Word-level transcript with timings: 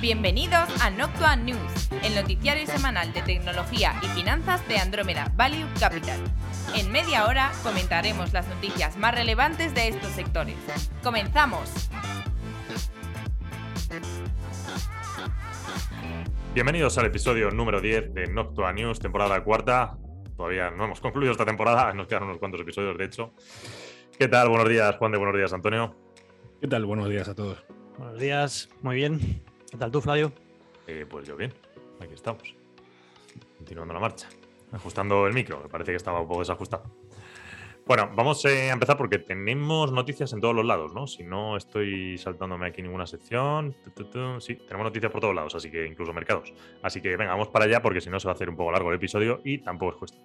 Bienvenidos 0.00 0.68
a 0.82 0.90
Noctua 0.90 1.36
News, 1.36 1.88
el 2.04 2.14
noticiario 2.14 2.66
semanal 2.66 3.14
de 3.14 3.22
tecnología 3.22 3.94
y 4.02 4.06
finanzas 4.08 4.66
de 4.68 4.76
Andrómeda 4.76 5.32
Value 5.36 5.66
Capital. 5.80 6.20
En 6.74 6.92
media 6.92 7.26
hora 7.26 7.50
comentaremos 7.62 8.30
las 8.34 8.46
noticias 8.46 8.98
más 8.98 9.14
relevantes 9.14 9.74
de 9.74 9.88
estos 9.88 10.10
sectores. 10.10 10.56
¡Comenzamos! 11.02 11.88
Bienvenidos 16.52 16.98
al 16.98 17.06
episodio 17.06 17.50
número 17.50 17.80
10 17.80 18.12
de 18.12 18.26
Noctua 18.26 18.74
News, 18.74 18.98
temporada 18.98 19.42
cuarta. 19.42 19.96
Todavía 20.36 20.70
no 20.70 20.84
hemos 20.84 21.00
concluido 21.00 21.32
esta 21.32 21.46
temporada, 21.46 21.90
nos 21.94 22.06
quedan 22.06 22.24
unos 22.24 22.36
cuantos 22.36 22.60
episodios, 22.60 22.98
de 22.98 23.04
hecho. 23.06 23.32
¿Qué 24.18 24.28
tal? 24.28 24.50
Buenos 24.50 24.68
días, 24.68 24.94
Juan 24.96 25.12
de 25.12 25.18
Buenos 25.18 25.36
días, 25.36 25.54
Antonio. 25.54 25.96
¿Qué 26.60 26.68
tal? 26.68 26.84
Buenos 26.84 27.08
días 27.08 27.28
a 27.28 27.34
todos. 27.34 27.64
Buenos 27.96 28.20
días, 28.20 28.68
muy 28.82 28.96
bien. 28.96 29.45
¿Qué 29.70 29.76
tal 29.76 29.90
tú, 29.90 30.00
Flavio? 30.00 30.32
Eh, 30.86 31.06
pues 31.08 31.26
yo 31.26 31.36
bien, 31.36 31.52
aquí 32.00 32.14
estamos. 32.14 32.54
Continuando 33.58 33.94
la 33.94 34.00
marcha. 34.00 34.28
Ajustando 34.72 35.26
el 35.26 35.32
micro, 35.32 35.62
que 35.62 35.68
parece 35.68 35.92
que 35.92 35.96
estaba 35.96 36.20
un 36.20 36.28
poco 36.28 36.40
desajustado. 36.40 36.84
Bueno, 37.86 38.10
vamos 38.16 38.44
eh, 38.44 38.70
a 38.70 38.72
empezar 38.72 38.96
porque 38.96 39.18
tenemos 39.18 39.92
noticias 39.92 40.32
en 40.32 40.40
todos 40.40 40.54
los 40.54 40.64
lados, 40.64 40.92
¿no? 40.92 41.06
Si 41.06 41.22
no 41.22 41.56
estoy 41.56 42.18
saltándome 42.18 42.66
aquí 42.66 42.82
ninguna 42.82 43.06
sección. 43.06 43.76
Sí, 44.40 44.56
tenemos 44.56 44.86
noticias 44.86 45.12
por 45.12 45.20
todos 45.20 45.34
lados, 45.34 45.54
así 45.54 45.70
que 45.70 45.86
incluso 45.86 46.12
mercados. 46.12 46.52
Así 46.82 47.00
que 47.00 47.16
venga, 47.16 47.30
vamos 47.30 47.48
para 47.48 47.66
allá 47.66 47.80
porque 47.82 48.00
si 48.00 48.10
no 48.10 48.18
se 48.18 48.26
va 48.26 48.32
a 48.32 48.34
hacer 48.34 48.50
un 48.50 48.56
poco 48.56 48.72
largo 48.72 48.90
el 48.90 48.96
episodio 48.96 49.40
y 49.44 49.58
tampoco 49.58 49.92
es 49.92 49.98
cuestión. 49.98 50.24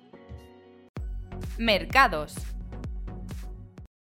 Mercados. 1.60 2.36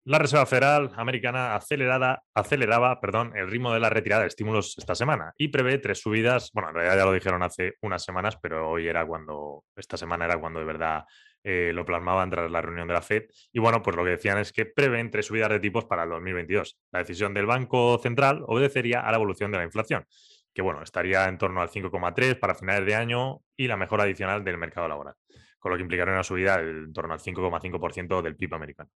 La 0.06 0.18
Reserva 0.18 0.46
Federal 0.46 0.92
Americana 0.96 1.56
acelerada, 1.56 2.24
aceleraba 2.34 3.00
perdón, 3.02 3.34
el 3.36 3.50
ritmo 3.50 3.74
de 3.74 3.82
la 3.82 3.90
retirada 3.90 4.22
de 4.22 4.30
estímulos 4.30 4.78
esta 4.78 4.96
semana 4.96 5.34
y 5.38 5.50
prevé 5.50 5.78
tres 5.78 6.00
subidas. 6.00 6.52
Bueno, 6.54 6.70
en 6.70 6.76
realidad 6.76 6.98
ya 6.98 7.06
lo 7.06 7.14
dijeron 7.14 7.44
hace 7.44 7.74
unas 7.82 8.04
semanas, 8.04 8.38
pero 8.42 8.70
hoy 8.70 8.88
era 8.88 9.06
cuando, 9.06 9.66
esta 9.76 9.98
semana 9.98 10.26
era 10.26 10.40
cuando 10.40 10.60
de 10.60 10.66
verdad 10.66 11.04
eh, 11.44 11.72
lo 11.74 11.86
plasmaban 11.86 12.30
tras 12.30 12.50
la 12.50 12.62
reunión 12.62 12.88
de 12.88 12.94
la 12.94 13.02
Fed. 13.02 13.24
Y 13.52 13.60
bueno, 13.60 13.82
pues 13.82 13.96
lo 13.96 14.04
que 14.04 14.12
decían 14.12 14.38
es 14.38 14.54
que 14.54 14.66
prevén 14.66 15.12
tres 15.12 15.26
subidas 15.28 15.50
de 15.50 15.60
tipos 15.60 15.86
para 15.86 16.04
el 16.04 16.10
2022. 16.10 16.78
La 16.92 17.00
decisión 17.00 17.34
del 17.34 17.46
Banco 17.46 17.98
Central 18.02 18.44
obedecería 18.48 19.02
a 19.02 19.12
la 19.12 19.18
evolución 19.18 19.52
de 19.52 19.58
la 19.58 19.66
inflación, 19.66 20.06
que 20.54 20.62
bueno, 20.62 20.82
estaría 20.82 21.26
en 21.28 21.38
torno 21.38 21.62
al 21.62 21.70
5,3 21.70 22.40
para 22.40 22.56
finales 22.56 22.86
de 22.86 22.96
año 22.96 23.42
y 23.56 23.68
la 23.68 23.78
mejora 23.78 24.04
adicional 24.04 24.44
del 24.44 24.58
mercado 24.58 24.88
laboral, 24.88 25.16
con 25.60 25.72
lo 25.72 25.78
que 25.78 25.84
implicaría 25.84 26.14
una 26.14 26.24
subida 26.24 26.62
en 26.62 26.94
torno 26.94 27.14
al 27.14 27.20
5,5% 27.20 28.22
del 28.22 28.38
PIB 28.38 28.56
americano. 28.56 28.90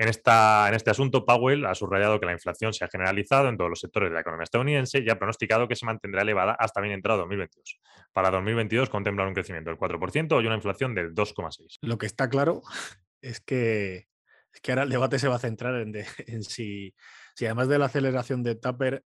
En, 0.00 0.08
esta, 0.08 0.66
en 0.66 0.74
este 0.74 0.88
asunto, 0.88 1.26
Powell 1.26 1.66
ha 1.66 1.74
subrayado 1.74 2.18
que 2.18 2.24
la 2.24 2.32
inflación 2.32 2.72
se 2.72 2.86
ha 2.86 2.88
generalizado 2.88 3.50
en 3.50 3.58
todos 3.58 3.68
los 3.68 3.80
sectores 3.80 4.08
de 4.08 4.14
la 4.14 4.22
economía 4.22 4.44
estadounidense 4.44 5.00
y 5.00 5.10
ha 5.10 5.18
pronosticado 5.18 5.68
que 5.68 5.76
se 5.76 5.84
mantendrá 5.84 6.22
elevada 6.22 6.52
hasta 6.52 6.80
bien 6.80 6.94
entrado 6.94 7.18
2022. 7.18 7.78
Para 8.14 8.30
2022 8.30 8.88
contemplan 8.88 9.28
un 9.28 9.34
crecimiento 9.34 9.68
del 9.68 9.78
4% 9.78 10.42
y 10.42 10.46
una 10.46 10.54
inflación 10.54 10.94
del 10.94 11.14
2,6%. 11.14 11.76
Lo 11.82 11.98
que 11.98 12.06
está 12.06 12.30
claro 12.30 12.62
es 13.20 13.42
que, 13.42 14.08
es 14.54 14.60
que 14.62 14.72
ahora 14.72 14.84
el 14.84 14.88
debate 14.88 15.18
se 15.18 15.28
va 15.28 15.36
a 15.36 15.38
centrar 15.38 15.74
en, 15.74 15.92
si, 16.44 16.94
si, 17.34 17.44
además 17.44 17.68
de 17.68 17.78
la 17.78 17.84
aceleración 17.84 18.42
de 18.42 18.54
Tapper, 18.54 19.04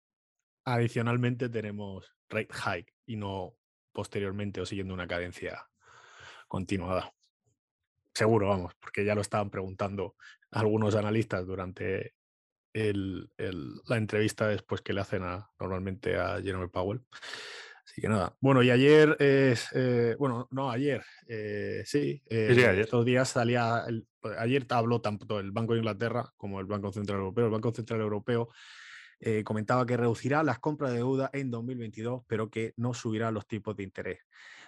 adicionalmente 0.63 1.49
tenemos 1.49 2.15
rate 2.29 2.53
hike 2.53 2.93
y 3.05 3.17
no 3.17 3.57
posteriormente 3.91 4.61
o 4.61 4.65
siguiendo 4.65 4.93
una 4.93 5.05
cadencia 5.05 5.67
continuada. 6.47 7.13
Seguro, 8.17 8.47
vamos, 8.47 8.73
porque 8.79 9.05
ya 9.05 9.13
lo 9.13 9.21
estaban 9.21 9.51
preguntando 9.51 10.15
algunos 10.49 10.95
analistas 10.95 11.45
durante 11.45 12.15
el, 12.73 13.29
el, 13.37 13.75
la 13.85 13.97
entrevista 13.97 14.47
después 14.47 14.81
que 14.81 14.91
le 14.91 15.01
hacen 15.01 15.21
a, 15.21 15.47
normalmente 15.59 16.17
a 16.17 16.41
Jerome 16.41 16.67
Powell. 16.67 17.01
Así 17.85 18.01
que 18.01 18.09
nada. 18.09 18.35
Bueno, 18.41 18.63
y 18.63 18.71
ayer 18.71 19.15
es. 19.19 19.69
Eh, 19.75 20.15
bueno, 20.17 20.47
no, 20.49 20.71
ayer. 20.71 21.03
Eh, 21.27 21.83
sí, 21.85 22.23
eh, 22.25 22.53
sí, 22.55 22.63
ayer. 22.63 22.79
estos 22.79 23.05
días 23.05 23.29
salía. 23.29 23.83
El, 23.87 24.07
ayer 24.39 24.65
habló 24.69 24.99
tanto 24.99 25.39
el 25.39 25.51
Banco 25.51 25.73
de 25.73 25.79
Inglaterra 25.81 26.33
como 26.37 26.59
el 26.59 26.65
Banco 26.65 26.91
Central 26.91 27.19
Europeo. 27.19 27.45
El 27.45 27.51
Banco 27.51 27.71
Central 27.71 28.01
Europeo 28.01 28.49
eh, 29.19 29.43
comentaba 29.43 29.85
que 29.85 29.97
reducirá 29.97 30.43
las 30.43 30.59
compras 30.59 30.91
de 30.91 30.97
deuda 30.97 31.29
en 31.33 31.51
2022, 31.51 32.23
pero 32.27 32.49
que 32.49 32.73
no 32.77 32.93
subirá 32.93 33.31
los 33.31 33.47
tipos 33.47 33.75
de 33.75 33.83
interés. 33.83 34.19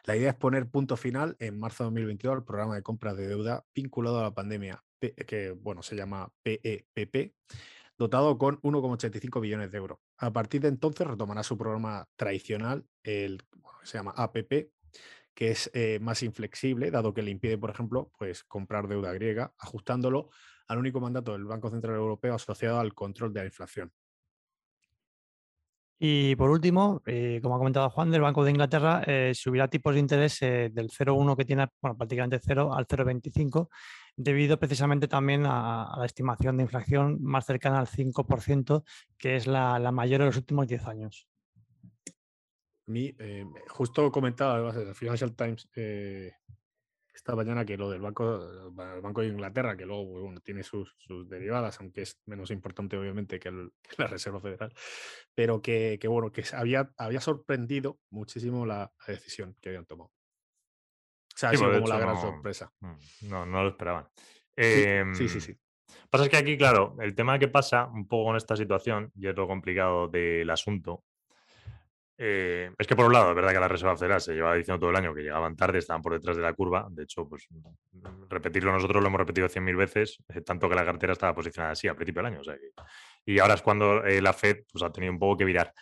La 0.05 0.15
idea 0.15 0.31
es 0.31 0.35
poner 0.35 0.69
punto 0.69 0.97
final 0.97 1.35
en 1.39 1.59
marzo 1.59 1.83
de 1.83 1.89
2022 1.89 2.35
al 2.37 2.43
programa 2.43 2.75
de 2.75 2.83
compras 2.83 3.15
de 3.17 3.27
deuda 3.27 3.63
vinculado 3.75 4.19
a 4.19 4.23
la 4.23 4.33
pandemia, 4.33 4.83
que 4.99 5.51
bueno, 5.51 5.83
se 5.83 5.95
llama 5.95 6.31
PEPP, 6.43 7.35
dotado 7.97 8.37
con 8.37 8.61
1,85 8.61 9.41
billones 9.41 9.71
de 9.71 9.77
euros. 9.77 9.99
A 10.17 10.31
partir 10.31 10.61
de 10.61 10.69
entonces 10.69 11.05
retomará 11.05 11.43
su 11.43 11.57
programa 11.57 12.07
tradicional, 12.15 12.85
el 13.03 13.43
se 13.83 13.97
llama 13.97 14.13
APP, 14.15 14.71
que 15.33 15.51
es 15.51 15.69
eh, 15.73 15.99
más 16.01 16.23
inflexible, 16.23 16.91
dado 16.91 17.13
que 17.13 17.21
le 17.21 17.31
impide, 17.31 17.57
por 17.57 17.69
ejemplo, 17.69 18.11
pues, 18.17 18.43
comprar 18.43 18.87
deuda 18.87 19.13
griega, 19.13 19.53
ajustándolo 19.57 20.29
al 20.67 20.77
único 20.77 20.99
mandato 20.99 21.31
del 21.33 21.45
Banco 21.45 21.69
Central 21.69 21.95
Europeo 21.95 22.35
asociado 22.35 22.79
al 22.79 22.93
control 22.93 23.33
de 23.33 23.39
la 23.41 23.45
inflación. 23.45 23.91
Y 26.01 26.33
por 26.37 26.49
último, 26.49 27.01
eh, 27.05 27.41
como 27.43 27.55
ha 27.55 27.57
comentado 27.57 27.89
Juan, 27.89 28.09
del 28.09 28.21
Banco 28.21 28.45
de 28.45 28.51
Inglaterra 28.51 29.03
eh, 29.05 29.33
subirá 29.35 29.67
tipos 29.67 29.93
de 29.93 29.99
interés 29.99 30.41
eh, 30.41 30.69
del 30.71 30.89
0,1 30.89 31.35
que 31.35 31.43
tiene, 31.43 31.67
bueno, 31.81 31.97
prácticamente 31.97 32.39
0 32.39 32.73
al 32.73 32.87
0,25, 32.87 33.67
debido 34.15 34.57
precisamente 34.57 35.09
también 35.09 35.45
a, 35.45 35.93
a, 35.93 35.99
la 35.99 36.05
estimación 36.05 36.55
de 36.55 36.63
inflación 36.63 37.21
más 37.21 37.45
cercana 37.45 37.79
al 37.79 37.87
5%, 37.87 38.83
que 39.17 39.35
es 39.35 39.45
la, 39.45 39.77
la 39.77 39.91
mayor 39.91 40.21
de 40.21 40.27
los 40.27 40.37
últimos 40.37 40.67
10 40.67 40.87
años. 40.87 41.27
Mi, 42.85 43.13
justo 43.67 44.09
comentaba 44.09 44.69
el 44.71 44.95
Financial 44.95 45.35
Times 45.35 45.69
esta 47.19 47.35
mañana 47.35 47.65
que 47.65 47.77
lo 47.77 47.89
del 47.89 48.01
Banco, 48.01 48.49
el 48.95 49.01
banco 49.01 49.21
de 49.21 49.27
Inglaterra, 49.27 49.75
que 49.75 49.85
luego 49.85 50.21
bueno, 50.21 50.39
tiene 50.39 50.63
sus, 50.63 50.95
sus, 50.97 51.27
derivadas, 51.27 51.79
aunque 51.81 52.03
es 52.03 52.17
menos 52.25 52.49
importante 52.49 52.97
obviamente 52.97 53.39
que, 53.39 53.49
el, 53.49 53.73
que 53.83 53.95
la 53.97 54.07
Reserva 54.07 54.39
Federal, 54.39 54.73
pero 55.35 55.61
que, 55.61 55.97
que, 55.99 56.07
bueno, 56.07 56.31
que 56.31 56.45
había, 56.53 56.89
había 56.97 57.19
sorprendido 57.19 57.99
muchísimo 58.09 58.65
la, 58.65 58.91
decisión 59.05 59.55
que 59.61 59.69
habían 59.69 59.85
tomado. 59.85 60.11
O 60.11 61.37
sea, 61.37 61.49
ha 61.49 61.53
sido 61.53 61.71
como 61.73 61.87
la 61.87 61.99
gran 61.99 62.15
no, 62.15 62.21
sorpresa. 62.21 62.71
No, 63.21 63.45
no 63.45 63.63
lo 63.63 63.69
esperaban. 63.69 64.07
Sí, 64.57 64.85
sí, 65.13 65.29
sí, 65.29 65.41
sí. 65.41 65.57
Pasa 66.09 66.25
es 66.25 66.29
que 66.29 66.37
aquí, 66.37 66.57
claro, 66.57 66.95
el 66.99 67.15
tema 67.15 67.37
que 67.37 67.47
pasa 67.47 67.85
un 67.85 68.07
poco 68.07 68.25
con 68.25 68.37
esta 68.37 68.55
situación, 68.55 69.11
y 69.15 69.27
es 69.27 69.35
lo 69.35 69.47
complicado 69.47 70.07
del 70.07 70.49
asunto, 70.49 71.03
eh, 72.21 72.69
es 72.77 72.85
que 72.85 72.97
por 72.97 73.05
un 73.05 73.13
lado, 73.13 73.29
es 73.29 73.35
verdad 73.35 73.53
que 73.53 73.59
la 73.61 73.69
Reserva 73.69 73.95
Federal 73.95 74.19
se 74.19 74.33
llevaba 74.33 74.55
diciendo 74.55 74.77
todo 74.77 74.89
el 74.89 74.97
año 74.97 75.15
que 75.15 75.21
llegaban 75.21 75.55
tarde, 75.55 75.79
estaban 75.79 76.01
por 76.01 76.11
detrás 76.11 76.35
de 76.35 76.43
la 76.43 76.51
curva. 76.51 76.85
De 76.91 77.03
hecho, 77.03 77.25
pues 77.25 77.47
repetirlo 78.29 78.73
nosotros 78.73 79.01
lo 79.01 79.07
hemos 79.07 79.21
repetido 79.21 79.47
100.000 79.47 79.77
veces, 79.77 80.17
eh, 80.27 80.41
tanto 80.41 80.67
que 80.67 80.75
la 80.75 80.83
cartera 80.83 81.13
estaba 81.13 81.33
posicionada 81.33 81.71
así 81.71 81.87
al 81.87 81.95
principio 81.95 82.21
del 82.21 82.33
año. 82.33 82.41
Y 83.25 83.39
ahora 83.39 83.53
es 83.53 83.61
cuando 83.61 84.03
eh, 84.03 84.21
la 84.21 84.33
Fed 84.33 84.63
pues, 84.69 84.83
ha 84.83 84.91
tenido 84.91 85.13
un 85.13 85.19
poco 85.19 85.37
que 85.37 85.45
virar. 85.45 85.73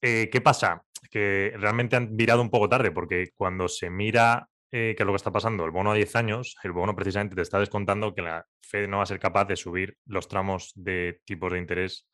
¿Qué 0.00 0.40
pasa? 0.42 0.82
Que 1.08 1.54
realmente 1.56 1.94
han 1.94 2.16
virado 2.16 2.42
un 2.42 2.50
poco 2.50 2.68
tarde, 2.68 2.90
porque 2.90 3.30
cuando 3.36 3.68
se 3.68 3.88
mira 3.88 4.48
qué 4.68 4.96
es 4.98 5.06
lo 5.06 5.12
que 5.12 5.16
está 5.16 5.30
pasando, 5.30 5.64
el 5.64 5.70
bono 5.70 5.92
a 5.92 5.94
10 5.94 6.16
años, 6.16 6.56
el 6.64 6.72
bono 6.72 6.96
precisamente 6.96 7.36
te 7.36 7.42
está 7.42 7.60
descontando 7.60 8.12
que 8.12 8.22
la 8.22 8.44
Fed 8.62 8.88
no 8.88 8.96
va 8.96 9.04
a 9.04 9.06
ser 9.06 9.20
capaz 9.20 9.44
de 9.44 9.54
subir 9.54 9.96
los 10.06 10.26
tramos 10.26 10.72
de 10.74 11.20
tipos 11.24 11.52
de 11.52 11.58
interés 11.60 12.08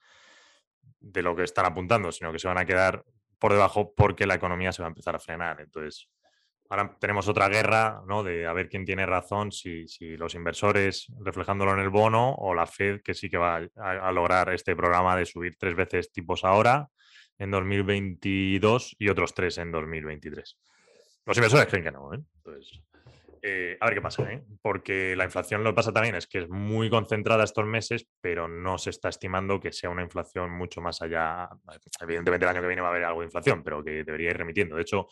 de 1.00 1.22
lo 1.22 1.34
que 1.34 1.44
están 1.44 1.64
apuntando, 1.64 2.12
sino 2.12 2.30
que 2.30 2.38
se 2.38 2.48
van 2.48 2.58
a 2.58 2.66
quedar 2.66 3.02
por 3.38 3.52
debajo 3.52 3.94
porque 3.94 4.26
la 4.26 4.34
economía 4.34 4.72
se 4.72 4.82
va 4.82 4.88
a 4.88 4.90
empezar 4.90 5.14
a 5.14 5.20
frenar. 5.20 5.60
Entonces, 5.60 6.08
ahora 6.68 6.96
tenemos 7.00 7.28
otra 7.28 7.48
guerra, 7.48 8.02
¿no? 8.06 8.22
De 8.22 8.46
a 8.46 8.52
ver 8.52 8.68
quién 8.68 8.84
tiene 8.84 9.06
razón, 9.06 9.52
si, 9.52 9.88
si 9.88 10.16
los 10.16 10.34
inversores 10.34 11.06
reflejándolo 11.20 11.72
en 11.72 11.80
el 11.80 11.90
bono 11.90 12.34
o 12.34 12.54
la 12.54 12.66
Fed, 12.66 13.00
que 13.02 13.14
sí 13.14 13.30
que 13.30 13.38
va 13.38 13.62
a, 13.76 14.12
lograr 14.12 14.52
este 14.52 14.76
programa 14.76 15.16
de 15.16 15.26
subir 15.26 15.56
tres 15.58 15.74
veces 15.74 16.12
tipos 16.12 16.44
ahora 16.44 16.88
en 17.38 17.50
2022 17.50 18.96
y 18.98 19.08
otros 19.08 19.34
tres 19.34 19.58
en 19.58 19.70
2023. 19.72 20.58
Los 21.24 21.36
inversores 21.36 21.66
creen 21.66 21.84
que 21.84 21.92
no, 21.92 22.12
¿eh? 22.14 22.20
Entonces, 22.36 22.80
eh, 23.42 23.76
a 23.80 23.86
ver 23.86 23.94
qué 23.94 24.00
pasa, 24.00 24.32
¿eh? 24.32 24.44
porque 24.62 25.14
la 25.16 25.24
inflación 25.24 25.64
lo 25.64 25.70
que 25.70 25.76
pasa 25.76 25.92
también 25.92 26.14
es 26.14 26.26
que 26.26 26.38
es 26.40 26.48
muy 26.48 26.90
concentrada 26.90 27.44
estos 27.44 27.66
meses, 27.66 28.08
pero 28.20 28.48
no 28.48 28.78
se 28.78 28.90
está 28.90 29.08
estimando 29.08 29.60
que 29.60 29.72
sea 29.72 29.90
una 29.90 30.02
inflación 30.02 30.50
mucho 30.50 30.80
más 30.80 31.02
allá. 31.02 31.48
Evidentemente, 32.00 32.44
el 32.44 32.50
año 32.50 32.60
que 32.60 32.66
viene 32.66 32.82
va 32.82 32.88
a 32.88 32.90
haber 32.90 33.04
algo 33.04 33.20
de 33.20 33.26
inflación, 33.26 33.62
pero 33.62 33.82
que 33.82 34.04
debería 34.04 34.30
ir 34.30 34.36
remitiendo. 34.36 34.76
De 34.76 34.82
hecho, 34.82 35.08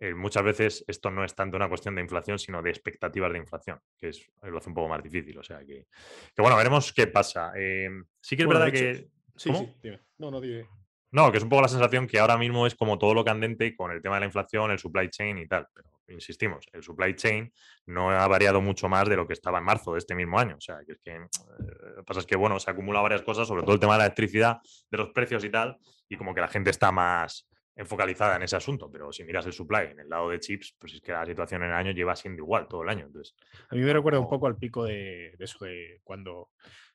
eh, 0.00 0.14
muchas 0.14 0.44
veces 0.44 0.84
esto 0.86 1.10
no 1.10 1.24
es 1.24 1.34
tanto 1.34 1.56
una 1.56 1.68
cuestión 1.68 1.94
de 1.96 2.02
inflación, 2.02 2.38
sino 2.38 2.62
de 2.62 2.70
expectativas 2.70 3.32
de 3.32 3.38
inflación, 3.38 3.80
que 3.96 4.10
es, 4.10 4.30
lo 4.42 4.58
hace 4.58 4.68
un 4.68 4.74
poco 4.74 4.88
más 4.88 5.02
difícil. 5.02 5.36
O 5.38 5.42
sea 5.42 5.58
que, 5.60 5.86
que 6.34 6.42
bueno, 6.42 6.56
veremos 6.56 6.92
qué 6.92 7.08
pasa. 7.08 7.52
Eh, 7.56 7.88
sí 8.20 8.36
que 8.36 8.42
es 8.42 8.46
Bueno, 8.46 8.60
verdad 8.60 8.74
hecho, 8.74 9.02
que. 9.02 9.08
Sí, 9.36 9.50
¿Cómo? 9.50 9.64
sí, 9.64 9.74
dime. 9.82 10.00
No, 10.18 10.30
no, 10.30 10.40
dime. 10.40 10.66
No, 11.10 11.32
que 11.32 11.38
es 11.38 11.42
un 11.42 11.48
poco 11.48 11.62
la 11.62 11.68
sensación 11.68 12.06
que 12.06 12.18
ahora 12.18 12.36
mismo 12.36 12.66
es 12.66 12.74
como 12.74 12.98
todo 12.98 13.14
lo 13.14 13.24
candente 13.24 13.74
con 13.74 13.90
el 13.90 14.02
tema 14.02 14.16
de 14.16 14.20
la 14.20 14.26
inflación, 14.26 14.70
el 14.70 14.78
supply 14.78 15.08
chain 15.08 15.38
y 15.38 15.48
tal. 15.48 15.66
Pero 15.74 15.88
insistimos, 16.08 16.66
el 16.72 16.82
supply 16.82 17.14
chain 17.14 17.52
no 17.86 18.10
ha 18.10 18.26
variado 18.28 18.60
mucho 18.60 18.88
más 18.88 19.08
de 19.08 19.16
lo 19.16 19.26
que 19.26 19.32
estaba 19.32 19.58
en 19.58 19.64
marzo 19.64 19.92
de 19.92 19.98
este 19.98 20.14
mismo 20.14 20.38
año. 20.38 20.56
O 20.56 20.60
sea, 20.60 20.78
que 20.86 20.92
es 20.92 21.00
que 21.00 21.12
eh, 21.12 21.18
lo 21.18 21.96
que 21.96 22.02
pasa 22.04 22.20
es 22.20 22.26
que, 22.26 22.36
bueno, 22.36 22.58
se 22.58 22.70
acumulan 22.70 23.02
varias 23.02 23.22
cosas, 23.22 23.46
sobre 23.48 23.62
todo 23.62 23.74
el 23.74 23.80
tema 23.80 23.94
de 23.94 23.98
la 23.98 24.04
electricidad, 24.06 24.58
de 24.90 24.98
los 24.98 25.10
precios 25.10 25.44
y 25.44 25.50
tal, 25.50 25.78
y 26.08 26.16
como 26.16 26.34
que 26.34 26.40
la 26.40 26.48
gente 26.48 26.70
está 26.70 26.90
más, 26.92 27.48
focalizada 27.84 28.36
en 28.36 28.42
ese 28.42 28.56
asunto, 28.56 28.90
pero 28.90 29.12
si 29.12 29.24
miras 29.24 29.46
el 29.46 29.52
supply 29.52 29.86
en 29.92 30.00
el 30.00 30.08
lado 30.08 30.30
de 30.30 30.40
chips, 30.40 30.74
pues 30.78 30.94
es 30.94 31.00
que 31.00 31.12
la 31.12 31.24
situación 31.24 31.62
en 31.62 31.70
el 31.70 31.74
año 31.74 31.92
lleva 31.92 32.16
siendo 32.16 32.42
igual 32.42 32.66
todo 32.68 32.82
el 32.82 32.88
año. 32.88 33.06
Entonces, 33.06 33.36
a 33.68 33.74
mí 33.74 33.82
me 33.82 33.92
recuerda 33.92 34.18
un 34.18 34.28
poco 34.28 34.46
al 34.46 34.56
pico 34.56 34.84
de, 34.84 35.34
eso 35.38 35.64
de 35.64 36.00
cuando 36.02 36.50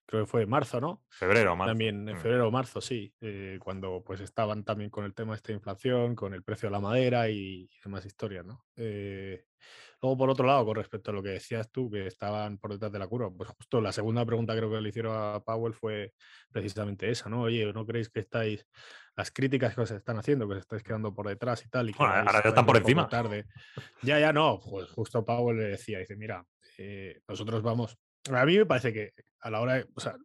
creo 0.05 0.23
que 0.23 0.29
fue 0.29 0.45
marzo, 0.45 0.79
¿no? 0.81 1.03
Febrero, 1.09 1.55
marzo. 1.55 1.71
También 1.71 2.07
en 2.07 2.15
mm. 2.15 2.19
febrero 2.19 2.47
o 2.47 2.51
marzo, 2.51 2.81
sí, 2.81 3.13
eh, 3.21 3.57
cuando 3.61 4.03
pues 4.03 4.21
estaban 4.21 4.63
también 4.63 4.89
con 4.89 5.05
el 5.05 5.13
tema 5.13 5.33
de 5.33 5.37
esta 5.37 5.51
inflación, 5.51 6.15
con 6.15 6.33
el 6.33 6.43
precio 6.43 6.67
de 6.67 6.71
la 6.73 6.79
madera 6.79 7.29
y, 7.29 7.69
demás 7.83 8.05
historias, 8.05 8.45
¿no? 8.45 8.65
Eh, 8.75 9.45
luego, 10.01 10.17
por 10.17 10.29
otro 10.29 10.45
lado, 10.45 10.65
con 10.65 10.75
respecto 10.75 11.11
a 11.11 11.13
lo 11.13 11.23
que 11.23 11.29
decías 11.29 11.71
tú, 11.71 11.89
que 11.89 12.07
estaban 12.07 12.57
por 12.57 12.71
detrás 12.71 12.91
de 12.91 12.99
la 12.99 13.07
curva, 13.07 13.31
pues 13.31 13.49
justo 13.49 13.81
la 13.81 13.91
segunda 13.91 14.25
pregunta 14.25 14.55
creo 14.55 14.69
que 14.69 14.81
le 14.81 14.89
hicieron 14.89 15.15
a 15.15 15.39
Powell 15.39 15.73
fue 15.73 16.13
precisamente 16.51 17.09
esa, 17.09 17.29
¿no? 17.29 17.41
Oye, 17.41 17.71
¿no 17.73 17.85
creéis 17.85 18.09
que 18.09 18.19
estáis 18.19 18.65
las 19.15 19.31
críticas 19.31 19.75
que 19.75 19.81
os 19.81 19.91
están 19.91 20.17
haciendo, 20.17 20.47
que 20.47 20.55
os 20.55 20.59
estáis 20.61 20.83
quedando 20.83 21.13
por 21.13 21.27
detrás 21.27 21.63
y 21.65 21.69
tal. 21.69 21.89
Y 21.89 21.95
ahora 21.97 22.41
ya 22.43 22.49
están 22.49 22.65
por 22.65 22.77
encima. 22.77 23.07
Tarde. 23.07 23.45
Ya, 24.01 24.19
ya 24.19 24.33
no. 24.33 24.59
Pues 24.59 24.89
justo 24.89 25.23
Powell 25.23 25.57
le 25.57 25.63
decía, 25.65 25.99
dice, 25.99 26.15
mira, 26.15 26.45
eh, 26.77 27.21
nosotros 27.27 27.61
vamos. 27.61 27.97
A 28.31 28.45
mí 28.45 28.57
me 28.57 28.65
parece 28.65 28.93
que 28.93 29.13
a 29.41 29.49
la 29.49 29.61
hora, 29.61 29.75
de, 29.75 29.87
o 29.95 29.99
sea, 29.99 30.15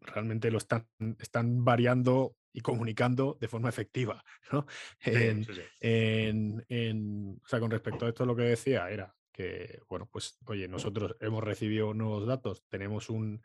realmente 0.00 0.50
lo 0.50 0.58
están, 0.58 0.88
están 1.18 1.64
variando 1.64 2.36
y 2.52 2.60
comunicando 2.60 3.36
de 3.40 3.48
forma 3.48 3.68
efectiva, 3.68 4.24
¿no? 4.52 4.66
En, 5.04 5.46
En, 5.80 7.40
o 7.44 7.48
sea, 7.48 7.60
con 7.60 7.70
respecto 7.70 8.06
a 8.06 8.08
esto 8.08 8.24
lo 8.24 8.34
que 8.34 8.42
decía 8.44 8.90
era 8.90 9.14
que, 9.32 9.80
bueno, 9.88 10.08
pues, 10.10 10.38
oye, 10.46 10.66
nosotros 10.66 11.14
hemos 11.20 11.44
recibido 11.44 11.92
nuevos 11.92 12.26
datos, 12.26 12.64
tenemos 12.68 13.10
un, 13.10 13.42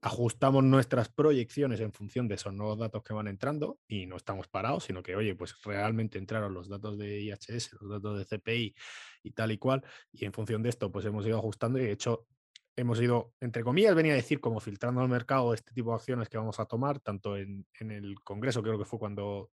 ajustamos 0.00 0.64
nuestras 0.64 1.10
proyecciones 1.10 1.80
en 1.80 1.92
función 1.92 2.28
de 2.28 2.36
esos 2.36 2.54
nuevos 2.54 2.78
datos 2.78 3.02
que 3.02 3.12
van 3.12 3.28
entrando 3.28 3.80
y 3.86 4.06
no 4.06 4.16
estamos 4.16 4.48
parados, 4.48 4.84
sino 4.84 5.02
que, 5.02 5.16
oye, 5.16 5.34
pues 5.34 5.54
realmente 5.62 6.18
entraron 6.18 6.54
los 6.54 6.68
datos 6.68 6.96
de 6.96 7.20
IHS, 7.20 7.72
los 7.80 7.90
datos 7.90 8.18
de 8.18 8.24
CPI 8.24 8.74
y 9.22 9.30
tal 9.32 9.52
y 9.52 9.58
cual, 9.58 9.84
y 10.12 10.24
en 10.24 10.32
función 10.32 10.62
de 10.62 10.70
esto, 10.70 10.90
pues 10.90 11.04
hemos 11.04 11.26
ido 11.26 11.36
ajustando 11.38 11.78
y 11.78 11.82
de 11.82 11.92
hecho 11.92 12.26
hemos 12.76 13.00
ido, 13.00 13.32
entre 13.40 13.64
comillas, 13.64 13.94
venía 13.94 14.12
a 14.12 14.16
decir 14.16 14.40
como 14.40 14.60
filtrando 14.60 15.00
al 15.00 15.08
mercado 15.08 15.54
este 15.54 15.72
tipo 15.72 15.90
de 15.90 15.96
acciones 15.96 16.28
que 16.28 16.36
vamos 16.36 16.60
a 16.60 16.66
tomar, 16.66 17.00
tanto 17.00 17.36
en, 17.36 17.66
el 17.80 18.16
Congreso, 18.22 18.62
creo 18.62 18.78
que 18.78 18.84
fue 18.84 18.98
cuando 18.98 19.50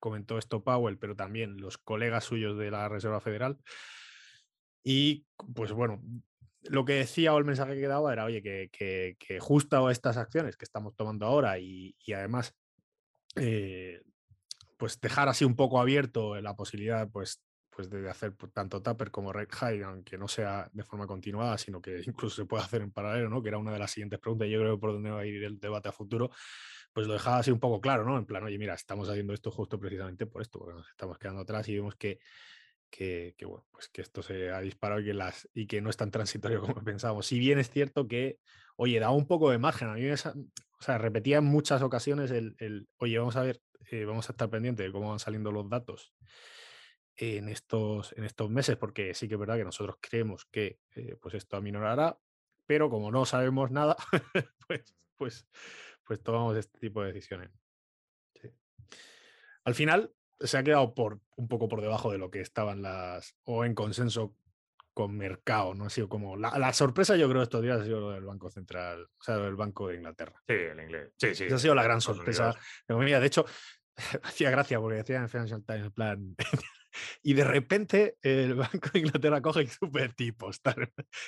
comentó 0.00 0.38
esto 0.38 0.64
Powell, 0.64 0.98
pero 0.98 1.14
también 1.14 1.58
los 1.58 1.76
colegas 1.76 2.24
suyos 2.24 2.56
de 2.56 2.70
la 2.70 2.88
Reserva 2.88 3.20
Federal. 3.20 3.58
Y 4.82 5.26
pues 5.54 5.72
bueno, 5.72 6.00
lo 6.62 6.84
que 6.84 6.94
decía 6.94 7.34
o 7.34 7.38
el 7.38 7.44
mensaje 7.44 7.78
que 7.78 7.86
daba 7.86 8.12
era, 8.12 8.24
oye, 8.24 8.42
que, 8.42 8.70
que, 9.18 9.40
justo 9.40 9.90
estas 9.90 10.16
acciones 10.16 10.56
que 10.56 10.64
estamos 10.64 10.96
tomando 10.96 11.26
ahora 11.26 11.58
y, 11.58 11.94
además, 12.14 12.54
eh, 13.36 14.02
pues 14.78 15.00
dejar 15.00 15.28
así 15.28 15.44
un 15.44 15.56
poco 15.56 15.80
abierto 15.80 16.40
la 16.40 16.56
posibilidad, 16.56 17.10
pues, 17.10 17.42
pues 17.78 17.88
de 17.90 18.10
hacer 18.10 18.34
tanto 18.52 18.82
Tupper 18.82 19.12
como 19.12 19.32
Red 19.32 19.50
High, 19.52 19.82
aunque 19.84 20.18
no 20.18 20.26
sea 20.26 20.68
de 20.72 20.82
forma 20.82 21.06
continuada, 21.06 21.56
sino 21.58 21.80
que 21.80 22.02
incluso 22.08 22.34
se 22.34 22.44
puede 22.44 22.64
hacer 22.64 22.82
en 22.82 22.90
paralelo, 22.90 23.28
¿no? 23.28 23.40
Que 23.40 23.50
era 23.50 23.58
una 23.58 23.70
de 23.70 23.78
las 23.78 23.92
siguientes 23.92 24.18
preguntas, 24.18 24.48
yo 24.48 24.58
creo 24.58 24.80
por 24.80 24.94
dónde 24.94 25.10
va 25.10 25.20
a 25.20 25.26
ir 25.26 25.44
el 25.44 25.60
debate 25.60 25.88
a 25.88 25.92
futuro, 25.92 26.28
pues 26.92 27.06
lo 27.06 27.12
dejaba 27.12 27.38
así 27.38 27.52
un 27.52 27.60
poco 27.60 27.80
claro, 27.80 28.04
¿no? 28.04 28.18
En 28.18 28.26
plan, 28.26 28.42
oye, 28.42 28.58
mira, 28.58 28.74
estamos 28.74 29.08
haciendo 29.08 29.32
esto 29.32 29.52
justo 29.52 29.78
precisamente 29.78 30.26
por 30.26 30.42
esto, 30.42 30.58
porque 30.58 30.74
nos 30.74 30.88
estamos 30.88 31.18
quedando 31.18 31.42
atrás 31.42 31.68
y 31.68 31.76
vemos 31.76 31.94
que 31.94 32.18
que, 32.90 33.36
bueno, 33.42 33.64
pues 33.70 33.88
que 33.90 34.02
esto 34.02 34.24
se 34.24 34.50
ha 34.50 34.60
disparado 34.60 35.00
y 35.00 35.04
que, 35.04 35.14
las, 35.14 35.48
y 35.54 35.68
que 35.68 35.80
no 35.80 35.88
es 35.88 35.96
tan 35.96 36.10
transitorio 36.10 36.60
como 36.62 36.82
pensábamos. 36.82 37.26
Si 37.26 37.38
bien 37.38 37.60
es 37.60 37.70
cierto 37.70 38.08
que, 38.08 38.40
oye, 38.74 38.98
da 38.98 39.10
un 39.10 39.28
poco 39.28 39.52
de 39.52 39.58
margen. 39.58 39.88
A 39.88 39.92
mí, 39.92 40.10
o 40.10 40.16
sea, 40.16 40.98
repetía 40.98 41.36
en 41.36 41.44
muchas 41.44 41.82
ocasiones 41.82 42.32
el, 42.32 42.56
el 42.58 42.88
oye, 42.96 43.18
vamos 43.18 43.36
a 43.36 43.42
ver, 43.42 43.60
eh, 43.92 44.04
vamos 44.04 44.28
a 44.28 44.32
estar 44.32 44.50
pendientes 44.50 44.84
de 44.84 44.90
cómo 44.90 45.10
van 45.10 45.20
saliendo 45.20 45.52
los 45.52 45.68
datos 45.68 46.12
en 47.18 47.48
estos, 47.48 48.12
en 48.16 48.24
estos 48.24 48.48
meses, 48.50 48.76
porque 48.76 49.14
sí 49.14 49.28
que 49.28 49.34
es 49.34 49.40
verdad 49.40 49.56
que 49.56 49.64
nosotros 49.64 49.96
creemos 50.00 50.44
que 50.46 50.78
eh, 50.94 51.16
pues 51.20 51.34
esto 51.34 51.56
aminorará, 51.56 52.18
pero 52.66 52.88
como 52.88 53.10
no 53.10 53.24
sabemos 53.24 53.70
nada, 53.70 53.96
pues, 54.68 54.94
pues, 55.16 55.46
pues 56.04 56.22
tomamos 56.22 56.56
este 56.56 56.78
tipo 56.78 57.02
de 57.02 57.08
decisiones. 57.12 57.50
Al 59.64 59.74
final, 59.74 60.12
se 60.40 60.56
ha 60.56 60.62
quedado 60.62 60.94
por 60.94 61.20
un 61.36 61.48
poco 61.48 61.68
por 61.68 61.80
debajo 61.80 62.10
de 62.12 62.18
lo 62.18 62.30
que 62.30 62.40
estaban 62.40 62.82
las, 62.82 63.36
o 63.44 63.64
en 63.64 63.74
consenso 63.74 64.34
con 64.94 65.16
mercado, 65.16 65.74
¿no? 65.74 65.84
Ha 65.84 65.90
sido 65.90 66.08
como, 66.08 66.36
la, 66.36 66.72
sorpresa 66.72 67.16
yo 67.16 67.28
creo 67.28 67.42
estos 67.42 67.62
días 67.62 67.80
ha 67.80 67.84
sido 67.84 68.00
lo 68.00 68.10
del 68.10 68.24
Banco 68.24 68.50
Central, 68.50 69.04
o 69.04 69.22
sea, 69.22 69.36
del 69.36 69.54
Banco 69.54 69.88
de 69.88 69.96
Inglaterra. 69.96 70.42
Sí, 70.46 70.54
el 70.54 70.80
inglés. 70.80 71.12
Sí, 71.16 71.34
sí. 71.34 71.44
Esa 71.44 71.56
ha 71.56 71.58
sido 71.58 71.74
la 71.74 71.84
gran 71.84 72.00
sorpresa. 72.00 72.54
De 72.88 73.26
hecho, 73.26 73.44
hacía 74.22 74.50
gracia 74.50 74.80
porque 74.80 74.96
decía 74.96 75.18
en 75.18 75.28
Financial 75.28 75.64
Times, 75.64 75.84
en 75.84 75.92
plan, 75.92 76.36
y 77.22 77.34
de 77.34 77.44
repente 77.44 78.16
el 78.22 78.54
Banco 78.54 78.90
de 78.92 79.00
Inglaterra 79.00 79.40
coge 79.42 79.66
super 79.66 80.12
tipos, 80.12 80.60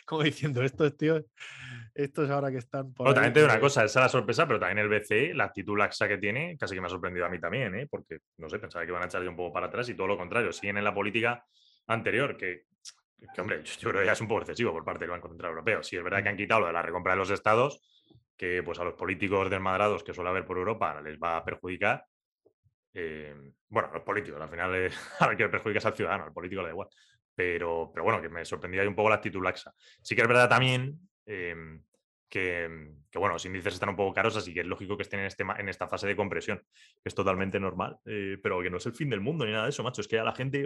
como 0.05 0.22
diciendo, 0.22 0.62
estos 0.62 0.96
tíos, 0.96 1.25
estos 1.94 2.31
ahora 2.31 2.50
que 2.50 2.58
están 2.58 2.93
por. 2.93 3.12
también 3.14 3.32
te 3.32 3.40
digo 3.40 3.52
una 3.52 3.61
cosa, 3.61 3.84
esa 3.84 4.00
es 4.00 4.05
la 4.05 4.08
sorpresa, 4.08 4.46
pero 4.46 4.58
también 4.58 4.78
el 4.78 4.88
BCE, 4.88 5.34
la 5.34 5.44
actitud 5.44 5.78
laxa 5.78 6.08
que 6.08 6.19
tiene, 6.19 6.56
casi 6.58 6.75
que 6.75 6.81
me 6.81 6.87
ha 6.87 6.90
sorprendido 6.90 7.26
a 7.26 7.28
mí 7.28 7.40
también, 7.40 7.75
¿eh? 7.75 7.87
porque 7.90 8.19
no 8.38 8.49
sé, 8.49 8.58
pensaba 8.58 8.84
que 8.84 8.90
iban 8.90 9.02
a 9.02 9.06
echarle 9.06 9.28
un 9.28 9.37
poco 9.37 9.52
para 9.52 9.67
atrás 9.67 9.88
y 9.88 9.94
todo 9.94 10.06
lo 10.06 10.17
contrario, 10.17 10.52
siguen 10.52 10.78
en 10.78 10.84
la 10.84 10.94
política 10.94 11.44
anterior, 11.87 12.37
que, 12.37 12.64
que 13.34 13.40
hombre, 13.40 13.62
yo 13.64 13.90
creo 13.90 14.00
que 14.00 14.06
ya 14.06 14.12
es 14.12 14.20
un 14.20 14.28
poco 14.28 14.43
excesivo 14.43 14.73
por 14.73 14.84
parte 14.84 15.00
del 15.00 15.11
Banco 15.11 15.28
Central 15.28 15.50
Europeo. 15.50 15.82
Sí, 15.82 15.96
es 15.96 16.02
verdad 16.02 16.23
que 16.23 16.28
han 16.28 16.37
quitado 16.37 16.61
lo 16.61 16.66
de 16.69 16.73
la 16.73 16.82
recompra 16.82 17.12
de 17.12 17.19
los 17.19 17.31
estados, 17.31 17.82
que 18.37 18.62
pues 18.62 18.78
a 18.78 18.84
los 18.84 18.94
políticos 18.94 19.50
desmadrados 19.50 20.02
que 20.02 20.14
suele 20.14 20.31
haber 20.31 20.46
por 20.46 20.56
Europa 20.56 21.00
les 21.02 21.19
va 21.19 21.37
a 21.37 21.44
perjudicar 21.44 22.05
eh, 22.94 23.34
bueno, 23.69 23.90
los 23.92 24.02
políticos, 24.02 24.40
al 24.40 24.48
final 24.48 24.75
eh, 24.75 24.90
al 25.20 25.37
que 25.37 25.48
perjudicas 25.48 25.87
al 25.87 25.94
ciudadano, 25.94 26.25
al 26.25 26.32
político 26.32 26.62
le 26.62 26.69
da 26.69 26.72
igual. 26.72 26.88
Pero, 27.34 27.90
pero 27.92 28.04
bueno, 28.04 28.20
que 28.20 28.28
me 28.28 28.44
sorprendía 28.44 28.87
un 28.87 28.94
poco 28.94 29.08
la 29.08 29.16
actitud 29.16 29.42
laxa. 29.42 29.72
Sí 30.02 30.14
que 30.14 30.22
es 30.22 30.28
verdad 30.28 30.48
también 30.48 30.98
em, 31.25 31.82
que, 32.28 32.92
que, 33.10 33.19
bueno, 33.19 33.34
los 33.34 33.44
índices 33.46 33.75
están 33.75 33.90
un 33.90 33.96
poco 33.96 34.12
caros, 34.12 34.37
así 34.37 34.52
que 34.52 34.60
es 34.60 34.66
lógico 34.66 34.96
que 34.96 35.04
estén 35.04 35.20
en, 35.20 35.26
este, 35.26 35.44
en 35.58 35.69
esta 35.69 35.88
fase 35.88 36.06
de 36.06 36.16
compresión, 36.16 36.58
que 36.58 37.08
es 37.08 37.14
totalmente 37.14 37.58
normal, 37.58 37.98
eh, 38.04 38.37
pero 38.42 38.60
que 38.60 38.69
no 38.69 38.76
es 38.76 38.87
el 38.87 38.94
fin 38.94 39.08
del 39.08 39.20
mundo 39.20 39.46
ni 39.46 39.52
nada 39.52 39.64
de 39.64 39.70
eso, 39.70 39.82
macho. 39.82 40.00
Es 40.00 40.08
que 40.08 40.16
ya 40.16 40.25
la 40.25 40.34
gente 40.34 40.64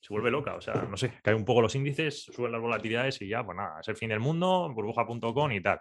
se 0.00 0.12
vuelve 0.12 0.30
loca, 0.30 0.54
o 0.54 0.60
sea, 0.60 0.74
no 0.74 0.96
sé, 0.96 1.14
caen 1.22 1.38
un 1.38 1.44
poco 1.44 1.62
los 1.62 1.74
índices, 1.74 2.22
suben 2.22 2.52
las 2.52 2.60
volatilidades 2.60 3.20
y 3.22 3.28
ya, 3.28 3.44
pues 3.44 3.56
nada, 3.56 3.80
es 3.80 3.88
el 3.88 3.96
fin 3.96 4.10
del 4.10 4.20
mundo, 4.20 4.72
burbuja.com 4.72 5.52
y 5.52 5.60
tal. 5.60 5.80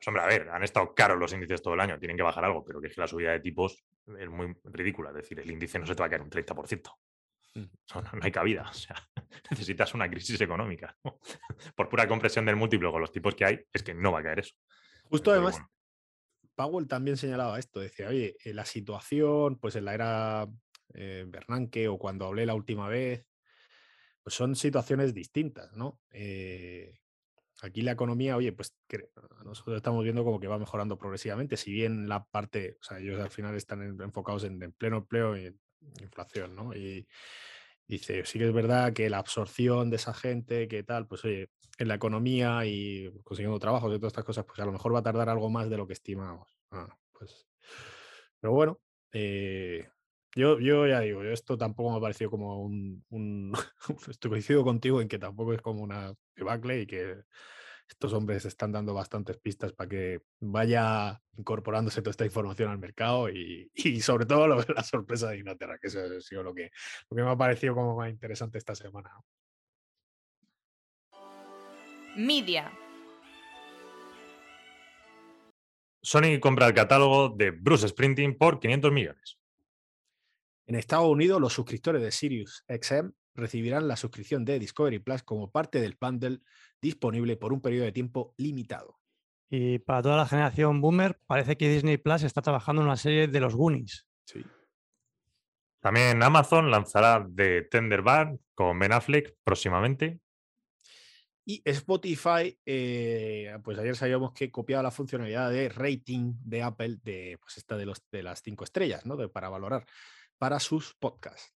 Pues 0.00 0.08
hombre, 0.08 0.22
a 0.22 0.26
ver, 0.26 0.48
han 0.48 0.62
estado 0.62 0.94
caros 0.94 1.18
los 1.18 1.30
índices 1.34 1.60
todo 1.60 1.74
el 1.74 1.80
año, 1.80 1.98
tienen 1.98 2.16
que 2.16 2.22
bajar 2.22 2.42
algo, 2.42 2.64
pero 2.64 2.80
que 2.80 2.86
es 2.86 2.94
que 2.94 3.02
la 3.02 3.06
subida 3.06 3.32
de 3.32 3.40
tipos 3.40 3.84
es 4.18 4.30
muy 4.30 4.56
ridícula. 4.64 5.10
Es 5.10 5.16
decir, 5.16 5.38
el 5.40 5.50
índice 5.50 5.78
no 5.78 5.84
se 5.84 5.94
te 5.94 6.00
va 6.00 6.06
a 6.06 6.08
caer 6.08 6.22
un 6.22 6.30
30%. 6.30 6.90
Mm. 7.54 7.60
No, 7.94 8.00
no, 8.00 8.10
hay 8.22 8.32
cabida. 8.32 8.62
O 8.70 8.72
sea, 8.72 8.96
necesitas 9.50 9.92
una 9.92 10.08
crisis 10.08 10.40
económica. 10.40 10.96
Por 11.76 11.90
pura 11.90 12.08
compresión 12.08 12.46
del 12.46 12.56
múltiplo 12.56 12.90
con 12.90 13.02
los 13.02 13.12
tipos 13.12 13.34
que 13.34 13.44
hay, 13.44 13.60
es 13.70 13.82
que 13.82 13.92
no 13.92 14.12
va 14.12 14.20
a 14.20 14.22
caer 14.22 14.38
eso. 14.38 14.54
Justo 15.04 15.32
además, 15.32 15.60
Powell 16.54 16.88
también 16.88 17.18
señalaba 17.18 17.58
esto. 17.58 17.80
Decía, 17.80 18.08
oye, 18.08 18.38
eh, 18.42 18.54
la 18.54 18.64
situación, 18.64 19.58
pues 19.58 19.76
en 19.76 19.84
la 19.84 19.92
era 19.92 20.48
eh, 20.94 21.26
Bernanke 21.28 21.88
o 21.88 21.98
cuando 21.98 22.24
hablé 22.24 22.46
la 22.46 22.54
última 22.54 22.88
vez, 22.88 23.26
pues 24.22 24.34
son 24.34 24.56
situaciones 24.56 25.12
distintas, 25.12 25.70
¿no? 25.74 26.00
Eh, 26.10 27.00
Aquí 27.62 27.82
la 27.82 27.92
economía, 27.92 28.36
oye, 28.36 28.52
pues 28.52 28.74
nosotros 29.44 29.76
estamos 29.76 30.02
viendo 30.04 30.24
como 30.24 30.40
que 30.40 30.46
va 30.46 30.58
mejorando 30.58 30.98
progresivamente, 30.98 31.56
si 31.56 31.72
bien 31.72 32.08
la 32.08 32.24
parte, 32.24 32.76
o 32.80 32.82
sea, 32.82 32.98
ellos 32.98 33.20
al 33.20 33.30
final 33.30 33.54
están 33.54 34.00
enfocados 34.00 34.44
en, 34.44 34.58
pleno 34.72 34.98
empleo 34.98 35.36
y 35.36 35.54
inflación, 36.00 36.54
¿no? 36.56 36.74
Y 36.74 37.06
dice, 37.86 38.24
sí 38.24 38.38
que 38.38 38.46
es 38.46 38.52
verdad 38.52 38.92
que 38.92 39.10
la 39.10 39.18
absorción 39.18 39.90
de 39.90 39.96
esa 39.96 40.14
gente, 40.14 40.68
que 40.68 40.82
tal, 40.82 41.06
pues 41.06 41.24
oye, 41.24 41.50
en 41.78 41.88
la 41.88 41.94
economía 41.94 42.64
y 42.66 43.10
consiguiendo 43.24 43.58
trabajos 43.58 43.90
y 43.94 43.98
todas 43.98 44.12
estas 44.12 44.24
cosas, 44.24 44.44
pues 44.44 44.58
a 44.60 44.64
lo 44.64 44.72
mejor 44.72 44.94
va 44.94 45.00
a 45.00 45.02
tardar 45.02 45.28
algo 45.28 45.50
más 45.50 45.70
de 45.70 45.76
lo 45.76 45.86
que 45.86 45.94
estimamos. 45.94 46.56
Ah, 46.70 46.94
pues, 47.12 47.46
pero 48.38 48.52
bueno, 48.52 48.80
eh, 49.12 49.88
yo, 50.36 50.60
yo 50.60 50.86
ya 50.86 51.00
digo, 51.00 51.22
esto 51.22 51.58
tampoco 51.58 51.90
me 51.90 51.96
ha 51.98 52.00
parecido 52.00 52.30
como 52.30 52.62
un, 52.62 53.04
un 53.10 53.52
estoy 54.08 54.30
coincido 54.30 54.64
contigo 54.64 55.00
en 55.00 55.08
que 55.08 55.18
tampoco 55.18 55.52
es 55.52 55.60
como 55.60 55.82
una 55.82 56.14
debacle 56.36 56.82
y 56.82 56.86
que 56.86 57.22
estos 57.88 58.12
hombres 58.12 58.44
están 58.44 58.70
dando 58.70 58.94
bastantes 58.94 59.36
pistas 59.38 59.72
para 59.72 59.88
que 59.88 60.22
vaya 60.38 61.20
incorporándose 61.36 62.00
toda 62.00 62.12
esta 62.12 62.24
información 62.24 62.70
al 62.70 62.78
mercado 62.78 63.28
y, 63.28 63.70
y 63.74 64.00
sobre 64.00 64.26
todo 64.26 64.46
lo, 64.46 64.62
la 64.74 64.84
sorpresa 64.84 65.30
de 65.30 65.38
Inglaterra, 65.38 65.78
que 65.80 65.88
eso 65.88 66.00
ha 66.00 66.20
sido 66.20 66.42
lo 66.42 66.54
que, 66.54 66.70
lo 67.10 67.16
que 67.16 67.22
me 67.22 67.30
ha 67.30 67.36
parecido 67.36 67.74
como 67.74 67.96
más 67.96 68.10
interesante 68.10 68.58
esta 68.58 68.74
semana. 68.74 69.10
Media. 72.16 72.72
Sony 76.02 76.40
compra 76.40 76.66
el 76.66 76.74
catálogo 76.74 77.28
de 77.28 77.50
Bruce 77.50 77.86
Sprinting 77.88 78.36
por 78.38 78.58
500 78.58 78.92
millones. 78.92 79.39
En 80.70 80.76
Estados 80.76 81.08
Unidos, 81.08 81.40
los 81.40 81.52
suscriptores 81.52 82.00
de 82.00 82.12
Sirius 82.12 82.64
XM 82.68 83.10
recibirán 83.34 83.88
la 83.88 83.96
suscripción 83.96 84.44
de 84.44 84.60
Discovery 84.60 85.00
Plus 85.00 85.24
como 85.24 85.50
parte 85.50 85.80
del 85.80 85.98
bundle 86.00 86.42
disponible 86.80 87.36
por 87.36 87.52
un 87.52 87.60
periodo 87.60 87.86
de 87.86 87.90
tiempo 87.90 88.34
limitado. 88.36 89.00
Y 89.48 89.80
para 89.80 90.00
toda 90.00 90.16
la 90.16 90.28
generación 90.28 90.80
boomer, 90.80 91.18
parece 91.26 91.56
que 91.56 91.68
Disney 91.68 91.96
Plus 91.96 92.22
está 92.22 92.40
trabajando 92.40 92.82
en 92.82 92.86
una 92.86 92.96
serie 92.96 93.26
de 93.26 93.40
los 93.40 93.56
Goonies. 93.56 94.06
Sí. 94.24 94.44
También 95.80 96.22
Amazon 96.22 96.70
lanzará 96.70 97.26
The 97.34 97.62
Tender 97.62 98.02
Bar 98.02 98.38
con 98.54 98.78
Ben 98.78 98.92
Affleck 98.92 99.34
próximamente. 99.42 100.20
Y 101.44 101.62
Spotify, 101.64 102.56
eh, 102.64 103.58
pues 103.64 103.76
ayer 103.76 103.96
sabíamos 103.96 104.32
que 104.34 104.52
copiaba 104.52 104.84
la 104.84 104.92
funcionalidad 104.92 105.50
de 105.50 105.68
rating 105.68 106.34
de 106.44 106.62
Apple 106.62 106.98
de, 107.02 107.38
pues 107.40 107.56
esta 107.56 107.76
de, 107.76 107.86
los, 107.86 108.04
de 108.12 108.22
las 108.22 108.40
cinco 108.40 108.62
estrellas, 108.62 109.04
¿no? 109.04 109.16
De, 109.16 109.28
para 109.28 109.48
valorar 109.48 109.84
para 110.40 110.58
sus 110.58 110.94
podcasts. 110.94 111.54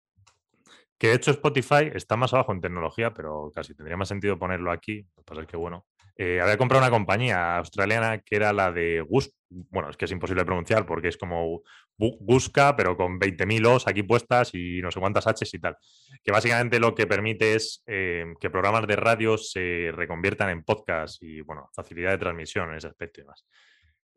Que 0.98 1.10
de 1.10 1.14
hecho 1.14 1.32
Spotify 1.32 1.92
está 1.94 2.18
más 2.18 2.34
abajo 2.34 2.52
en 2.52 2.62
tecnología, 2.62 3.14
pero 3.14 3.52
casi 3.54 3.76
tendría 3.76 3.96
más 3.96 4.08
sentido 4.08 4.40
ponerlo 4.40 4.72
aquí. 4.72 5.04
Lo 5.16 5.22
que 5.22 5.26
pasa 5.26 5.42
es 5.42 5.48
que, 5.48 5.56
bueno, 5.56 5.86
eh, 6.18 6.42
había 6.42 6.58
comprado 6.58 6.84
una 6.84 6.92
compañía 6.92 7.58
australiana 7.58 8.20
que 8.20 8.36
era 8.36 8.52
la 8.54 8.72
de 8.72 9.02
Gus. 9.02 9.32
Bueno, 9.50 9.92
es 9.92 9.98
que 9.98 10.06
es 10.06 10.12
imposible 10.12 10.46
pronunciar 10.46 10.86
porque 10.86 11.10
es 11.10 11.18
como 11.18 11.62
Busca, 11.98 12.76
pero 12.76 12.98
con 12.98 13.20
20.000 13.20 13.68
O's 13.68 13.88
aquí 13.88 14.02
puestas 14.02 14.52
y 14.54 14.82
no 14.82 14.90
sé 14.90 15.00
cuántas 15.00 15.28
H's 15.28 15.54
y 15.54 15.60
tal. 15.60 15.78
Que 16.24 16.32
básicamente 16.32 16.80
lo 16.80 16.96
que 16.96 17.06
permite 17.06 17.54
es 17.54 17.84
eh, 17.86 18.26
que 18.40 18.50
programas 18.50 18.88
de 18.88 18.96
radio 18.96 19.38
se 19.38 19.92
reconviertan 19.94 20.50
en 20.50 20.64
podcast 20.64 21.22
y, 21.22 21.42
bueno, 21.42 21.70
facilidad 21.76 22.12
de 22.12 22.18
transmisión 22.18 22.70
en 22.70 22.78
ese 22.78 22.88
aspecto 22.88 23.22
y 23.22 23.24
demás. 23.24 23.46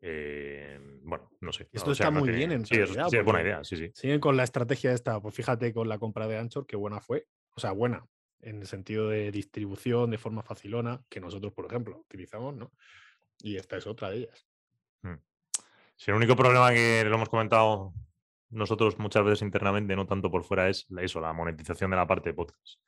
Eh, 0.07 0.79
bueno, 1.01 1.31
no 1.41 1.51
sé. 1.51 1.67
Esto 1.73 1.91
está 1.91 2.11
muy 2.11 2.29
bien 2.29 2.51
en 2.51 2.63
sí, 2.63 2.75
realidad, 2.75 3.07
sí, 3.09 3.17
es 3.17 3.25
buena 3.25 3.41
idea, 3.41 3.63
sí, 3.63 3.75
sí. 3.75 3.91
Siguen 3.95 4.19
con 4.19 4.37
la 4.37 4.43
estrategia 4.43 4.91
esta, 4.91 5.19
pues 5.19 5.33
fíjate 5.33 5.73
con 5.73 5.89
la 5.89 5.97
compra 5.97 6.27
de 6.27 6.37
Anchor, 6.37 6.67
qué 6.67 6.75
buena 6.75 7.01
fue. 7.01 7.25
O 7.55 7.59
sea, 7.59 7.71
buena, 7.71 8.05
en 8.41 8.61
el 8.61 8.67
sentido 8.67 9.09
de 9.09 9.31
distribución 9.31 10.11
de 10.11 10.19
forma 10.19 10.43
facilona, 10.43 11.03
que 11.09 11.19
nosotros, 11.19 11.53
por 11.53 11.65
ejemplo, 11.65 11.97
utilizamos, 11.97 12.55
¿no? 12.55 12.71
Y 13.39 13.55
esta 13.55 13.77
es 13.77 13.87
otra 13.87 14.11
de 14.11 14.17
ellas. 14.17 14.45
Mm. 15.01 15.15
Si 15.95 16.11
el 16.11 16.17
único 16.17 16.35
problema 16.35 16.71
que 16.71 17.03
lo 17.03 17.15
hemos 17.15 17.29
comentado 17.29 17.91
nosotros 18.51 18.99
muchas 18.99 19.23
veces 19.23 19.41
internamente, 19.41 19.95
no 19.95 20.05
tanto 20.05 20.29
por 20.29 20.43
fuera, 20.43 20.69
es 20.69 20.85
eso, 21.01 21.19
la 21.19 21.33
monetización 21.33 21.89
de 21.89 21.97
la 21.97 22.07
parte 22.07 22.29
de 22.29 22.35
podcast, 22.35 22.79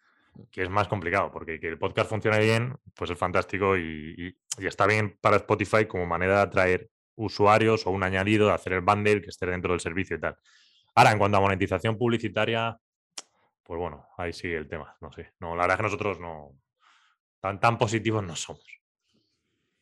que 0.51 0.62
es 0.62 0.69
más 0.69 0.88
complicado, 0.88 1.31
porque 1.31 1.59
que 1.59 1.67
el 1.67 1.79
podcast 1.79 2.09
funcione 2.09 2.39
bien, 2.39 2.77
pues 2.95 3.09
es 3.09 3.17
fantástico 3.17 3.77
y, 3.77 4.38
está 4.59 4.86
bien 4.86 5.17
para 5.19 5.38
Spotify 5.38 5.86
como 5.86 6.05
manera 6.05 6.36
de 6.36 6.41
atraer 6.41 6.89
usuarios 7.17 7.86
o 7.86 7.91
un 7.91 8.03
añadido, 8.03 8.47
de 8.47 8.53
hacer 8.53 8.74
el 8.74 8.81
bundle 8.81 9.21
que 9.21 9.29
esté 9.29 9.45
dentro 9.45 9.74
del 9.74 9.81
servicio 9.81 10.15
y 10.15 10.19
tal. 10.19 10.38
Ahora, 10.95 11.12
en 11.12 11.19
cuanto 11.19 11.38
a 11.38 11.41
monetización 11.41 11.97
publicitaria, 11.97 12.79
pues 13.63 13.79
bueno, 13.79 14.07
ahí 14.17 14.31
sigue 14.33 14.55
el 14.55 14.67
tema, 14.67 14.95
no 15.01 15.12
sé. 15.12 15.33
No, 15.39 15.55
la 15.55 15.63
verdad 15.63 15.75
es 15.75 15.77
que 15.77 15.83
nosotros 15.83 16.19
no, 16.19 16.57
tan, 17.39 17.59
tan 17.59 17.77
positivos 17.77 18.24
no 18.24 18.36
somos. 18.36 18.65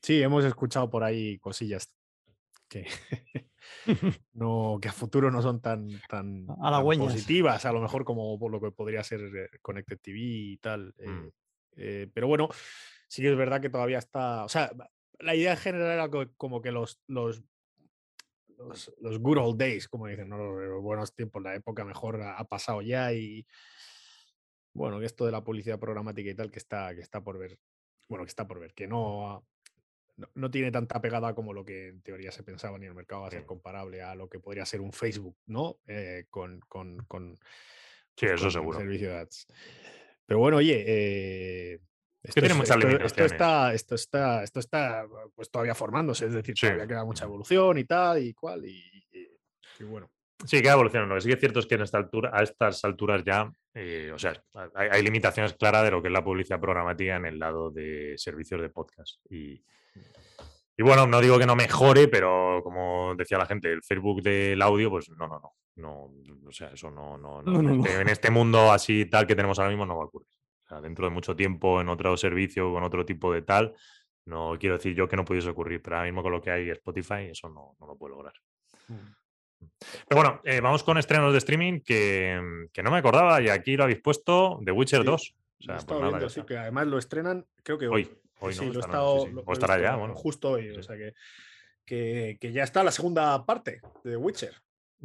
Sí, 0.01 0.21
hemos 0.21 0.43
escuchado 0.45 0.89
por 0.89 1.03
ahí 1.03 1.37
cosillas 1.39 1.91
que, 2.67 2.87
no, 4.33 4.79
que 4.81 4.89
a 4.89 4.93
futuro 4.93 5.31
no 5.31 5.41
son 5.41 5.61
tan, 5.61 5.87
tan, 6.09 6.45
positivas, 6.45 7.65
a 7.65 7.71
lo 7.71 7.81
mejor 7.81 8.05
como 8.05 8.37
por 8.39 8.51
lo 8.51 8.59
que 8.59 8.71
podría 8.71 9.03
ser 9.03 9.21
eh, 9.21 9.49
Connected 9.61 9.99
TV 9.99 10.19
y 10.19 10.57
tal. 10.57 10.93
Eh, 10.97 11.09
mm. 11.09 11.31
eh, 11.77 12.11
pero 12.13 12.27
bueno, 12.27 12.49
sí 13.07 13.21
que 13.21 13.31
es 13.31 13.37
verdad 13.37 13.61
que 13.61 13.69
todavía 13.69 13.99
está. 13.99 14.45
O 14.45 14.49
sea, 14.49 14.71
la 15.19 15.35
idea 15.35 15.51
en 15.51 15.57
general 15.57 15.91
era 15.91 16.27
como 16.37 16.61
que 16.61 16.71
los, 16.71 16.99
los 17.07 17.43
los, 18.57 19.19
good 19.19 19.37
old 19.37 19.57
days, 19.57 19.87
como 19.87 20.07
dicen, 20.07 20.29
los, 20.29 20.81
buenos 20.81 21.13
tiempos, 21.13 21.41
la 21.41 21.55
época 21.55 21.83
mejor 21.83 22.21
ha, 22.21 22.43
pasado 22.45 22.81
ya 22.81 23.13
y 23.13 23.45
bueno, 24.73 25.01
esto 25.01 25.25
de 25.25 25.31
la 25.31 25.43
publicidad 25.43 25.79
programática 25.79 26.29
y 26.29 26.35
tal 26.35 26.51
que 26.51 26.59
está, 26.59 26.93
que 26.93 27.01
está 27.01 27.21
por 27.21 27.37
ver, 27.37 27.57
bueno, 28.09 28.25
que 28.25 28.29
está 28.29 28.47
por 28.47 28.59
ver, 28.59 28.73
que 28.73 28.87
no, 28.87 29.45
no, 30.33 30.51
tiene 30.51 30.71
tanta 30.71 31.01
pegada 31.01 31.33
como 31.33 31.53
lo 31.53 31.63
que 31.63 31.89
en 31.89 32.01
teoría 32.01 32.31
se 32.31 32.43
pensaba 32.43 32.77
ni 32.77 32.85
el 32.85 32.93
mercado 32.93 33.21
va 33.21 33.27
a 33.27 33.31
ser 33.31 33.45
comparable 33.45 34.01
a 34.01 34.15
lo 34.15 34.27
que 34.27 34.39
podría 34.39 34.65
ser 34.65 34.81
un 34.81 34.91
Facebook, 34.91 35.37
¿no? 35.45 35.79
Eh, 35.87 36.25
con, 36.29 36.59
con, 36.67 36.97
con, 37.05 37.37
sí, 38.17 38.25
eso 38.25 38.51
seguro. 38.51 38.79
servicio 38.79 39.09
de 39.09 39.17
ads. 39.17 39.47
Pero 40.25 40.39
bueno, 40.39 40.57
oye, 40.57 40.83
eh, 40.87 41.79
esto, 42.27 42.41
tiene 42.41 42.55
muchas 42.55 42.77
esto, 42.77 43.25
está, 43.25 43.73
esto 43.73 43.95
está, 43.95 44.43
esto 44.43 44.59
está 44.59 45.05
pues 45.35 45.49
todavía 45.49 45.75
formándose, 45.75 46.25
es 46.25 46.33
decir, 46.33 46.55
todavía 46.55 46.87
queda 46.87 47.05
mucha 47.05 47.25
evolución 47.25 47.77
y 47.77 47.85
tal 47.85 48.23
y 48.23 48.33
cual, 48.33 48.65
y, 48.65 48.81
bueno. 49.81 50.09
Sí, 50.45 50.61
queda 50.61 50.73
evolución. 50.73 51.07
Lo 51.07 51.15
que 51.15 51.21
sí 51.21 51.27
que 51.29 51.35
es 51.35 51.39
cierto 51.39 51.59
es 51.59 51.65
que 51.65 51.75
en 51.75 51.81
esta 51.81 51.97
altura, 51.97 52.31
a 52.33 52.43
estas 52.43 52.83
alturas 52.83 53.23
ya, 53.25 53.51
eh, 53.73 54.11
o 54.13 54.19
sea, 54.19 54.33
hay, 54.75 55.01
limitaciones 55.01 55.53
claras 55.53 55.83
de 55.83 55.91
lo 55.91 56.01
que 56.01 56.09
es 56.09 56.13
la 56.13 56.23
publicidad 56.23 56.59
programática 56.59 57.15
en 57.15 57.25
el 57.25 57.39
lado 57.39 57.71
de 57.71 58.15
servicios 58.17 58.61
de 58.61 58.69
podcast. 58.69 59.19
Y, 59.29 59.63
y 60.77 60.83
bueno, 60.83 61.07
no 61.07 61.21
digo 61.21 61.39
que 61.39 61.45
no 61.45 61.55
mejore, 61.55 62.07
pero 62.09 62.61
como 62.63 63.15
decía 63.15 63.37
la 63.37 63.45
gente, 63.45 63.71
el 63.71 63.81
Facebook 63.81 64.21
del 64.21 64.61
audio, 64.61 64.89
pues 64.89 65.09
no, 65.09 65.27
no, 65.27 65.39
no. 65.39 65.53
no 65.77 66.47
o 66.47 66.51
sea, 66.51 66.69
eso 66.69 66.91
no, 66.91 67.17
no, 67.17 67.41
no, 67.41 67.85
En 67.85 68.09
este 68.09 68.29
mundo 68.29 68.71
así 68.71 69.05
tal 69.05 69.25
que 69.25 69.35
tenemos 69.35 69.57
ahora 69.57 69.69
mismo 69.69 69.85
no 69.85 69.97
va 69.97 70.03
a 70.03 70.07
ocurrir 70.07 70.34
dentro 70.81 71.05
de 71.05 71.11
mucho 71.11 71.35
tiempo 71.35 71.81
en 71.81 71.89
otro 71.89 72.15
servicio, 72.17 72.71
con 72.73 72.83
otro 72.83 73.05
tipo 73.05 73.33
de 73.33 73.41
tal, 73.41 73.75
no 74.25 74.55
quiero 74.59 74.77
decir 74.77 74.95
yo 74.95 75.07
que 75.07 75.15
no 75.15 75.25
pudiese 75.25 75.49
ocurrir, 75.49 75.81
pero 75.81 75.97
ahora 75.97 76.07
mismo 76.07 76.23
con 76.23 76.31
lo 76.31 76.41
que 76.41 76.51
hay 76.51 76.69
Spotify, 76.71 77.27
eso 77.29 77.49
no, 77.49 77.75
lo 77.79 77.95
puedo 77.95 78.15
lograr. 78.15 78.33
Mm. 78.87 79.13
Pero 80.07 80.21
bueno, 80.21 80.41
eh, 80.43 80.59
vamos 80.61 80.83
con 80.83 80.97
estrenos 80.97 81.31
de 81.31 81.37
streaming 81.37 81.79
que, 81.81 82.69
no 82.83 82.91
me 82.91 82.97
acordaba 82.97 83.41
y 83.41 83.49
aquí 83.49 83.77
lo 83.77 83.83
habéis 83.83 84.01
puesto, 84.01 84.59
The 84.63 84.71
Witcher 84.71 85.03
2. 85.03 85.35
Pues 85.87 86.33
sí, 86.33 86.43
que 86.43 86.57
además 86.57 86.87
lo 86.87 86.97
estrenan, 86.97 87.45
creo 87.63 87.77
que 87.77 87.87
hoy. 87.87 88.09
Hoy, 88.39 88.53
sí, 88.53 88.65
lo 88.65 88.79
he 88.79 88.79
estado, 88.79 89.27
o 89.45 89.53
estará 89.53 89.79
ya, 89.79 89.95
bueno. 89.95 90.13
Justo 90.13 90.51
hoy, 90.51 90.69
o 90.71 90.83
sea 90.83 90.97
que, 90.97 91.13
que, 91.85 92.37
que, 92.39 92.51
ya 92.51 92.63
está 92.63 92.83
la 92.83 92.91
segunda 92.91 93.45
parte 93.45 93.79
de 94.03 94.11
The 94.11 94.17
Witcher. 94.17 94.53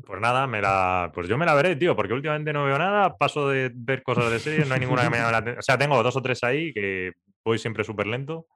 Pues 0.06 0.20
nada, 0.20 0.46
me 0.46 0.60
la, 0.60 1.10
pues 1.14 1.28
yo 1.28 1.36
me 1.36 1.46
la 1.46 1.54
veré, 1.54 1.76
tío, 1.76 1.96
porque 1.96 2.12
últimamente 2.12 2.52
no 2.52 2.64
veo 2.64 2.78
nada, 2.78 3.16
paso 3.16 3.48
de 3.48 3.70
ver 3.74 4.02
cosas 4.02 4.30
de 4.30 4.38
series, 4.38 4.68
no 4.68 4.74
hay 4.74 4.80
ninguna 4.80 5.02
que 5.02 5.10
me 5.10 5.18
llame 5.18 5.32
la 5.32 5.38
atención. 5.38 5.58
O 5.58 5.62
sea, 5.62 5.78
tengo 5.78 6.02
dos 6.02 6.16
o 6.16 6.22
tres 6.22 6.42
ahí 6.44 6.72
que 6.72 7.12
voy 7.44 7.58
siempre 7.58 7.84
súper 7.84 8.06
lento. 8.06 8.46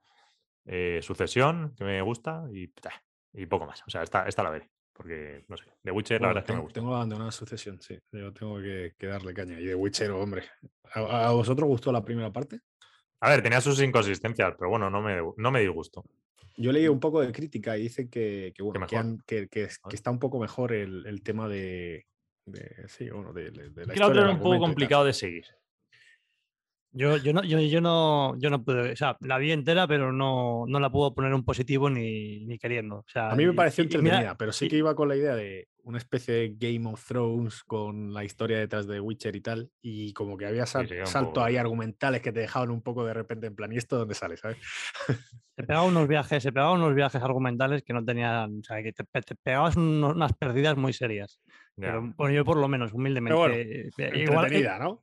Eh, 0.65 0.99
sucesión, 1.03 1.75
que 1.77 1.83
me 1.83 2.01
gusta, 2.01 2.43
y, 2.51 2.71
y 3.33 3.45
poco 3.45 3.67
más. 3.67 3.83
O 3.85 3.89
sea, 3.89 4.01
esta, 4.01 4.27
esta 4.27 4.41
la 4.41 4.49
veré, 4.49 4.71
porque 4.93 5.45
no 5.47 5.57
sé. 5.57 5.65
The 5.83 5.91
Witcher, 5.91 6.21
la 6.21 6.27
verdad 6.29 6.43
es 6.43 6.47
que 6.47 6.53
me 6.53 6.61
gusta. 6.61 6.79
Tengo 6.79 6.95
abandonada 6.95 7.31
Sucesión, 7.31 7.79
sí. 7.81 7.99
Yo 8.11 8.33
tengo 8.33 8.57
que, 8.57 8.95
darle 8.99 9.33
caña. 9.33 9.59
Y 9.59 9.65
The 9.65 9.75
Witcher, 9.75 10.11
hombre. 10.11 10.43
¿A, 10.93 11.31
vosotros 11.31 11.67
gustó 11.67 11.91
la 11.91 12.03
primera 12.03 12.31
parte? 12.31 12.61
A 13.19 13.29
ver, 13.29 13.43
tenía 13.43 13.61
sus 13.61 13.81
inconsistencias, 13.81 14.55
pero 14.57 14.69
bueno, 14.69 14.89
no 14.89 15.01
me, 15.01 15.21
no 15.37 15.51
me 15.51 15.61
disgustó. 15.61 16.03
Yo 16.57 16.71
leí 16.71 16.87
un 16.87 16.99
poco 16.99 17.21
de 17.21 17.31
crítica 17.31 17.77
y 17.77 17.83
dicen 17.83 18.09
que, 18.09 18.53
bueno, 18.59 18.87
que, 19.25 19.47
que, 19.47 19.67
está 19.91 20.11
un 20.11 20.19
poco 20.19 20.39
mejor 20.39 20.71
el, 20.73 21.05
el 21.05 21.21
tema 21.21 21.49
de, 21.49 22.05
de, 22.45 22.87
sí, 22.87 23.09
bueno, 23.09 23.33
de, 23.33 23.51
de 23.51 23.85
la 23.85 23.93
historia. 23.93 24.21
era 24.21 24.31
un 24.31 24.39
poco 24.39 24.59
complicado 24.59 25.05
de 25.05 25.13
seguir. 25.13 25.45
Yo, 26.97 27.17
yo, 27.17 27.33
no, 27.33 27.43
yo, 27.43 27.59
yo, 27.59 27.81
no, 27.81 28.39
yo 28.39 28.49
no 28.49 28.63
pude, 28.63 28.93
o 28.93 28.95
sea, 28.95 29.17
la 29.19 29.37
vi 29.37 29.51
entera, 29.51 29.85
pero 29.85 30.13
no, 30.13 30.63
no 30.65 30.79
la 30.79 30.89
puedo 30.89 31.13
poner 31.13 31.33
un 31.33 31.43
positivo 31.43 31.89
ni, 31.89 32.45
ni 32.45 32.57
queriendo. 32.57 32.99
O 32.99 33.05
sea, 33.05 33.31
a 33.31 33.35
mí 33.35 33.45
me 33.45 33.51
pareció 33.51 33.83
entretenida, 33.83 34.37
pero 34.37 34.53
sí 34.53 34.69
que 34.69 34.77
iba 34.77 34.95
con 34.95 35.09
la 35.09 35.17
idea 35.17 35.35
de 35.35 35.67
una 35.83 35.97
especie 35.97 36.33
de 36.33 36.55
Game 36.57 36.89
of 36.89 37.05
Thrones 37.05 37.63
con 37.65 38.13
la 38.13 38.23
historia 38.23 38.59
detrás 38.59 38.87
de 38.87 39.01
Witcher 39.01 39.35
y 39.35 39.41
tal, 39.41 39.69
y 39.81 40.13
como 40.13 40.37
que 40.37 40.45
había 40.45 40.65
salto 40.65 41.43
ahí 41.43 41.57
argumentales 41.57 42.21
que 42.21 42.31
te 42.31 42.39
dejaban 42.39 42.71
un 42.71 42.81
poco 42.81 43.05
de 43.05 43.13
repente 43.13 43.47
en 43.47 43.55
plan, 43.55 43.73
¿y 43.73 43.77
esto 43.77 43.97
dónde 43.97 44.15
sale? 44.15 44.37
¿sabes? 44.37 44.57
Se 45.55 45.63
pegaba 45.63 45.85
unos 45.85 46.07
viajes, 46.07 46.43
se 46.43 46.51
pegaba 46.51 46.71
unos 46.71 46.95
viajes 46.95 47.21
argumentales 47.21 47.83
que 47.83 47.93
no 47.93 48.03
tenían, 48.03 48.59
o 48.59 48.63
sea, 48.63 48.81
que 48.81 48.93
te, 48.93 49.05
pegabas 49.35 49.75
unas 49.75 50.33
perdidas 50.33 50.75
muy 50.75 50.93
serias. 50.93 51.39
Pero, 51.77 52.29
yo 52.29 52.45
por 52.45 52.57
lo 52.57 52.67
menos, 52.67 52.93
humildemente. 52.93 53.89
Eh, 53.97 54.11
igual, 54.15 54.51
¿no? 54.79 55.01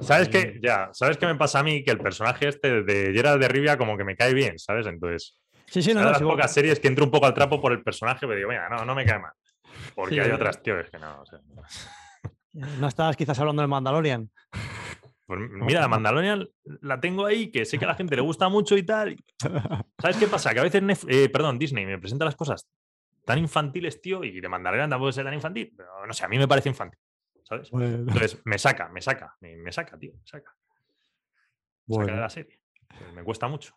¿Sabes 0.00 0.28
qué? 0.28 0.58
Ya, 0.62 0.90
¿sabes 0.92 1.16
qué 1.16 1.26
me 1.26 1.36
pasa 1.36 1.60
a 1.60 1.62
mí? 1.62 1.82
Que 1.82 1.90
el 1.90 1.98
personaje 1.98 2.48
este 2.48 2.82
de 2.82 3.12
Gerard 3.14 3.40
de 3.40 3.48
Rivia 3.48 3.78
como 3.78 3.96
que 3.96 4.04
me 4.04 4.14
cae 4.14 4.34
bien, 4.34 4.58
¿sabes? 4.58 4.86
Entonces, 4.86 5.38
sí, 5.66 5.82
sí, 5.82 5.94
no, 5.94 6.02
no, 6.02 6.10
las 6.10 6.22
pocas 6.22 6.52
series 6.52 6.80
que 6.80 6.88
entro 6.88 7.04
un 7.04 7.10
poco 7.10 7.26
al 7.26 7.34
trapo 7.34 7.60
por 7.60 7.72
el 7.72 7.82
personaje, 7.82 8.26
me 8.26 8.36
digo, 8.36 8.50
mira, 8.50 8.68
no, 8.68 8.84
no 8.84 8.94
me 8.94 9.06
cae 9.06 9.20
mal. 9.20 9.32
Porque 9.94 10.20
hay 10.20 10.30
otras, 10.30 10.62
tío, 10.62 10.78
es 10.78 10.90
que 10.90 10.98
no. 10.98 11.22
O 11.22 11.26
sea, 11.26 11.40
¿No 12.52 12.86
estabas 12.86 13.16
quizás 13.16 13.38
hablando 13.38 13.62
de 13.62 13.68
Mandalorian? 13.68 14.30
Pues 15.26 15.40
mira, 15.40 15.88
Mandalorian 15.88 16.46
la 16.82 17.00
tengo 17.00 17.24
ahí, 17.24 17.50
que 17.50 17.64
sé 17.64 17.78
que 17.78 17.86
a 17.86 17.88
la 17.88 17.94
gente 17.94 18.16
le 18.16 18.22
gusta 18.22 18.50
mucho 18.50 18.76
y 18.76 18.82
tal. 18.82 19.16
¿Sabes 19.98 20.18
qué 20.18 20.26
pasa? 20.26 20.52
Que 20.52 20.60
a 20.60 20.62
veces, 20.62 20.82
eh, 21.08 21.30
perdón, 21.30 21.58
Disney 21.58 21.86
me 21.86 21.98
presenta 21.98 22.26
las 22.26 22.36
cosas 22.36 22.68
tan 23.24 23.38
infantiles, 23.38 24.00
tío, 24.00 24.24
y 24.24 24.40
de 24.40 24.48
Mandalorian 24.48 24.90
tampoco 24.90 25.12
ser 25.12 25.24
tan 25.24 25.34
infantil, 25.34 25.72
pero 25.76 26.06
no 26.06 26.12
sé, 26.12 26.24
a 26.24 26.28
mí 26.28 26.38
me 26.38 26.48
parece 26.48 26.68
infantil, 26.68 26.98
¿sabes? 27.42 27.70
Entonces 27.72 28.40
me 28.44 28.58
saca, 28.58 28.88
me 28.88 29.00
saca, 29.00 29.36
me, 29.40 29.72
saca, 29.72 29.98
tío, 29.98 30.12
me 30.12 30.26
saca. 30.26 30.54
Me 31.86 31.96
saca 31.96 32.12
de 32.12 32.20
la 32.20 32.30
serie. 32.30 32.60
me 33.14 33.22
cuesta 33.22 33.48
mucho. 33.48 33.74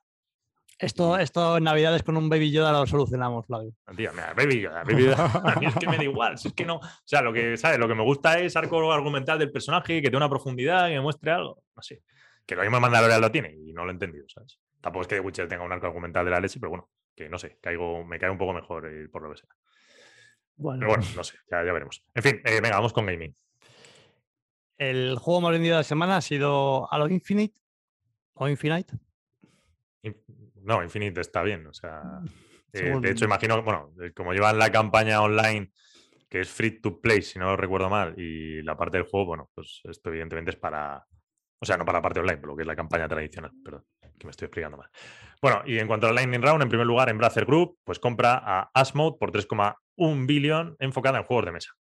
Esto, 0.78 1.18
esto 1.18 1.58
en 1.58 1.64
Navidades 1.64 2.04
con 2.04 2.18
un 2.18 2.28
Baby 2.28 2.52
Yoda 2.52 2.74
lo 2.74 2.86
solucionamos, 2.86 3.46
Flavio. 3.46 3.72
Tío, 3.96 4.12
mira, 4.12 4.34
Baby 4.34 4.62
Yoda, 4.62 4.84
Baby 4.84 5.06
Yoda. 5.06 5.26
A 5.56 5.56
mí 5.58 5.68
es 5.68 5.76
que 5.76 5.88
me 5.88 5.96
da 5.96 6.04
igual. 6.04 6.38
Si 6.38 6.50
es 6.50 6.54
que 6.54 6.66
no. 6.66 6.76
O 6.76 6.82
sea, 7.06 7.22
lo 7.22 7.32
que, 7.32 7.56
¿sabes? 7.56 7.80
Lo 7.80 7.88
que 7.88 7.96
me 7.96 8.04
gusta 8.04 8.40
es 8.40 8.58
arco 8.58 8.92
argumental 8.92 9.40
del 9.40 9.52
personaje, 9.52 10.02
que 10.02 10.10
tenga 10.10 10.18
una 10.18 10.30
profundidad, 10.30 10.90
que 10.90 10.96
me 10.96 11.02
muestre 11.02 11.32
algo. 11.32 11.64
No 11.74 11.82
sé. 11.82 12.04
Que 12.46 12.56
lo 12.56 12.62
mismo 12.62 12.80
Mandalorian 12.82 13.22
lo 13.22 13.32
tiene 13.32 13.56
y 13.56 13.72
no 13.72 13.86
lo 13.86 13.92
he 13.92 13.94
entendido, 13.94 14.26
¿sabes? 14.28 14.60
Tampoco 14.82 15.04
es 15.04 15.08
que 15.08 15.16
The 15.16 15.22
Witcher 15.22 15.48
tenga 15.48 15.64
un 15.64 15.72
arco 15.72 15.88
argumental 15.88 16.26
de 16.26 16.32
la 16.32 16.40
leche, 16.42 16.60
pero 16.60 16.72
bueno, 16.72 16.90
que 17.16 17.30
no 17.30 17.38
sé, 17.38 17.58
caigo, 17.62 18.04
me 18.04 18.20
cae 18.20 18.30
un 18.30 18.38
poco 18.38 18.54
mejor 18.54 18.88
eh, 18.88 19.08
por 19.10 19.22
lo 19.24 19.32
que 19.32 19.38
sea. 19.38 19.50
Bueno. 20.58 20.80
Pero 20.80 20.90
bueno, 20.92 21.04
no 21.16 21.24
sé, 21.24 21.38
ya, 21.50 21.62
veremos. 21.62 22.04
En 22.14 22.24
fin, 22.24 22.42
eh, 22.46 22.62
venga, 22.62 22.76
vamos 22.76 22.94
con 22.94 23.06
gaming. 23.06 23.36
El 24.78 25.18
juego 25.18 25.42
más 25.42 25.52
vendido 25.52 25.76
de 25.76 25.80
la 25.80 25.84
semana 25.84 26.18
ha 26.18 26.22
sido 26.22 26.92
Halo 26.92 27.08
Infinite 27.08 27.60
o 28.34 28.48
Infinite. 28.48 28.94
No, 30.62 30.84
Infinite 30.84 31.22
está 31.22 31.44
bien. 31.44 31.66
O 31.68 31.74
sea, 31.74 32.02
Mm, 32.84 32.98
eh, 32.98 33.00
de 33.02 33.12
hecho, 33.12 33.26
imagino, 33.26 33.62
bueno, 33.64 33.94
eh, 34.02 34.12
como 34.14 34.34
llevan 34.34 34.58
la 34.58 34.72
campaña 34.72 35.22
online, 35.22 35.72
que 36.30 36.42
es 36.42 36.50
free 36.50 36.82
to 36.82 37.00
play, 37.00 37.22
si 37.22 37.40
no 37.40 37.56
recuerdo 37.56 37.90
mal, 37.90 38.14
y 38.18 38.62
la 38.62 38.76
parte 38.78 38.98
del 38.98 39.08
juego, 39.08 39.28
bueno, 39.28 39.50
pues 39.54 39.82
esto 39.86 40.10
evidentemente 40.10 40.52
es 40.52 40.58
para. 40.58 41.06
O 41.60 41.66
sea, 41.66 41.78
no 41.78 41.86
para 41.86 42.00
la 42.00 42.04
parte 42.04 42.20
online, 42.20 42.38
pero 42.38 42.50
lo 42.50 42.56
que 42.56 42.64
es 42.64 42.68
la 42.68 42.76
campaña 42.76 43.08
tradicional, 43.08 43.52
perdón, 43.64 43.86
que 44.18 44.26
me 44.28 44.32
estoy 44.32 44.46
explicando 44.48 44.78
mal. 44.78 44.90
Bueno, 45.42 45.62
y 45.66 45.78
en 45.80 45.88
cuanto 45.88 46.08
al 46.08 46.16
Lightning 46.16 46.42
Round, 46.42 46.64
en 46.64 46.70
primer 46.70 46.88
lugar, 46.88 47.10
Embracer 47.10 47.46
Group, 47.46 47.78
pues 47.84 48.00
compra 48.00 48.42
a 48.44 48.72
Asmode 48.74 49.18
por 49.20 49.32
3,1 49.32 50.26
billón 50.26 50.76
enfocada 50.80 51.18
en 51.20 51.24
juegos 51.24 51.46
de 51.46 51.52
mesa. 51.52 51.72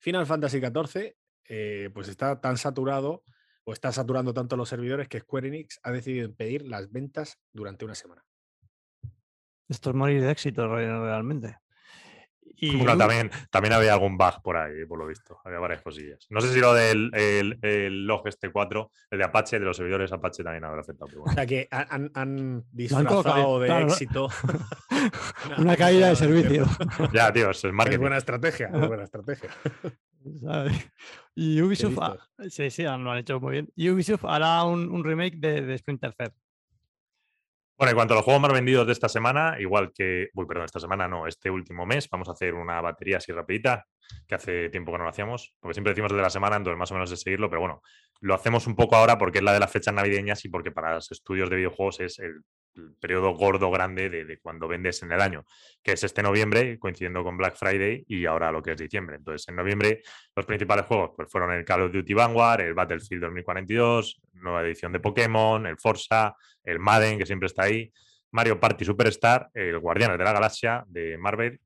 Final 0.00 0.26
Fantasy 0.26 0.60
XIV, 0.60 1.16
eh, 1.48 1.90
pues 1.94 2.08
está 2.08 2.40
tan 2.40 2.56
saturado 2.56 3.22
o 3.64 3.72
está 3.72 3.92
saturando 3.92 4.34
tanto 4.34 4.56
los 4.56 4.68
servidores 4.68 5.08
que 5.08 5.20
Square 5.20 5.48
Enix 5.48 5.80
ha 5.82 5.90
decidido 5.90 6.26
impedir 6.26 6.62
las 6.66 6.90
ventas 6.92 7.38
durante 7.52 7.84
una 7.84 7.94
semana. 7.94 8.22
Esto 9.68 9.90
es 9.90 9.96
morir 9.96 10.20
de 10.20 10.30
éxito 10.30 10.68
re- 10.68 10.86
realmente. 10.86 11.56
Y 12.56 12.76
Bueno, 12.76 12.96
también, 12.96 13.30
también 13.50 13.72
había 13.74 13.92
algún 13.94 14.16
bug 14.16 14.40
por 14.42 14.56
ahí, 14.56 14.84
por 14.86 14.98
lo 14.98 15.06
visto. 15.06 15.38
Había 15.44 15.58
varias 15.58 15.82
cosillas. 15.82 16.26
No 16.30 16.40
sé 16.40 16.52
si 16.52 16.60
lo 16.60 16.72
del 16.74 17.10
el, 17.14 17.58
el 17.62 18.06
log 18.06 18.26
este 18.28 18.50
4, 18.50 18.90
el 19.10 19.18
de 19.18 19.24
Apache, 19.24 19.58
de 19.58 19.64
los 19.64 19.76
servidores 19.76 20.12
Apache 20.12 20.42
también 20.44 20.64
habrá 20.64 20.80
afectado. 20.80 21.10
O 21.22 21.30
sea 21.32 21.44
que 21.46 21.66
han, 21.70 21.86
han- 21.90 22.10
han 22.14 22.36
colocado, 22.36 22.64
disfrazado 22.72 23.60
de 23.60 23.66
claro. 23.66 23.86
éxito. 23.88 24.28
una 25.58 25.76
caída 25.76 26.08
de 26.08 26.16
servicio. 26.16 26.66
Ya, 27.12 27.32
tío, 27.32 27.50
es 27.50 27.62
el 27.64 27.70
Es 27.70 27.74
marketing. 27.76 28.00
buena 28.00 28.16
estrategia, 28.18 28.70
es 28.72 28.88
buena 28.88 29.04
estrategia. 29.04 29.50
¿sabes? 30.42 30.90
Y 31.34 31.60
Ubisoft, 31.60 31.98
ha- 32.00 32.16
sí, 32.48 32.70
sí, 32.70 32.82
lo 32.84 33.10
han 33.10 33.18
hecho 33.18 33.40
muy 33.40 33.52
bien. 33.52 33.68
Y 33.76 33.90
Ubisoft 33.90 34.24
hará 34.24 34.64
un, 34.64 34.88
un 34.90 35.04
remake 35.04 35.36
de, 35.36 35.60
de 35.62 35.76
Splinter 35.78 36.14
Cell. 36.14 36.30
Bueno, 37.76 37.90
en 37.90 37.96
cuanto 37.96 38.14
a 38.14 38.16
los 38.16 38.24
juegos 38.24 38.40
más 38.40 38.52
vendidos 38.52 38.86
de 38.86 38.92
esta 38.92 39.08
semana, 39.08 39.56
igual 39.58 39.92
que, 39.92 40.28
uy, 40.34 40.46
perdón, 40.46 40.66
esta 40.66 40.78
semana 40.78 41.08
no, 41.08 41.26
este 41.26 41.50
último 41.50 41.84
mes, 41.84 42.08
vamos 42.08 42.28
a 42.28 42.32
hacer 42.32 42.54
una 42.54 42.80
batería 42.80 43.16
así 43.16 43.32
rapidita, 43.32 43.84
que 44.28 44.34
hace 44.36 44.68
tiempo 44.68 44.92
que 44.92 44.98
no 44.98 45.04
lo 45.04 45.10
hacíamos, 45.10 45.54
porque 45.58 45.74
siempre 45.74 45.90
decimos 45.92 46.12
el 46.12 46.18
de 46.18 46.22
la 46.22 46.30
semana, 46.30 46.56
entonces 46.56 46.78
más 46.78 46.90
o 46.92 46.94
menos 46.94 47.10
de 47.10 47.16
seguirlo, 47.16 47.50
pero 47.50 47.60
bueno, 47.60 47.82
lo 48.20 48.34
hacemos 48.34 48.68
un 48.68 48.76
poco 48.76 48.94
ahora 48.94 49.18
porque 49.18 49.38
es 49.38 49.44
la 49.44 49.52
de 49.52 49.58
las 49.58 49.72
fechas 49.72 49.92
navideñas 49.92 50.44
y 50.44 50.48
porque 50.48 50.70
para 50.70 50.94
los 50.94 51.10
estudios 51.10 51.50
de 51.50 51.56
videojuegos 51.56 51.98
es 51.98 52.20
el, 52.20 52.42
el 52.76 52.94
periodo 53.00 53.34
gordo 53.34 53.70
grande 53.70 54.10
de, 54.10 54.38
cuando 54.38 54.68
vendes 54.68 55.02
en 55.02 55.12
el 55.12 55.20
año, 55.20 55.44
que 55.82 55.92
es 55.92 56.04
este 56.04 56.22
noviembre, 56.22 56.78
coincidiendo 56.78 57.22
con 57.22 57.36
Black 57.36 57.56
Friday 57.56 58.04
y 58.08 58.26
ahora 58.26 58.50
lo 58.50 58.62
que 58.62 58.72
es 58.72 58.78
diciembre. 58.78 59.16
Entonces, 59.16 59.48
en 59.48 59.56
noviembre 59.56 60.02
los 60.34 60.46
principales 60.46 60.86
juegos 60.86 61.12
pues, 61.16 61.30
fueron 61.30 61.52
el 61.52 61.64
Call 61.64 61.82
of 61.82 61.92
Duty 61.92 62.14
Vanguard, 62.14 62.62
el 62.62 62.74
Battlefield 62.74 63.22
2042, 63.22 64.20
nueva 64.34 64.62
edición 64.62 64.92
de 64.92 65.00
Pokémon, 65.00 65.66
el 65.66 65.78
Forza, 65.78 66.34
el 66.62 66.78
Madden, 66.78 67.18
que 67.18 67.26
siempre 67.26 67.46
está 67.46 67.64
ahí, 67.64 67.92
Mario 68.30 68.58
Party 68.58 68.84
Superstar, 68.84 69.50
el 69.54 69.78
Guardianes 69.78 70.18
de 70.18 70.24
la 70.24 70.32
Galaxia 70.32 70.84
de 70.88 71.16
Marvel, 71.18 71.60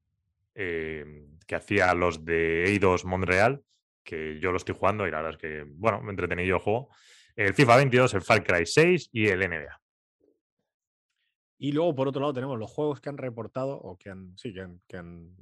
eh, 0.55 1.05
que 1.47 1.55
hacía 1.55 1.95
los 1.95 2.25
de 2.25 2.65
Eidos 2.65 3.05
Montreal, 3.05 3.62
que 4.05 4.38
yo 4.38 4.50
lo 4.50 4.59
estoy 4.59 4.75
jugando 4.79 5.07
y 5.07 5.11
la 5.11 5.23
verdad 5.23 5.33
es 5.33 5.38
que, 5.38 5.65
bueno, 5.67 6.03
me 6.03 6.11
entretenido 6.11 6.57
el 6.57 6.62
juego. 6.62 6.91
El 7.35 7.55
FIFA 7.55 7.77
22, 7.77 8.15
el 8.15 8.23
Far 8.23 8.45
Cry 8.45 8.67
6 8.67 9.11
y 9.12 9.29
el 9.29 9.41
NBA. 9.41 9.81
Y 11.59 11.73
luego, 11.73 11.95
por 11.95 12.09
otro 12.09 12.21
lado, 12.21 12.33
tenemos 12.33 12.59
los 12.59 12.71
juegos 12.71 13.00
que 13.00 13.09
han 13.09 13.19
reportado 13.19 13.77
o 13.77 13.99
que 13.99 14.11
han, 14.11 14.37
que 14.87 14.97
han, 14.97 15.37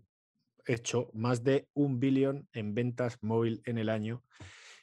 hecho 0.69 1.11
más 1.13 1.45
de 1.45 1.69
un 1.75 2.01
billón 2.01 2.49
en 2.53 2.75
ventas 2.75 3.19
móvil 3.23 3.63
en 3.67 3.79
el 3.79 3.89
año 3.89 4.25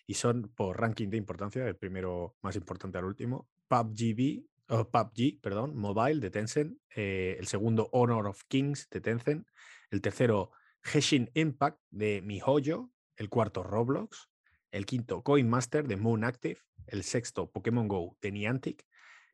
y 0.07 0.13
son 0.13 0.49
por 0.55 0.79
ranking 0.79 1.09
de 1.09 1.17
importancia, 1.17 1.67
el 1.67 1.75
primero 1.75 2.37
más 2.41 2.55
importante 2.55 2.97
al 2.97 3.03
último, 3.03 3.49
PUBG, 3.67 4.45
o 4.69 4.89
PUBG 4.89 5.41
perdón, 5.41 5.75
Mobile 5.75 6.21
de 6.21 6.29
Tencent, 6.29 6.77
eh, 6.95 7.35
el 7.37 7.47
segundo 7.47 7.89
Honor 7.91 8.27
of 8.27 8.43
Kings 8.47 8.89
de 8.89 9.01
Tencent, 9.01 9.45
el 9.89 10.01
tercero 10.01 10.51
Henshin 10.83 11.29
Impact 11.33 11.79
de 11.89 12.21
MiHoYo, 12.21 12.89
el 13.17 13.27
cuarto 13.27 13.61
Roblox, 13.61 14.29
el 14.71 14.85
quinto 14.85 15.21
Coin 15.21 15.49
Master 15.49 15.85
de 15.85 15.97
Moon 15.97 16.23
Active, 16.23 16.59
el 16.87 17.03
sexto 17.03 17.51
Pokémon 17.51 17.87
Go 17.87 18.17
de 18.21 18.31
Niantic, 18.31 18.85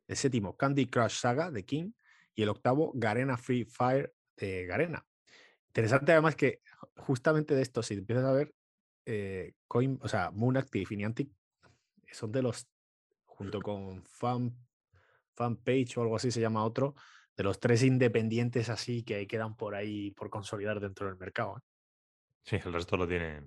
el 0.09 0.17
séptimo 0.17 0.57
Candy 0.57 0.87
Crush 0.87 1.19
Saga 1.19 1.51
de 1.51 1.63
King 1.63 1.91
y 2.35 2.41
el 2.43 2.49
octavo 2.49 2.91
Garena 2.95 3.37
Free 3.37 3.63
Fire 3.65 4.13
de 4.35 4.65
Garena. 4.65 5.05
Interesante 5.67 6.11
además 6.11 6.35
que 6.35 6.61
justamente 6.97 7.53
de 7.55 7.61
esto, 7.61 7.83
si 7.83 7.93
empiezas 7.93 8.25
a 8.25 8.31
ver, 8.33 8.53
eh, 9.05 9.53
Coin, 9.67 9.99
o 10.01 10.07
sea, 10.07 10.31
Moon 10.31 10.57
Active 10.57 10.87
y 10.89 10.97
Niantic 10.97 11.29
son 12.11 12.31
de 12.31 12.41
los, 12.41 12.67
junto 13.25 13.61
con 13.61 14.03
Fan, 14.05 14.55
Fanpage 15.35 15.97
o 15.97 16.01
algo 16.01 16.15
así 16.15 16.31
se 16.31 16.41
llama 16.41 16.65
otro, 16.65 16.95
de 17.37 17.43
los 17.43 17.59
tres 17.59 17.83
independientes 17.83 18.69
así 18.69 19.03
que 19.03 19.25
quedan 19.27 19.55
por 19.55 19.75
ahí 19.75 20.11
por 20.11 20.29
consolidar 20.29 20.79
dentro 20.79 21.07
del 21.07 21.17
mercado. 21.17 21.57
¿eh? 21.57 21.61
Sí, 22.43 22.55
el 22.65 22.73
resto 22.73 22.97
lo 22.97 23.07
tienen. 23.07 23.43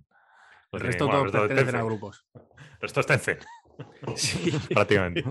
lo 0.70 0.78
El 0.78 0.82
tienen- 0.82 0.86
resto 0.86 1.06
bueno, 1.06 1.30
todos 1.30 1.48
pertenecen 1.48 1.76
a 1.76 1.82
grupos. 1.82 2.24
El 2.34 2.80
resto 2.80 3.00
es 3.00 3.06
Tencent, 3.06 3.42
Sí. 4.16 4.50
prácticamente. 4.72 5.24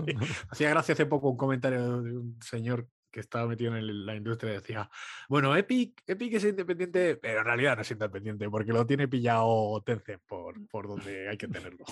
Hacía 0.50 0.70
gracia 0.70 0.94
hace 0.94 1.06
poco 1.06 1.30
un 1.30 1.36
comentario 1.36 2.02
de 2.02 2.16
un 2.16 2.38
señor 2.42 2.88
que 3.10 3.20
estaba 3.20 3.46
metido 3.46 3.76
en 3.76 4.06
la 4.06 4.16
industria 4.16 4.52
y 4.52 4.54
decía, 4.54 4.90
bueno, 5.28 5.54
Epic, 5.54 6.02
Epic 6.06 6.32
es 6.34 6.44
independiente, 6.44 7.16
pero 7.16 7.40
en 7.40 7.44
realidad 7.44 7.76
no 7.76 7.82
es 7.82 7.90
independiente 7.90 8.48
porque 8.48 8.72
lo 8.72 8.86
tiene 8.86 9.06
pillado 9.06 9.82
Tencent 9.84 10.22
por, 10.26 10.66
por 10.66 10.88
donde 10.88 11.28
hay 11.28 11.36
que 11.36 11.46
tenerlo. 11.46 11.84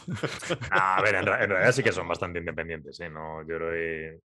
Nah, 0.71 0.97
a 0.97 1.03
ver, 1.03 1.17
en 1.17 1.27
realidad 1.27 1.73
sí 1.73 1.83
que 1.83 1.93
son 1.93 2.09
bastante 2.09 2.39
independientes, 2.39 2.99
¿eh? 3.01 3.11
No, 3.11 3.43
yo 3.43 3.57
creo 3.57 3.71
que, 3.71 4.21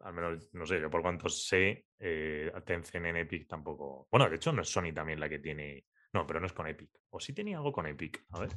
al 0.00 0.12
menos, 0.12 0.50
no 0.52 0.66
sé, 0.66 0.80
yo 0.80 0.90
por 0.90 1.00
cuanto 1.00 1.30
sé, 1.30 1.86
eh, 1.98 2.52
Tencent 2.66 3.06
en 3.06 3.16
Epic 3.16 3.48
tampoco. 3.48 4.06
Bueno, 4.10 4.28
de 4.28 4.36
hecho, 4.36 4.52
no 4.52 4.60
es 4.60 4.68
Sony 4.68 4.92
también 4.94 5.18
la 5.18 5.30
que 5.30 5.38
tiene. 5.38 5.86
No, 6.12 6.26
pero 6.26 6.40
no 6.40 6.46
es 6.46 6.52
con 6.52 6.66
Epic. 6.66 6.90
O 7.10 7.18
sí 7.18 7.32
tenía 7.32 7.56
algo 7.56 7.72
con 7.72 7.86
Epic. 7.86 8.22
A 8.32 8.40
ver, 8.40 8.50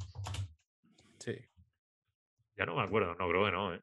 Sí. 1.19 1.36
Ya 2.57 2.65
no 2.65 2.75
me 2.75 2.83
acuerdo. 2.83 3.15
No, 3.15 3.29
creo 3.29 3.45
que 3.45 3.51
no, 3.51 3.73
¿eh? 3.73 3.81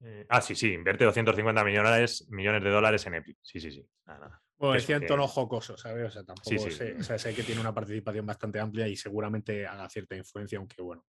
Eh, 0.00 0.26
ah, 0.28 0.40
sí, 0.40 0.54
sí, 0.54 0.72
invierte 0.72 1.04
250 1.04 1.64
millones, 1.64 2.28
millones 2.30 2.62
de 2.62 2.70
dólares 2.70 3.04
en 3.06 3.14
Epic. 3.14 3.38
Sí, 3.42 3.60
sí, 3.60 3.72
sí. 3.72 3.84
Nada, 4.06 4.20
nada. 4.20 4.42
Bueno, 4.56 4.74
Que 4.74 4.80
decía 4.80 4.96
en 4.96 5.06
tono 5.06 5.26
jocoso, 5.26 5.76
¿sabes? 5.76 6.06
O 6.06 6.10
sea, 6.10 6.24
tampoco 6.24 6.50
sí. 6.50 6.70
sé. 6.70 6.96
O 6.98 7.02
sea, 7.02 7.18
sé 7.18 7.34
que 7.34 7.42
tiene 7.42 7.60
una 7.60 7.74
participación 7.74 8.24
bastante 8.24 8.60
amplia 8.60 8.86
y 8.86 8.96
seguramente 8.96 9.66
haga 9.66 9.88
cierta 9.88 10.16
influencia, 10.16 10.58
aunque 10.58 10.82
bueno, 10.82 11.04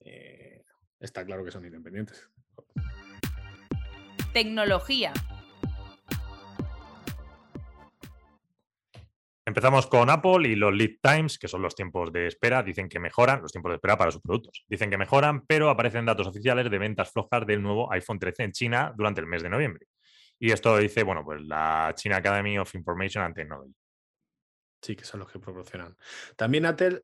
eh, 0.00 0.62
está 1.00 1.24
claro 1.24 1.44
que 1.44 1.50
son 1.50 1.64
independientes. 1.64 2.30
Tecnología. 4.32 5.12
Empezamos 9.48 9.86
con 9.86 10.10
Apple 10.10 10.48
y 10.48 10.56
los 10.56 10.74
lead 10.74 10.96
times, 11.00 11.38
que 11.38 11.46
son 11.46 11.62
los 11.62 11.76
tiempos 11.76 12.12
de 12.12 12.26
espera, 12.26 12.64
dicen 12.64 12.88
que 12.88 12.98
mejoran, 12.98 13.42
los 13.42 13.52
tiempos 13.52 13.70
de 13.70 13.76
espera 13.76 13.96
para 13.96 14.10
sus 14.10 14.20
productos. 14.20 14.64
Dicen 14.66 14.90
que 14.90 14.98
mejoran, 14.98 15.46
pero 15.46 15.70
aparecen 15.70 16.04
datos 16.04 16.26
oficiales 16.26 16.68
de 16.68 16.78
ventas 16.78 17.12
flojas 17.12 17.46
del 17.46 17.62
nuevo 17.62 17.90
iPhone 17.92 18.18
13 18.18 18.42
en 18.42 18.52
China 18.52 18.92
durante 18.96 19.20
el 19.20 19.28
mes 19.28 19.44
de 19.44 19.48
noviembre. 19.48 19.86
Y 20.40 20.50
esto 20.50 20.76
dice, 20.76 21.04
bueno, 21.04 21.24
pues 21.24 21.40
la 21.42 21.92
China 21.94 22.16
Academy 22.16 22.58
of 22.58 22.74
Information 22.74 23.22
and 23.22 23.36
Technology. 23.36 23.72
Sí, 24.82 24.96
que 24.96 25.04
son 25.04 25.20
los 25.20 25.30
que 25.30 25.38
proporcionan. 25.38 25.96
También 26.34 26.66
Apple, 26.66 27.02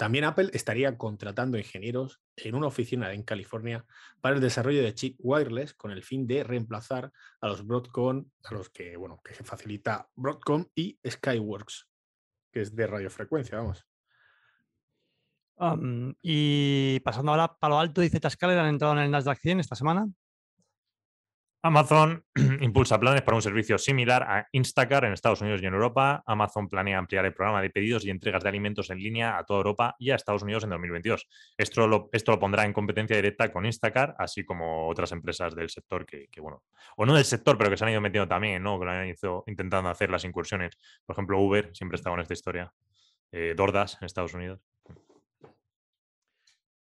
también 0.00 0.24
Apple 0.24 0.48
estaría 0.54 0.96
contratando 0.96 1.58
ingenieros 1.58 2.22
en 2.34 2.54
una 2.54 2.68
oficina 2.68 3.12
en 3.12 3.22
California 3.22 3.84
para 4.22 4.34
el 4.34 4.40
desarrollo 4.40 4.82
de 4.82 4.94
chip 4.94 5.16
wireless 5.18 5.74
con 5.74 5.90
el 5.90 6.02
fin 6.02 6.26
de 6.26 6.42
reemplazar 6.42 7.12
a 7.38 7.48
los 7.48 7.66
Broadcom, 7.66 8.24
a 8.44 8.54
los 8.54 8.70
que, 8.70 8.96
bueno, 8.96 9.20
que 9.22 9.34
facilita 9.34 10.08
Broadcom 10.16 10.64
y 10.74 10.98
Skyworks, 11.06 11.86
que 12.50 12.62
es 12.62 12.74
de 12.74 12.86
radiofrecuencia, 12.86 13.58
vamos. 13.58 13.86
Am, 15.58 16.14
y 16.22 16.98
pasando 17.00 17.32
ahora, 17.32 17.54
Palo 17.58 17.78
Alto 17.78 18.02
y 18.02 18.08
Zscaler 18.08 18.58
han 18.58 18.68
entrado 18.68 18.94
en 18.94 19.00
el 19.00 19.10
Nasdaq 19.10 19.38
100 19.38 19.60
esta 19.60 19.76
semana. 19.76 20.08
Amazon 21.62 22.24
impulsa 22.62 22.98
planes 22.98 23.20
para 23.20 23.36
un 23.36 23.42
servicio 23.42 23.76
similar 23.76 24.22
a 24.22 24.48
Instacart 24.52 25.04
en 25.04 25.12
Estados 25.12 25.42
Unidos 25.42 25.60
y 25.62 25.66
en 25.66 25.74
Europa. 25.74 26.22
Amazon 26.24 26.68
planea 26.68 26.96
ampliar 26.96 27.26
el 27.26 27.34
programa 27.34 27.60
de 27.60 27.68
pedidos 27.68 28.06
y 28.06 28.10
entregas 28.10 28.42
de 28.42 28.48
alimentos 28.48 28.88
en 28.88 28.98
línea 28.98 29.36
a 29.36 29.44
toda 29.44 29.58
Europa 29.58 29.94
y 29.98 30.10
a 30.10 30.14
Estados 30.14 30.42
Unidos 30.42 30.64
en 30.64 30.70
2022. 30.70 31.28
Esto 31.58 31.86
lo, 31.86 32.08
esto 32.12 32.32
lo 32.32 32.38
pondrá 32.38 32.64
en 32.64 32.72
competencia 32.72 33.14
directa 33.14 33.52
con 33.52 33.66
Instacart, 33.66 34.16
así 34.18 34.42
como 34.42 34.88
otras 34.88 35.12
empresas 35.12 35.54
del 35.54 35.68
sector 35.68 36.06
que, 36.06 36.28
que, 36.28 36.40
bueno, 36.40 36.62
o 36.96 37.04
no 37.04 37.14
del 37.14 37.26
sector, 37.26 37.58
pero 37.58 37.68
que 37.68 37.76
se 37.76 37.84
han 37.84 37.90
ido 37.90 38.00
metiendo 38.00 38.26
también, 38.26 38.62
¿no? 38.62 38.78
Que 38.78 38.86
lo 38.86 38.90
han 38.92 39.08
ido 39.08 39.44
intentando 39.46 39.90
hacer 39.90 40.10
las 40.10 40.24
incursiones. 40.24 40.78
Por 41.04 41.14
ejemplo, 41.14 41.38
Uber 41.38 41.70
siempre 41.74 41.96
está 41.96 42.08
con 42.08 42.20
esta 42.20 42.32
historia. 42.32 42.72
Eh, 43.32 43.54
Dordas 43.54 43.98
en 44.00 44.06
Estados 44.06 44.32
Unidos. 44.32 44.69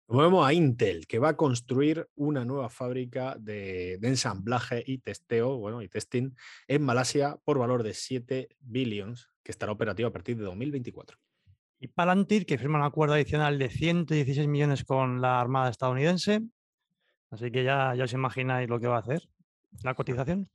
Nos 0.09 0.19
movemos 0.19 0.47
a 0.47 0.53
Intel, 0.53 1.07
que 1.09 1.19
va 1.19 1.31
a 1.31 1.37
construir 1.37 2.09
una 2.15 2.45
nueva 2.45 2.69
fábrica 2.69 3.37
de, 3.41 3.99
de 3.99 4.09
ensamblaje 4.09 4.85
y 4.87 4.99
testeo, 4.99 5.57
bueno, 5.59 5.83
y 5.83 5.89
testing 5.89 6.31
en 6.69 6.83
Malasia 6.83 7.39
por 7.45 7.59
valor 7.59 7.83
de 7.83 7.93
7 7.93 8.49
billions, 8.61 9.29
que 9.43 9.51
estará 9.51 9.73
operativo 9.73 10.09
a 10.09 10.13
partir 10.13 10.37
de 10.37 10.45
2024. 10.45 11.19
Y 11.81 11.89
Palantir, 11.89 12.47
que 12.47 12.57
firma 12.57 12.79
un 12.79 12.85
acuerdo 12.85 13.15
adicional 13.15 13.59
de 13.59 13.69
116 13.69 14.47
millones 14.47 14.85
con 14.85 15.21
la 15.21 15.41
Armada 15.41 15.71
estadounidense. 15.71 16.41
Así 17.31 17.51
que 17.51 17.65
ya, 17.65 17.95
ya 17.97 18.05
os 18.05 18.13
imagináis 18.13 18.69
lo 18.69 18.79
que 18.79 18.87
va 18.87 18.97
a 18.97 19.01
hacer 19.01 19.29
la 19.83 19.95
cotización. 19.95 20.49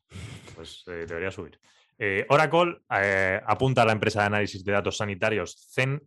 Pues 0.55 0.83
eh, 0.87 1.05
debería 1.07 1.31
subir. 1.31 1.59
Eh, 2.03 2.25
Oracle 2.29 2.81
eh, 2.89 3.39
apunta 3.45 3.83
a 3.83 3.85
la 3.85 3.91
empresa 3.91 4.21
de 4.21 4.25
análisis 4.25 4.65
de 4.65 4.71
datos 4.71 4.97
sanitarios 4.97 5.55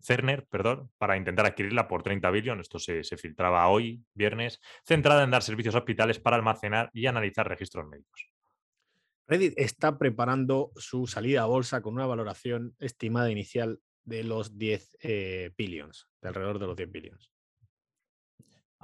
Cerner 0.01 0.45
perdón, 0.51 0.91
para 0.99 1.17
intentar 1.17 1.47
adquirirla 1.47 1.87
por 1.87 2.03
30 2.03 2.33
billones. 2.33 2.65
Esto 2.65 2.81
se, 2.81 3.05
se, 3.05 3.17
filtraba 3.17 3.69
hoy, 3.69 4.03
viernes, 4.13 4.61
centrada 4.85 5.23
en 5.23 5.31
dar 5.31 5.45
servicios 5.45 5.77
a 5.77 5.79
hospitales 5.79 6.19
para 6.19 6.35
almacenar 6.35 6.91
y 6.93 7.07
analizar 7.07 7.49
registros 7.49 7.87
médicos. 7.87 8.29
Reddit 9.29 9.55
está 9.57 9.97
preparando 9.97 10.73
su 10.75 11.07
salida 11.07 11.43
a 11.43 11.47
bolsa 11.47 11.81
con 11.81 11.95
una 11.95 12.07
valoración 12.07 12.75
estimada 12.81 13.31
inicial 13.31 13.79
de 14.03 14.25
los 14.25 14.59
10 14.59 14.99
billions, 15.57 16.09
de 16.21 16.29
alrededor 16.29 16.59
de 16.59 16.67
los 16.67 16.77
10 16.77 16.91
billions. 16.91 17.31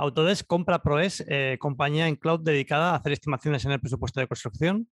Autodesk 0.01 0.47
compra 0.47 0.81
Proes, 0.81 1.23
eh, 1.29 1.59
compañía 1.61 2.09
en 2.09 2.17
cloud 2.17 2.41
dedicada 2.41 2.93
a 2.93 2.95
hacer 2.95 3.13
estimaciones 3.13 3.67
en 3.67 3.73
el 3.73 3.81
presupuesto 3.81 4.19
de 4.19 4.29
construcción. 4.29 4.89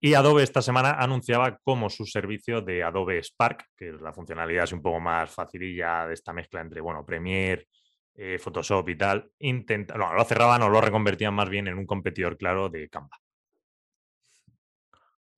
Y 0.00 0.14
Adobe 0.14 0.44
esta 0.44 0.62
semana 0.62 0.92
anunciaba 0.92 1.58
como 1.58 1.90
su 1.90 2.06
servicio 2.06 2.60
de 2.60 2.84
Adobe 2.84 3.20
Spark, 3.22 3.66
que 3.76 3.92
la 3.92 4.12
funcionalidad 4.12 4.64
es 4.64 4.72
un 4.72 4.80
poco 4.80 5.00
más 5.00 5.30
facililla 5.30 6.06
de 6.06 6.14
esta 6.14 6.32
mezcla 6.32 6.60
entre, 6.60 6.80
bueno, 6.80 7.04
Premiere, 7.04 7.66
eh, 8.14 8.38
Photoshop 8.38 8.88
y 8.88 8.96
tal, 8.96 9.30
intenta, 9.40 9.96
no, 9.96 10.14
lo 10.14 10.24
cerraban 10.24 10.62
o 10.62 10.68
lo 10.68 10.80
reconvertían 10.80 11.34
más 11.34 11.48
bien 11.48 11.66
en 11.66 11.78
un 11.78 11.86
competidor 11.86 12.36
claro 12.36 12.68
de 12.68 12.88
Canva. 12.88 13.16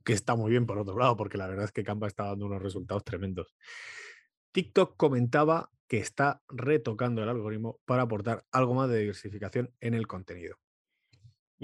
Que 0.04 0.12
está 0.12 0.34
muy 0.34 0.50
bien 0.50 0.66
por 0.66 0.78
otro 0.78 0.98
lado, 0.98 1.16
porque 1.16 1.38
la 1.38 1.46
verdad 1.46 1.64
es 1.64 1.72
que 1.72 1.84
Canva 1.84 2.06
está 2.06 2.24
dando 2.24 2.46
unos 2.46 2.62
resultados 2.62 3.04
tremendos. 3.04 3.54
TikTok 4.52 4.96
comentaba 4.96 5.70
que 5.88 5.98
está 5.98 6.42
retocando 6.48 7.22
el 7.22 7.28
algoritmo 7.28 7.80
para 7.84 8.02
aportar 8.02 8.44
algo 8.52 8.74
más 8.74 8.90
de 8.90 8.98
diversificación 9.00 9.74
en 9.80 9.94
el 9.94 10.06
contenido. 10.06 10.56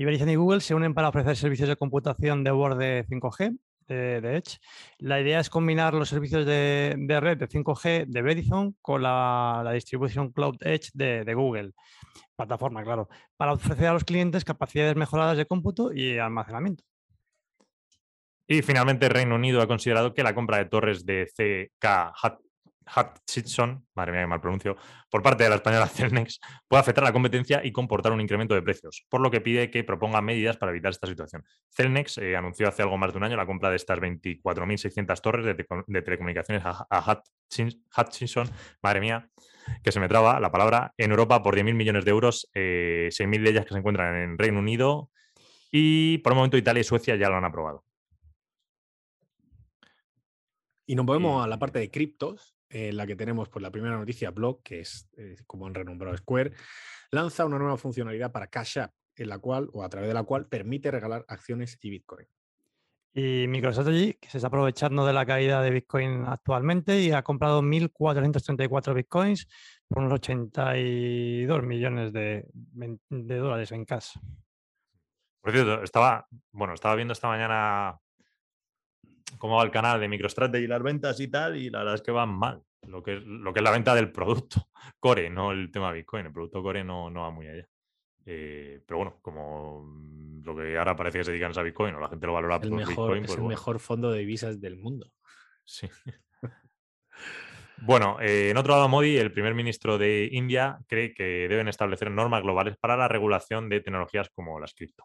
Verizon 0.05 0.29
y 0.29 0.37
Google 0.37 0.61
se 0.61 0.75
unen 0.75 0.95
para 0.95 1.09
ofrecer 1.09 1.37
servicios 1.37 1.69
de 1.69 1.77
computación 1.77 2.45
de 2.45 2.51
borde 2.51 3.07
5G 3.07 3.59
de, 3.89 4.37
Edge. 4.37 4.59
La 4.99 5.21
idea 5.21 5.41
es 5.41 5.49
combinar 5.49 5.95
los 5.95 6.09
servicios 6.09 6.45
de, 6.45 6.95
red 7.21 7.39
de 7.39 7.49
5G 7.49 8.07
de 8.07 8.23
Verizon 8.23 8.77
con 8.83 9.03
la, 9.03 9.71
distribución 9.73 10.33
Cloud 10.33 10.57
Edge 10.61 10.91
de, 10.93 11.25
de, 11.25 11.35
Google. 11.35 11.73
Plataforma, 12.37 12.83
claro. 12.83 13.09
Para 13.37 13.53
ofrecer 13.53 13.87
a 13.87 13.93
los 13.95 14.05
clientes 14.05 14.45
capacidades 14.45 14.97
mejoradas 14.97 15.37
de 15.37 15.47
cómputo 15.47 15.93
y 15.93 16.19
almacenamiento. 16.19 16.85
Y 18.49 18.63
finalmente 18.63 19.09
Reino 19.09 19.35
Unido 19.35 19.61
ha 19.61 19.67
considerado 19.67 20.15
que 20.15 20.23
la 20.23 20.35
compra 20.35 20.59
de 20.59 20.67
torres 20.67 21.05
de 21.05 21.27
CK 21.27 21.87
Hutchinson, 22.95 23.87
madre 23.95 24.13
mía, 24.13 24.21
que 24.23 24.27
mal 24.27 24.41
pronuncio, 24.41 24.77
por 25.11 25.23
parte 25.23 25.45
de 25.45 25.51
la 25.51 25.57
española 25.57 25.87
Celnex, 25.89 26.41
puede 26.69 26.81
afectar 26.81 27.05
a 27.05 27.09
la 27.09 27.13
competencia 27.13 27.65
y 27.65 27.73
comportar 27.73 28.13
un 28.13 28.21
incremento 28.21 28.55
de 28.55 28.63
precios, 28.63 29.05
por 29.09 29.21
lo 29.21 29.31
que 29.31 29.41
pide 29.41 29.71
que 29.71 29.85
proponga 29.85 30.21
medidas 30.21 30.57
para 30.57 30.71
evitar 30.71 30.91
esta 30.91 31.07
situación. 31.07 31.45
Celnex 31.71 32.19
eh, 32.19 32.37
anunció 32.37 32.69
hace 32.69 32.83
algo 32.83 32.97
más 32.97 33.13
de 33.13 33.19
un 33.19 33.25
año 33.25 33.37
la 33.37 33.47
compra 33.47 33.71
de 33.71 33.77
estas 33.77 33.99
24.600 33.99 35.21
torres 35.21 35.45
de, 35.45 36.03
telecomunicaciones 36.03 36.63
a, 36.65 37.23
Hutchinson, 37.97 38.49
madre 38.83 39.01
mía, 39.01 39.29
que 39.83 39.93
se 39.93 40.01
me 40.01 40.09
traba 40.09 40.39
la 40.41 40.51
palabra, 40.51 40.95
en 40.97 41.11
Europa 41.11 41.43
por 41.43 41.57
10.000 41.57 41.75
millones 41.75 42.05
de 42.05 42.11
euros, 42.11 42.49
6.000 42.55 42.55
eh, 42.55 43.39
de 43.41 43.51
ellas 43.51 43.65
que 43.65 43.73
se 43.73 43.79
encuentran 43.79 44.17
en 44.17 44.39
Reino 44.39 44.59
Unido 44.59 45.11
y 45.71 46.19
por 46.19 46.33
el 46.33 46.37
momento 46.37 46.57
Italia 46.57 46.81
y 46.81 46.85
Suecia 46.85 47.17
ya 47.17 47.29
lo 47.29 47.37
han 47.37 47.45
aprobado. 47.45 47.85
Y 50.87 50.95
nos 50.95 51.05
movemos 51.05 51.45
a 51.45 51.49
la 51.49 51.59
parte 51.59 51.81
de 51.81 51.91
criptos, 51.91 52.56
en 52.69 52.97
la 52.97 53.07
que 53.07 53.17
tenemos 53.17 53.49
pues, 53.49 53.63
la 53.63 53.71
primera 53.71 53.97
noticia, 53.97 54.31
Block, 54.31 54.63
que 54.63 54.81
es 54.81 55.09
eh, 55.17 55.37
como 55.47 55.67
han 55.67 55.75
renombrado 55.75 56.17
Square, 56.17 56.53
lanza 57.11 57.45
una 57.45 57.59
nueva 57.59 57.77
funcionalidad 57.77 58.33
para 58.33 58.49
Cash 58.49 58.79
App, 58.79 58.93
en 59.15 59.29
la 59.29 59.39
cual 59.39 59.69
o 59.73 59.83
a 59.83 59.89
través 59.89 60.09
de 60.09 60.15
la 60.15 60.25
cual 60.25 60.47
permite 60.47 60.91
regalar 60.91 61.25
acciones 61.29 61.79
y 61.83 61.91
Bitcoin. 61.91 62.27
Y 63.19 63.47
MicroStrategy, 63.49 64.15
que 64.15 64.29
se 64.29 64.37
está 64.37 64.49
aprovechando 64.49 65.07
de 65.07 65.15
la 65.15 65.25
caída 65.25 65.63
de 65.63 65.71
Bitcoin 65.71 66.25
actualmente 66.27 67.01
y 67.01 67.13
ha 67.13 67.23
comprado 67.23 67.63
1.434 67.63 68.95
Bitcoins 68.95 69.49
por 69.89 70.03
unos 70.03 70.13
82 70.13 71.63
millones 71.63 72.13
de, 72.13 72.47
de 72.53 73.37
dólares 73.37 73.73
en 73.73 73.87
cash. 73.87 74.19
Por 75.41 75.53
cierto, 75.53 75.83
estaba, 75.83 76.27
bueno, 76.53 76.75
estaba 76.75 76.95
viendo 76.95 77.13
esta 77.13 77.29
mañana 77.29 77.99
cómo 79.39 79.57
va 79.57 79.65
el 79.65 79.71
canal 79.71 80.01
de 80.01 80.09
MicroStrategy 80.09 80.65
y 80.65 80.67
las 80.67 80.83
ventas 80.83 81.21
y 81.21 81.29
tal, 81.29 81.57
y 81.57 81.71
la 81.71 81.81
verdad 81.81 81.95
es 81.95 82.03
que 82.03 82.11
van 82.11 82.31
mal. 82.31 82.63
Lo 82.87 83.03
que 83.03 83.17
es, 83.17 83.25
lo 83.25 83.53
que 83.53 83.61
es 83.61 83.65
la 83.65 83.73
venta 83.73 83.95
del 83.95 84.13
producto 84.13 84.69
Core, 85.01 85.29
no 85.31 85.53
el 85.53 85.71
tema 85.71 85.93
Bitcoin. 85.93 86.27
El 86.27 86.33
producto 86.33 86.63
Core 86.63 86.85
no, 86.85 87.11
no 87.11 87.23
va 87.23 87.31
muy 87.31 87.49
allá. 87.49 87.69
Eh, 88.25 88.81
pero 88.87 88.99
bueno, 88.99 89.19
como 89.23 89.85
mm, 89.85 90.43
lo 90.45 90.57
que 90.57 90.77
ahora 90.79 90.97
parece 90.97 91.19
que 91.19 91.25
se 91.25 91.31
dedican 91.31 91.57
a 91.57 91.63
Bitcoin 91.63 91.95
o 91.95 92.01
la 92.01 92.09
gente 92.09 92.27
lo 92.27 92.33
valora 92.33 92.61
por 92.61 92.77
Bitcoin. 92.77 93.25
Es 93.25 93.31
pues 93.31 93.39
el 93.39 93.45
mejor 93.45 93.81
fondo 93.81 94.11
de 94.11 94.21
divisas 94.21 94.61
del 94.61 94.77
mundo. 94.77 95.13
Sí. 95.65 95.89
Bueno, 97.83 98.19
eh, 98.21 98.51
en 98.51 98.57
otro 98.57 98.75
lado, 98.75 98.89
Modi, 98.89 99.19
el 99.19 99.33
primer 99.33 99.55
ministro 99.55 99.99
de 99.99 100.29
India, 100.33 100.79
cree 100.87 101.13
que 101.13 101.47
deben 101.47 101.69
establecer 101.69 102.11
normas 102.11 102.43
globales 102.43 102.77
para 102.79 102.97
la 102.97 103.07
regulación 103.07 103.69
de 103.69 103.81
tecnologías 103.81 104.31
como 104.31 104.59
las 104.59 104.75
cripto. 104.75 105.05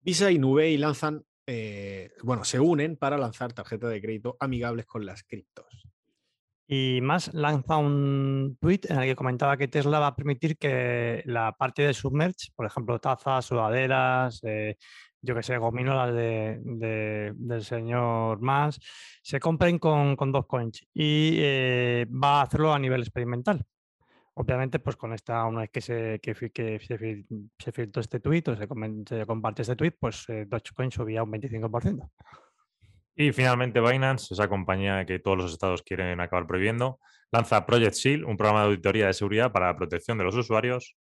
Visa 0.00 0.30
y 0.30 0.38
Nubei 0.38 0.78
lanzan 0.78 1.24
eh, 1.52 2.12
bueno, 2.22 2.44
se 2.44 2.60
unen 2.60 2.96
para 2.96 3.18
lanzar 3.18 3.52
tarjetas 3.52 3.90
de 3.90 4.00
crédito 4.00 4.36
amigables 4.38 4.86
con 4.86 5.04
las 5.04 5.24
criptos. 5.24 5.66
Y 6.68 7.00
más 7.02 7.34
lanza 7.34 7.76
un 7.76 8.56
tweet 8.60 8.82
en 8.88 9.00
el 9.00 9.06
que 9.06 9.16
comentaba 9.16 9.56
que 9.56 9.66
Tesla 9.66 9.98
va 9.98 10.06
a 10.06 10.14
permitir 10.14 10.56
que 10.56 11.24
la 11.26 11.50
parte 11.58 11.82
de 11.82 11.92
submerge, 11.92 12.52
por 12.54 12.66
ejemplo, 12.66 13.00
tazas, 13.00 13.46
sudaderas, 13.46 14.38
eh, 14.44 14.76
yo 15.20 15.34
que 15.34 15.42
sé, 15.42 15.58
gominolas 15.58 16.14
de, 16.14 17.32
del 17.34 17.64
señor 17.64 18.40
más, 18.40 18.78
se 19.20 19.40
compren 19.40 19.80
con, 19.80 20.14
con 20.14 20.30
dos 20.30 20.46
coins 20.46 20.86
y 20.94 21.34
eh, 21.38 22.06
va 22.08 22.38
a 22.38 22.42
hacerlo 22.44 22.72
a 22.72 22.78
nivel 22.78 23.00
experimental. 23.00 23.66
Obviamente, 24.40 24.78
pues 24.78 24.96
con 24.96 25.12
esta, 25.12 25.44
una 25.44 25.60
vez 25.60 25.70
que 25.70 25.82
se, 25.82 26.18
que, 26.18 26.34
se, 26.34 27.72
filtró 27.72 28.00
este 28.00 28.20
tuit 28.20 28.48
o 28.48 28.56
se, 28.56 28.66
comparte 29.26 29.60
este 29.60 29.76
tuit, 29.76 29.96
pues 30.00 30.26
eh, 30.30 30.46
Dogecoin 30.48 30.90
subía 30.90 31.22
un 31.22 31.30
25%. 31.30 32.10
Y 33.16 33.32
finalmente 33.32 33.82
Binance, 33.82 34.32
esa 34.32 34.48
compañía 34.48 35.04
que 35.04 35.18
todos 35.18 35.36
los 35.36 35.52
estados 35.52 35.82
quieren 35.82 36.20
acabar 36.20 36.46
prohibiendo, 36.46 37.00
lanza 37.30 37.66
Project 37.66 37.96
Shield, 37.96 38.24
un 38.24 38.38
programa 38.38 38.60
de 38.60 38.68
auditoría 38.68 39.08
de 39.08 39.12
seguridad 39.12 39.52
para 39.52 39.66
la 39.66 39.76
protección 39.76 40.16
de 40.16 40.24
los 40.24 40.34
usuarios. 40.34 40.96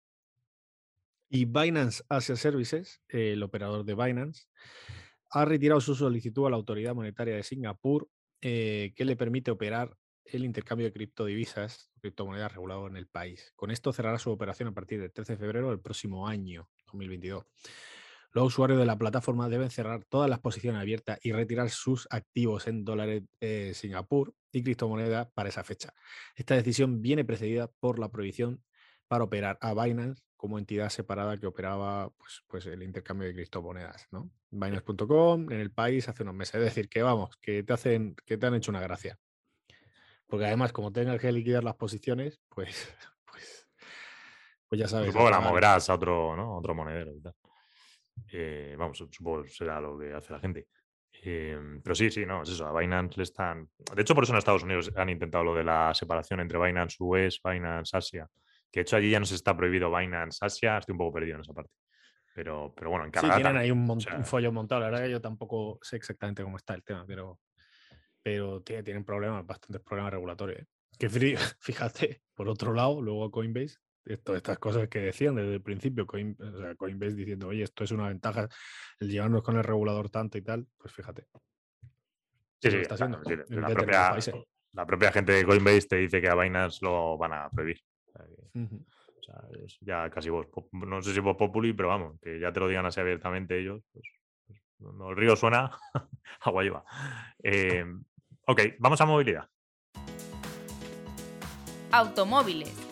Y 1.28 1.44
Binance 1.44 2.02
Asia 2.08 2.34
Services, 2.34 3.00
el 3.06 3.40
operador 3.44 3.84
de 3.84 3.94
Binance, 3.94 4.46
ha 5.30 5.44
retirado 5.44 5.80
su 5.80 5.94
solicitud 5.94 6.48
a 6.48 6.50
la 6.50 6.56
Autoridad 6.56 6.92
Monetaria 6.92 7.36
de 7.36 7.44
Singapur 7.44 8.08
eh, 8.40 8.92
que 8.96 9.04
le 9.04 9.14
permite 9.14 9.52
operar 9.52 9.94
el 10.32 10.44
intercambio 10.44 10.86
de 10.86 10.92
criptodivisas, 10.92 11.90
criptomonedas 12.00 12.52
regulado 12.52 12.86
en 12.86 12.96
el 12.96 13.06
país. 13.06 13.52
Con 13.56 13.70
esto 13.70 13.92
cerrará 13.92 14.18
su 14.18 14.30
operación 14.30 14.68
a 14.68 14.72
partir 14.72 15.00
del 15.00 15.12
13 15.12 15.34
de 15.34 15.38
febrero 15.38 15.70
del 15.70 15.80
próximo 15.80 16.28
año, 16.28 16.68
2022. 16.86 17.44
Los 18.32 18.46
usuarios 18.46 18.78
de 18.78 18.84
la 18.84 18.98
plataforma 18.98 19.48
deben 19.48 19.70
cerrar 19.70 20.04
todas 20.04 20.28
las 20.28 20.38
posiciones 20.38 20.80
abiertas 20.80 21.18
y 21.22 21.32
retirar 21.32 21.70
sus 21.70 22.06
activos 22.10 22.66
en 22.66 22.84
dólares 22.84 23.22
Singapur 23.72 24.34
y 24.52 24.62
criptomonedas 24.62 25.28
para 25.32 25.48
esa 25.48 25.64
fecha. 25.64 25.94
Esta 26.36 26.54
decisión 26.54 27.00
viene 27.00 27.24
precedida 27.24 27.68
por 27.80 27.98
la 27.98 28.10
prohibición 28.10 28.62
para 29.08 29.24
operar 29.24 29.58
a 29.62 29.72
Binance 29.72 30.22
como 30.36 30.58
entidad 30.58 30.90
separada 30.90 31.36
que 31.38 31.46
operaba 31.46 32.10
pues, 32.10 32.42
pues 32.46 32.66
el 32.66 32.82
intercambio 32.82 33.26
de 33.26 33.34
criptomonedas. 33.34 34.06
¿no? 34.10 34.30
Binance.com 34.50 35.50
en 35.50 35.60
el 35.60 35.72
país 35.72 36.08
hace 36.08 36.22
unos 36.22 36.34
meses. 36.34 36.56
Es 36.56 36.62
decir, 36.62 36.88
que 36.88 37.02
vamos, 37.02 37.36
que 37.38 37.62
te, 37.62 37.72
hacen, 37.72 38.14
que 38.26 38.36
te 38.36 38.46
han 38.46 38.54
hecho 38.54 38.70
una 38.70 38.80
gracia. 38.80 39.18
Porque 40.28 40.44
además, 40.44 40.72
como 40.72 40.92
tengas 40.92 41.18
que 41.20 41.32
liquidar 41.32 41.64
las 41.64 41.74
posiciones, 41.74 42.38
pues, 42.48 42.94
pues, 43.32 43.68
pues 44.68 44.80
ya 44.80 44.86
sabes. 44.86 45.08
Supongo 45.08 45.26
que 45.26 45.32
la 45.32 45.40
moverás 45.40 45.88
a 45.88 45.94
otro, 45.94 46.36
¿no? 46.36 46.56
otro 46.56 46.74
monedero 46.74 47.14
y 47.14 47.20
tal. 47.20 47.34
Eh, 48.30 48.76
vamos, 48.78 48.98
supongo 48.98 49.42
que 49.42 49.48
será 49.48 49.80
lo 49.80 49.98
que 49.98 50.12
hace 50.12 50.32
la 50.32 50.40
gente. 50.40 50.68
Em, 51.22 51.80
pero 51.82 51.94
sí, 51.94 52.10
sí, 52.10 52.26
no, 52.26 52.42
es 52.42 52.50
eso. 52.50 52.66
A 52.66 52.78
Binance 52.78 53.16
le 53.16 53.22
están. 53.22 53.68
De 53.94 54.02
hecho, 54.02 54.14
por 54.14 54.24
eso 54.24 54.32
en 54.32 54.38
Estados 54.38 54.62
Unidos 54.62 54.92
han 54.94 55.08
intentado 55.08 55.44
lo 55.44 55.54
de 55.54 55.64
la 55.64 55.94
separación 55.94 56.40
entre 56.40 56.58
Binance 56.58 56.96
US, 57.00 57.40
Binance 57.42 57.96
Asia. 57.96 58.28
Que 58.70 58.80
de 58.80 58.82
hecho 58.82 58.96
allí 58.96 59.10
ya 59.10 59.18
no 59.18 59.24
se 59.24 59.34
está 59.34 59.56
prohibido 59.56 59.94
Binance 59.94 60.44
Asia. 60.44 60.78
Estoy 60.78 60.92
un 60.92 60.98
poco 60.98 61.14
perdido 61.14 61.36
en 61.36 61.40
esa 61.40 61.54
parte. 61.54 61.72
Pero, 62.34 62.72
pero 62.76 62.90
bueno, 62.90 63.06
en 63.06 63.10
Canadá. 63.10 63.34
Sí, 63.34 63.42
tienen 63.42 63.60
ahí 63.60 63.70
un, 63.70 63.90
un 63.90 64.24
follo 64.24 64.52
montado. 64.52 64.82
La 64.82 64.90
verdad 64.90 65.04
que 65.06 65.10
yo 65.10 65.20
tampoco 65.20 65.78
sé 65.82 65.96
exactamente 65.96 66.42
cómo 66.42 66.58
está 66.58 66.74
el 66.74 66.84
tema, 66.84 67.04
pero 67.06 67.40
pero 68.22 68.62
tienen 68.62 69.04
problemas, 69.04 69.46
bastantes 69.46 69.82
problemas 69.82 70.12
regulatorios. 70.12 70.60
¿eh? 70.60 70.66
Que 70.98 71.08
fíjate, 71.60 72.22
por 72.34 72.48
otro 72.48 72.72
lado, 72.72 73.00
luego 73.00 73.30
Coinbase, 73.30 73.78
esto, 74.04 74.34
estas 74.34 74.58
cosas 74.58 74.88
que 74.88 75.00
decían 75.00 75.34
desde 75.34 75.54
el 75.54 75.62
principio, 75.62 76.06
Coinbase 76.06 77.14
diciendo, 77.14 77.48
oye, 77.48 77.62
esto 77.62 77.84
es 77.84 77.90
una 77.90 78.08
ventaja, 78.08 78.48
el 79.00 79.10
llevarnos 79.10 79.42
con 79.42 79.56
el 79.56 79.64
regulador 79.64 80.10
tanto 80.10 80.38
y 80.38 80.42
tal, 80.42 80.66
pues 80.76 80.92
fíjate. 80.92 81.26
Sí, 82.60 82.70
sí, 82.70 82.76
está 82.78 82.94
haciendo. 82.94 83.20
la, 83.48 83.68
propia, 83.68 84.16
la 84.72 84.86
propia 84.86 85.12
gente 85.12 85.32
de 85.32 85.44
Coinbase 85.44 85.88
te 85.88 85.96
dice 85.96 86.20
que 86.20 86.28
a 86.28 86.34
Binance 86.34 86.78
lo 86.82 87.16
van 87.18 87.32
a 87.34 87.50
prohibir. 87.50 87.80
O 88.14 89.22
sea, 89.22 89.44
es 89.64 89.78
ya 89.80 90.08
casi 90.10 90.30
vos, 90.30 90.46
no 90.72 91.02
sé 91.02 91.12
si 91.12 91.20
vos 91.20 91.36
populi, 91.36 91.72
pero 91.74 91.88
vamos, 91.88 92.18
que 92.20 92.40
ya 92.40 92.52
te 92.52 92.60
lo 92.60 92.68
digan 92.68 92.86
así 92.86 92.98
abiertamente 92.98 93.58
ellos, 93.58 93.82
pues, 93.92 94.08
pues 94.78 94.94
el 95.10 95.16
río 95.16 95.36
suena, 95.36 95.70
agua 96.40 96.62
lleva. 96.62 96.84
Eh, 97.42 97.84
ok, 98.46 98.60
vamos 98.78 99.00
a 99.00 99.06
movilidad. 99.06 99.48
Automóviles. 101.90 102.88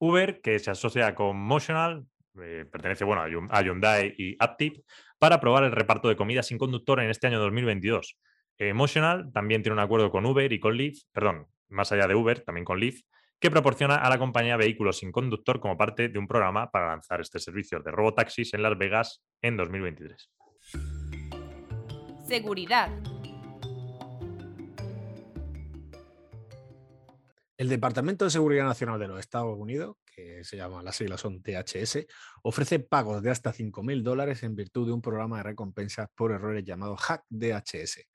Uber, 0.00 0.40
que 0.40 0.58
se 0.58 0.70
asocia 0.70 1.14
con 1.14 1.36
Motional, 1.36 2.06
eh, 2.40 2.64
pertenece 2.70 3.04
bueno, 3.04 3.22
a 3.50 3.62
Hyundai 3.62 4.14
y 4.16 4.36
Aptiv, 4.38 4.84
para 5.18 5.40
probar 5.40 5.64
el 5.64 5.72
reparto 5.72 6.08
de 6.08 6.16
comida 6.16 6.42
sin 6.42 6.56
conductor 6.56 7.00
en 7.00 7.10
este 7.10 7.26
año 7.26 7.40
2022. 7.40 8.16
Emotional 8.58 9.30
también 9.32 9.62
tiene 9.62 9.74
un 9.74 9.80
acuerdo 9.80 10.10
con 10.10 10.24
Uber 10.26 10.52
y 10.52 10.60
con 10.60 10.76
Lyft, 10.76 11.04
perdón, 11.12 11.46
más 11.68 11.92
allá 11.92 12.06
de 12.06 12.14
Uber, 12.14 12.40
también 12.40 12.64
con 12.64 12.80
Lyft, 12.80 13.04
que 13.40 13.50
proporciona 13.50 13.96
a 13.96 14.08
la 14.08 14.18
compañía 14.18 14.56
vehículos 14.56 14.98
sin 14.98 15.12
conductor 15.12 15.60
como 15.60 15.76
parte 15.76 16.08
de 16.08 16.18
un 16.18 16.26
programa 16.26 16.70
para 16.70 16.88
lanzar 16.88 17.20
este 17.20 17.38
servicio 17.38 17.80
de 17.80 17.90
robotaxis 17.90 18.54
en 18.54 18.62
Las 18.62 18.76
Vegas 18.76 19.22
en 19.42 19.56
2023. 19.56 20.30
Seguridad. 22.26 22.90
El 27.56 27.68
Departamento 27.68 28.24
de 28.24 28.30
Seguridad 28.30 28.64
Nacional 28.64 29.00
de 29.00 29.08
los 29.08 29.18
Estados 29.18 29.56
Unidos, 29.58 29.96
que 30.06 30.44
se 30.44 30.56
llama, 30.56 30.80
las 30.82 30.94
siglas 30.94 31.20
son 31.20 31.42
THS, 31.42 32.06
ofrece 32.42 32.78
pagos 32.78 33.20
de 33.20 33.30
hasta 33.30 33.52
5.000 33.52 34.02
dólares 34.02 34.44
en 34.44 34.54
virtud 34.54 34.86
de 34.86 34.92
un 34.92 35.02
programa 35.02 35.38
de 35.38 35.42
recompensas 35.42 36.08
por 36.14 36.30
errores 36.30 36.64
llamado 36.64 36.96
Hack 36.96 37.24
DHS. 37.28 38.06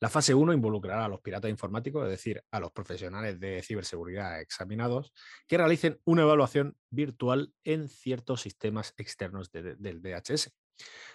La 0.00 0.08
fase 0.08 0.34
1 0.34 0.52
involucrará 0.52 1.04
a 1.04 1.08
los 1.08 1.20
piratas 1.20 1.50
informáticos, 1.50 2.04
es 2.04 2.10
decir, 2.10 2.42
a 2.50 2.60
los 2.60 2.70
profesionales 2.72 3.40
de 3.40 3.62
ciberseguridad 3.62 4.40
examinados, 4.40 5.12
que 5.46 5.56
realicen 5.56 6.00
una 6.04 6.22
evaluación 6.22 6.76
virtual 6.90 7.52
en 7.64 7.88
ciertos 7.88 8.42
sistemas 8.42 8.94
externos 8.96 9.50
del 9.50 10.02
DHS. 10.02 10.52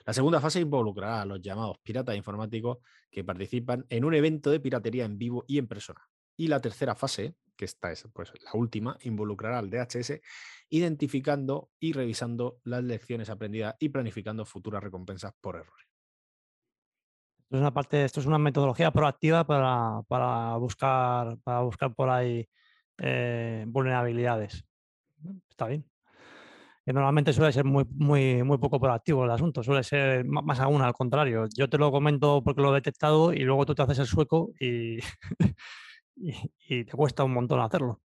La 0.06 0.13
segunda 0.13 0.41
fase 0.41 0.60
involucrará 0.60 1.22
a 1.22 1.26
los 1.26 1.41
llamados 1.41 1.78
piratas 1.84 2.15
informáticos 2.15 2.80
que 3.12 3.24
participan 3.24 3.86
en 3.89 4.06
un 4.06 4.15
evento 4.15 4.50
de 4.50 4.60
piratería 4.60 5.06
en 5.06 5.17
vivo 5.17 5.46
y 5.48 5.60
en 5.60 5.67
persona. 5.67 6.02
Y 6.36 6.48
la 6.48 6.60
tercera 6.60 6.96
fase 6.96 7.36
que 7.62 7.65
esta 7.65 7.91
es 7.91 8.08
pues, 8.12 8.34
la 8.44 8.52
última, 8.56 8.98
involucrará 9.02 9.60
al 9.60 9.70
DHS 9.70 10.20
identificando 10.70 11.70
y 11.80 11.94
revisando 11.94 12.60
las 12.63 12.84
lecciones 12.84 13.30
aprendidas 13.30 13.76
y 13.78 13.89
planificando 13.89 14.46
futuras 14.46 14.82
recompensas 14.82 15.34
por 15.39 15.58
errores. 15.58 15.91
Esto 17.52 17.58
es 17.58 17.62
una 17.64 17.74
parte, 17.74 18.06
esto 18.06 18.22
es 18.22 18.26
una 18.28 18.38
metodología 18.38 18.92
proactiva 18.92 19.44
para, 19.46 20.56
buscar, 20.58 21.38
para 21.44 21.60
buscar 21.60 21.94
por 21.94 22.10
ahí 22.10 22.48
eh, 22.98 23.66
vulnerabilidades. 23.68 24.64
Está 25.50 25.68
bien. 25.68 25.86
Que 26.86 26.94
normalmente 26.94 27.34
suele 27.34 27.52
ser 27.52 27.66
muy, 27.66 27.84
muy, 27.90 28.42
muy 28.44 28.58
poco 28.58 28.80
proactivo 28.80 29.26
el 29.26 29.32
asunto, 29.32 29.64
suele 29.64 29.84
ser 29.84 30.24
más 30.24 30.62
aún 30.62 30.82
al 30.82 30.94
contrario. 30.94 31.46
Yo 31.54 31.70
te 31.70 31.78
lo 31.78 31.92
comento 31.92 32.42
porque 32.42 32.62
lo 32.62 32.72
he 32.72 32.76
detectado 32.76 33.34
y 33.34 33.40
luego 33.40 33.66
tú 33.66 33.76
te 33.76 33.82
haces 33.82 34.00
el 34.00 34.08
sueco 34.08 34.54
y 34.58 35.00
y, 36.16 36.86
te 36.86 36.92
cuesta 36.94 37.26
un 37.26 37.34
montón 37.34 37.60
hacerlo. 37.60 38.00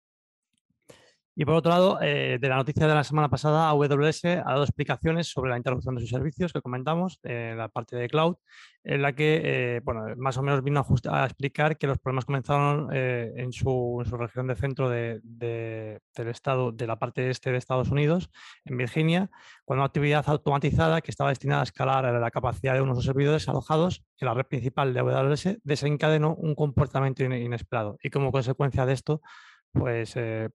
Y 1.35 1.47
por 1.47 1.55
otro 1.55 1.71
lado, 1.71 1.99
eh, 2.03 2.37
de 2.39 2.49
la 2.49 2.57
noticia 2.57 2.87
de 2.87 2.95
la 2.95 3.05
semana 3.05 3.31
pasada, 3.31 3.71
AWS 3.71 4.25
ha 4.27 4.43
dado 4.43 4.65
explicaciones 4.65 5.29
sobre 5.29 5.51
la 5.51 5.57
interrupción 5.57 5.95
de 5.95 6.03
sus 6.03 6.11
servicios 6.11 6.53
que 6.53 6.61
comentamos, 6.61 7.21
en 7.23 7.57
la 7.57 7.69
parte 7.69 7.97
de 7.97 8.09
cloud, 8.09 8.37
en 8.85 9.01
la 9.01 9.15
que, 9.15 9.41
eh, 9.43 9.81
bueno, 9.83 10.05
más 10.17 10.37
o 10.37 10.43
menos 10.43 10.63
vino 10.63 10.85
a, 11.09 11.25
explicar 11.25 11.79
que 11.79 11.87
los 11.87 11.99
problemas 11.99 12.27
comenzaron 12.27 12.91
eh, 12.93 13.33
en, 13.37 13.51
su, 13.53 14.05
región 14.11 14.47
de 14.47 14.57
centro 14.57 14.91
del 14.91 16.01
estado, 16.17 16.71
de 16.71 16.87
la 16.87 16.97
parte 16.99 17.31
este 17.31 17.51
de 17.51 17.57
Estados 17.57 17.89
Unidos, 17.89 18.31
en 18.67 18.77
Virginia, 18.77 19.31
cuando 19.65 19.83
una 19.83 19.87
actividad 19.87 20.25
automatizada 20.29 21.01
que 21.01 21.11
estaba 21.11 21.31
destinada 21.31 21.63
a 21.63 21.65
escalar 21.65 22.13
la 22.13 22.31
capacidad 22.31 22.75
de 22.75 22.83
unos 22.83 22.99
de 22.99 23.05
servidores 23.05 23.49
alojados 23.49 24.05
en 24.19 24.27
la 24.27 24.35
red 24.35 24.45
principal 24.45 24.93
de 24.93 25.01
AWS 25.01 25.59
desencadenó 25.65 26.35
un 26.35 26.55
comportamiento 26.55 27.25
inesperado. 27.25 27.97
Y 28.03 28.11
como 28.11 28.33
consecuencia 28.33 28.85
de 28.85 28.93
esto, 28.93 29.23
pues 29.73 30.15
eh, 30.17 30.51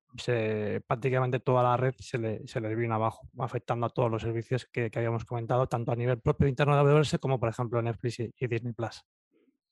prácticamente 0.86 1.40
toda 1.40 1.64
la 1.64 1.76
red 1.76 1.96
se 1.98 2.18
le, 2.18 2.48
se 2.48 2.60
vino 2.60 2.94
abajo, 2.94 3.28
afectando 3.40 3.88
a 3.88 3.90
todos 3.90 4.12
los 4.12 4.22
servicios 4.22 4.66
que, 4.66 4.92
habíamos 4.94 5.26
comentado, 5.26 5.68
tanto 5.68 5.92
a 5.92 5.96
nivel 5.96 6.20
propio 6.20 6.48
interno 6.48 6.76
de 6.76 6.92
AWS 6.92 7.18
como, 7.20 7.40
por 7.40 7.50
ejemplo, 7.50 7.82
Netflix 7.82 8.20
y, 8.20 8.48
Disney 8.48 8.74
Plus. 8.74 9.04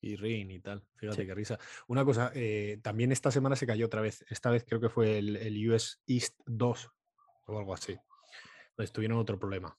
Y 0.02 0.16
Ring 0.16 0.52
y 0.52 0.60
tal, 0.60 0.84
fíjate 0.96 1.26
qué 1.26 1.34
risa. 1.34 1.60
Una 1.88 2.04
cosa, 2.04 2.32
eh, 2.34 2.80
también 2.82 3.12
esta 3.12 3.32
semana 3.32 3.56
se 3.56 3.68
cayó 3.68 3.86
otra 3.86 4.02
vez, 4.02 4.26
esta 4.30 4.50
vez 4.50 4.66
creo 4.66 4.82
que 4.82 4.90
fue 4.90 5.20
el, 5.20 5.70
US 5.70 6.02
East 6.08 6.40
2 6.46 6.92
o 7.46 7.60
algo 7.60 7.74
así, 7.74 7.96
pues 8.76 8.92
tuvieron 8.92 9.18
otro 9.20 9.40
problema. 9.40 9.78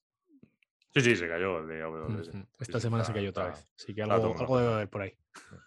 Sí, 0.95 1.01
sí, 1.01 1.17
se 1.17 1.29
cayó 1.29 1.67
de 1.67 1.83
AWS. 1.83 2.31
Esta 2.61 2.81
semana 2.81 3.05
se 3.05 3.13
cayó 3.13 3.31
otra 3.31 3.49
vez, 3.49 3.69
así 3.77 3.95
que 3.95 4.03
algo, 4.03 4.35
algo 4.39 4.59
debe 4.59 4.75
haber 4.75 4.89
por 4.89 5.03
ahí. 5.03 5.19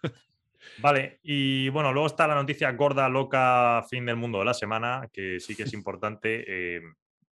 Vale, 0.78 1.20
y 1.22 1.68
bueno, 1.70 1.92
luego 1.92 2.06
está 2.06 2.26
la 2.26 2.34
noticia 2.34 2.70
gorda, 2.72 3.08
loca, 3.08 3.84
fin 3.88 4.06
del 4.06 4.16
mundo 4.16 4.38
de 4.40 4.44
la 4.44 4.54
semana, 4.54 5.08
que 5.12 5.40
sí 5.40 5.54
que 5.54 5.64
es 5.64 5.72
importante. 5.74 6.44
Eh, 6.46 6.80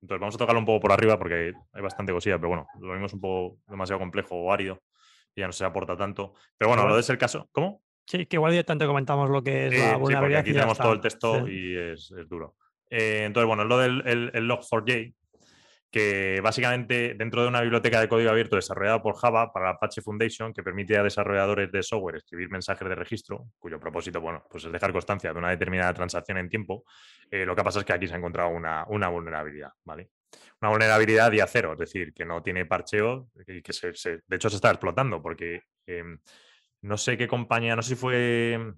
entonces 0.01 0.21
vamos 0.21 0.35
a 0.35 0.39
tocarlo 0.39 0.61
un 0.61 0.67
poco 0.67 0.81
por 0.81 0.93
arriba 0.93 1.19
porque 1.19 1.53
hay 1.73 1.83
bastante 1.83 2.13
cosilla, 2.13 2.37
pero 2.37 2.49
bueno, 2.49 2.67
lo 2.81 2.93
mismo 2.93 3.07
es 3.07 3.13
un 3.13 3.21
poco 3.21 3.59
demasiado 3.67 3.99
complejo 3.99 4.37
o 4.37 4.53
árido 4.53 4.81
y 5.35 5.41
ya 5.41 5.47
no 5.47 5.53
se 5.53 5.65
aporta 5.65 5.97
tanto. 5.97 6.35
Pero 6.57 6.69
bueno, 6.69 6.87
lo 6.87 6.97
de 6.97 7.05
el 7.09 7.19
caso. 7.19 7.49
¿Cómo? 7.53 7.83
Sí, 8.07 8.27
que 8.27 8.37
igual 8.37 8.65
tanto 8.65 8.87
comentamos 8.87 9.29
lo 9.29 9.43
que 9.43 9.67
es 9.67 9.79
la 9.79 9.97
vulnerabilidad. 9.97 10.45
Sí, 10.45 10.51
aquí 10.51 10.53
tenemos 10.53 10.79
todo 10.79 10.93
el 10.93 11.01
texto 11.01 11.47
y 11.49 11.77
es, 11.77 12.13
duro. 12.27 12.57
Eh, 12.91 13.25
entonces, 13.25 13.47
bueno, 13.47 13.65
lo 13.65 13.77
del 13.79 14.03
el, 14.07 14.31
el 14.33 14.49
Log4j, 14.49 15.15
que 15.91 16.41
básicamente 16.43 17.15
dentro 17.15 17.43
de 17.43 17.49
una 17.49 17.63
biblioteca 17.63 18.01
de 18.01 18.09
código 18.09 18.31
abierto 18.31 18.57
desarrollada 18.57 19.03
por 19.03 19.17
Java 19.17 19.53
para 19.53 19.71
Apache 19.71 20.03
Foundation, 20.03 20.53
que 20.53 20.63
permite 20.63 20.99
a 20.99 21.03
desarrolladores 21.03 21.73
de 21.73 21.83
software 21.83 22.17
escribir 22.17 22.51
mensajes 22.51 22.87
de 22.89 22.95
registro, 22.95 23.47
cuyo 23.59 23.81
propósito 23.81 24.21
bueno, 24.21 24.45
pues 24.51 24.65
es 24.65 24.73
dejar 24.73 24.93
constancia 24.93 25.33
de 25.33 25.39
una 25.39 25.51
determinada 25.51 25.95
transacción 25.95 26.39
en 26.39 26.49
tiempo, 26.49 26.85
eh, 27.31 27.47
lo 27.47 27.57
que 27.57 27.65
pasa 27.65 27.79
es 27.79 27.85
que 27.85 27.93
aquí 27.93 28.07
se 28.07 28.15
ha 28.15 28.19
encontrado 28.19 28.51
una, 28.51 29.09
vulnerabilidad. 29.09 29.73
¿vale? 29.85 30.11
Una 30.61 30.71
vulnerabilidad 30.71 31.31
día 31.31 31.47
cero, 31.47 31.73
es 31.73 31.79
decir, 31.79 32.13
que 32.13 32.27
no 32.27 32.43
tiene 32.43 32.67
parcheo 32.67 33.31
y 33.47 33.63
que 33.63 33.73
se, 33.73 33.93
de 34.27 34.37
hecho 34.37 34.51
se 34.51 34.57
está 34.57 34.71
explotando 34.71 35.23
porque... 35.23 35.63
Em, 35.87 36.19
no 36.83 36.97
sé 36.97 37.17
qué 37.17 37.27
compañía, 37.27 37.77
no 37.77 37.83
sé 37.83 37.91
si 37.91 37.95
fue. 37.95 38.75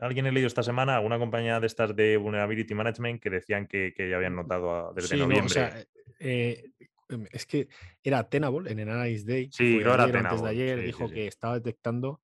¿Alguien 0.00 0.26
ha 0.26 0.30
leído 0.30 0.46
esta 0.46 0.62
semana? 0.62 0.96
Alguna 0.96 1.18
compañía 1.18 1.58
de 1.58 1.66
estas 1.66 1.96
de 1.96 2.16
Vulnerability 2.16 2.74
Management 2.74 3.22
que 3.22 3.30
decían 3.30 3.66
que, 3.66 3.94
ya 3.96 4.16
habían 4.16 4.36
notado 4.36 4.92
desde 4.94 5.16
noviembre. 5.16 5.86
Eh, 6.20 6.70
em, 7.08 7.26
es 7.32 7.46
que 7.46 7.68
era 8.02 8.28
Tenable 8.28 8.70
en 8.70 8.78
el 8.78 8.88
Analysis 8.88 9.26
Day. 9.26 9.50
Sí, 9.50 9.78
era 9.78 10.06
Tenable. 10.06 10.28
Antes 10.28 10.42
de 10.42 10.48
ayer 10.50 10.80
dijo 10.82 11.08
que 11.08 11.26
estaba 11.26 11.54
detectando 11.54 12.20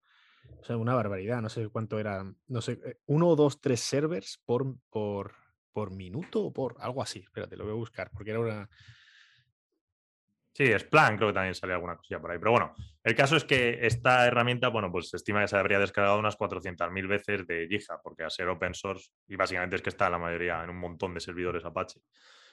o 0.60 0.64
sea, 0.64 0.76
una 0.76 0.94
barbaridad, 0.94 1.40
no 1.40 1.48
sé 1.48 1.68
cuánto 1.68 1.98
era, 1.98 2.24
no 2.46 2.60
sé, 2.60 2.80
eh, 2.84 2.98
uno, 3.06 3.36
dos, 3.36 3.60
tres 3.60 3.80
servers 3.80 4.40
por, 4.44 4.76
por, 4.90 5.34
por 5.72 5.92
minuto 5.92 6.44
o 6.44 6.52
por 6.52 6.76
algo 6.80 7.02
así. 7.02 7.20
Espérate, 7.20 7.56
lo 7.56 7.64
voy 7.64 7.74
a 7.74 7.76
buscar, 7.76 8.10
porque 8.12 8.30
era 8.30 8.40
una. 8.40 8.70
Sí, 10.58 10.64
es 10.64 10.82
plan, 10.82 11.16
creo 11.16 11.28
que 11.28 11.34
también 11.34 11.54
sale 11.54 11.72
alguna 11.72 11.94
cosilla 11.94 12.20
por 12.20 12.32
ahí. 12.32 12.38
Pero 12.40 12.50
bueno, 12.50 12.74
el 13.04 13.14
caso 13.14 13.36
es 13.36 13.44
que 13.44 13.78
esta 13.80 14.26
herramienta, 14.26 14.66
bueno, 14.66 14.90
pues 14.90 15.08
se 15.08 15.16
estima 15.16 15.40
que 15.40 15.46
se 15.46 15.56
habría 15.56 15.78
descargado 15.78 16.18
unas 16.18 16.36
400.000 16.36 17.06
veces 17.06 17.46
de 17.46 17.68
GitHub, 17.70 18.00
porque 18.02 18.24
a 18.24 18.30
ser 18.30 18.48
open 18.48 18.74
source, 18.74 19.12
y 19.28 19.36
básicamente 19.36 19.76
es 19.76 19.82
que 19.82 19.90
está 19.90 20.10
la 20.10 20.18
mayoría 20.18 20.64
en 20.64 20.70
un 20.70 20.78
montón 20.78 21.14
de 21.14 21.20
servidores 21.20 21.64
Apache 21.64 22.00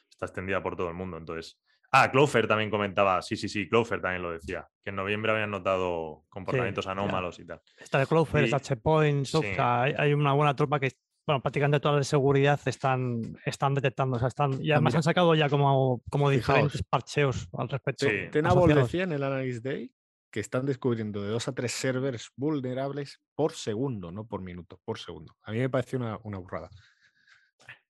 está 0.08 0.28
extendida 0.28 0.62
por 0.62 0.76
todo 0.76 0.88
el 0.88 0.94
mundo. 0.94 1.18
Entonces, 1.18 1.60
ah, 1.94 2.12
Clover 2.12 2.46
también 2.46 2.70
comentaba, 2.70 3.24
sí, 3.24 3.36
sí, 3.36 3.50
sí, 3.50 3.68
Clover 3.68 4.00
también 4.00 4.22
lo 4.22 4.34
decía, 4.34 4.68
que 4.84 4.92
en 4.92 4.98
noviembre 4.98 5.32
habían 5.32 5.50
notado 5.50 6.26
comportamientos 6.30 6.86
anómalos 6.86 7.40
y 7.40 7.48
tal. 7.48 7.60
Está 7.76 7.98
de 7.98 8.06
Clover, 8.06 8.44
está 8.44 8.60
Checkpoint, 8.60 9.28
hay, 9.58 10.14
una 10.14 10.34
buena 10.34 10.56
tropa 10.56 10.80
que, 10.80 10.92
bueno, 11.26 11.42
prácticamente 11.42 11.80
todas 11.80 11.98
las 11.98 12.08
de 12.08 12.10
seguridad 12.10 12.60
están, 12.66 13.38
están 13.46 13.74
detectando, 13.74 14.18
o 14.18 14.20
sea, 14.20 14.28
están, 14.28 14.62
y 14.62 14.72
además 14.72 14.96
han 14.96 15.04
sacado 15.04 15.34
ya 15.36 15.50
como, 15.50 16.04
como 16.10 16.30
diferentes 16.30 16.84
parcheos 16.84 17.50
al 17.54 17.70
respecto. 17.70 18.08
Sí. 18.08 18.30
Tenable 18.32 18.76
decía 18.76 19.04
en 19.04 19.14
el 19.14 19.24
Analysis 19.24 19.64
Day 19.64 19.92
que 20.30 20.40
están 20.42 20.66
descubriendo 20.66 21.24
de 21.24 21.30
dos 21.30 21.48
a 21.48 21.56
tres 21.56 21.72
servers 21.72 22.32
vulnerables 22.36 23.22
por 23.34 23.54
segundo, 23.54 24.12
no 24.12 24.28
por 24.28 24.42
minuto, 24.42 24.80
por 24.84 25.00
segundo. 25.00 25.36
A 25.44 25.52
mí 25.52 25.60
me 25.60 25.70
parece 25.70 25.96
una, 25.98 26.20
una 26.24 26.38
burrada. 26.38 26.70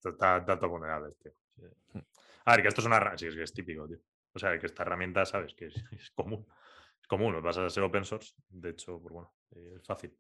Está 0.04 0.40
datos 0.42 0.70
vulnerables, 0.70 1.18
tío. 1.18 1.32
A 2.46 2.52
ver, 2.52 2.62
que 2.62 2.68
esto 2.68 2.82
es 2.82 2.88
una. 2.88 3.18
Sí, 3.18 3.28
es 3.28 3.36
que 3.36 3.44
es 3.44 3.54
típico, 3.54 3.88
tío. 3.88 3.98
O 4.34 4.40
sea, 4.40 4.58
que 4.60 4.68
esta 4.68 4.84
herramienta, 4.84 5.26
sabes, 5.26 5.56
que. 5.56 5.66
Es 5.66 6.12
común, 6.14 6.46
vas 7.42 7.58
a 7.58 7.70
ser 7.70 7.84
open 7.84 8.06
source. 8.06 8.34
De 8.50 8.70
hecho, 8.70 9.00
pues 9.02 9.14
bueno, 9.14 9.34
es 9.52 9.86
fácil. 9.86 10.16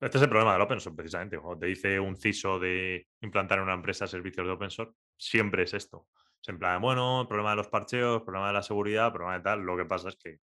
este 0.00 0.18
es 0.18 0.22
el 0.22 0.28
problema 0.28 0.52
del 0.52 0.62
open 0.62 0.80
source, 0.80 0.96
precisamente. 0.96 1.38
Cuando 1.38 1.60
te 1.60 1.66
dice 1.66 1.98
un 1.98 2.16
CISO 2.16 2.58
de 2.58 3.08
implantar 3.20 3.58
en 3.58 3.64
una 3.64 3.74
empresa 3.74 4.06
servicios 4.06 4.46
de 4.46 4.52
open 4.52 4.70
source, 4.70 4.94
siempre 5.16 5.64
es 5.64 5.74
esto. 5.74 6.08
Es 6.40 6.48
en 6.48 6.58
plan, 6.58 6.80
bueno, 6.80 7.26
problema 7.28 7.50
de 7.50 7.56
los 7.56 7.68
parcheos, 7.68 8.22
problema 8.22 8.48
de 8.48 8.54
la 8.54 8.62
seguridad, 8.62 9.12
problema 9.12 9.38
de 9.38 9.44
tal. 9.44 9.60
Lo 9.60 9.76
que 9.76 9.84
pasa 9.84 10.08
es 10.08 10.16
que 10.16 10.40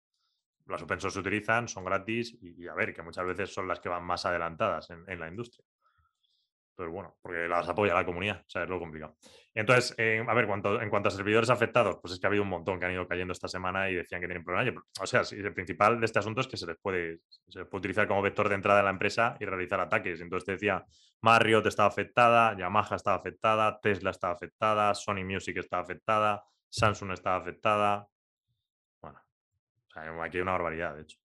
las 0.68 0.82
open 0.82 1.00
source 1.00 1.16
se 1.16 1.20
utilizan, 1.20 1.68
son 1.68 1.84
gratis 1.84 2.38
y, 2.42 2.68
a 2.68 2.74
ver, 2.74 2.94
que 2.94 3.02
muchas 3.02 3.26
veces 3.26 3.54
son 3.54 3.68
las 3.68 3.80
que 3.80 3.90
van 3.90 4.04
más 4.04 4.26
adelantadas 4.26 4.90
en, 4.90 5.20
la 5.20 5.28
industria. 5.28 5.66
Entonces, 6.80 6.94
bueno, 6.94 7.18
porque 7.22 7.46
las 7.50 7.68
apoya 7.68 7.94
la 7.94 8.06
comunidad, 8.06 8.40
o 8.40 8.50
sea, 8.50 8.64
es 8.64 8.70
lo 8.70 8.80
complicado. 8.80 9.18
Entonces, 9.54 9.92
a 10.00 10.34
ver, 10.34 10.46
en 10.46 10.90
cuanto 10.90 11.10
a 11.10 11.12
servidores 11.12 11.50
afectados, 11.50 11.98
pues 12.02 12.14
es 12.14 12.20
que 12.22 12.26
ha 12.26 12.30
habido 12.30 12.44
un 12.44 12.50
montón 12.50 12.80
que 12.80 12.86
han 12.86 12.94
ido 12.94 13.06
cayendo 13.06 13.34
esta 13.34 13.50
semana 13.50 13.90
y 13.90 13.96
decían 13.96 14.22
que 14.22 14.28
tienen 14.28 14.46
problemas. 14.46 14.82
O 15.02 15.06
sea, 15.06 15.24
el 15.30 15.54
principal 15.54 16.00
de 16.00 16.06
este 16.06 16.20
asunto 16.20 16.40
es 16.40 16.48
que 16.48 16.56
se 16.56 16.66
les 16.66 16.78
puede 16.78 17.20
utilizar 17.74 18.08
como 18.08 18.22
vector 18.22 18.48
de 18.48 18.56
entrada 18.56 18.80
de 18.80 18.86
la 18.86 18.92
empresa 18.92 19.36
y 19.42 19.46
realizar 19.46 19.82
ataques. 19.82 20.22
Entonces 20.22 20.46
te 20.46 20.54
decía, 20.54 20.86
Marriott 21.20 21.66
estaba 21.66 21.90
afectada, 21.90 22.56
Yamaha 22.58 22.96
estaba 22.96 23.18
afectada, 23.18 23.78
Tesla 23.82 24.12
estaba 24.12 24.34
afectada, 24.36 24.96
Sony 24.96 25.26
Music 25.26 25.58
estaba 25.58 25.84
afectada, 25.84 26.46
Samsung 26.70 27.12
estaba 27.12 27.36
afectada. 27.36 28.08
Bueno, 29.02 29.20
aquí 30.24 30.38
hay 30.38 30.42
una 30.42 30.54
barbaridad, 30.54 30.96
de 30.96 31.02
hecho. 31.02 31.18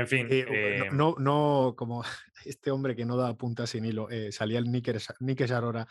En 0.00 0.08
fin. 0.08 0.26
Eh, 0.30 0.88
no, 0.92 1.14
no, 1.18 1.74
como 1.76 2.02
este 2.44 2.70
hombre 2.70 2.96
que 2.96 3.04
no 3.04 3.16
da 3.16 3.36
punta 3.36 3.66
sin 3.66 3.84
hilo, 3.84 4.10
eh, 4.10 4.32
salía 4.32 4.58
el 4.58 4.70
Nikkei 4.70 5.50
Arora 5.52 5.86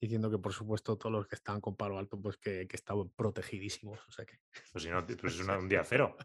diciendo 0.00 0.30
que 0.30 0.38
por 0.38 0.52
supuesto 0.52 0.98
todos 0.98 1.12
los 1.12 1.26
que 1.26 1.34
estaban 1.34 1.62
con 1.62 1.76
palo 1.76 1.98
alto 1.98 2.20
pues 2.20 2.36
que, 2.36 2.66
que 2.68 2.76
estaban 2.76 3.08
protegidísimos. 3.10 4.00
O 4.06 4.12
sea 4.12 4.24
que... 4.26 4.38
Pues 4.70 4.84
si 4.84 4.90
no, 4.90 5.06
pues 5.06 5.40
es 5.40 5.48
un 5.48 5.68
día 5.68 5.82
cero. 5.84 6.16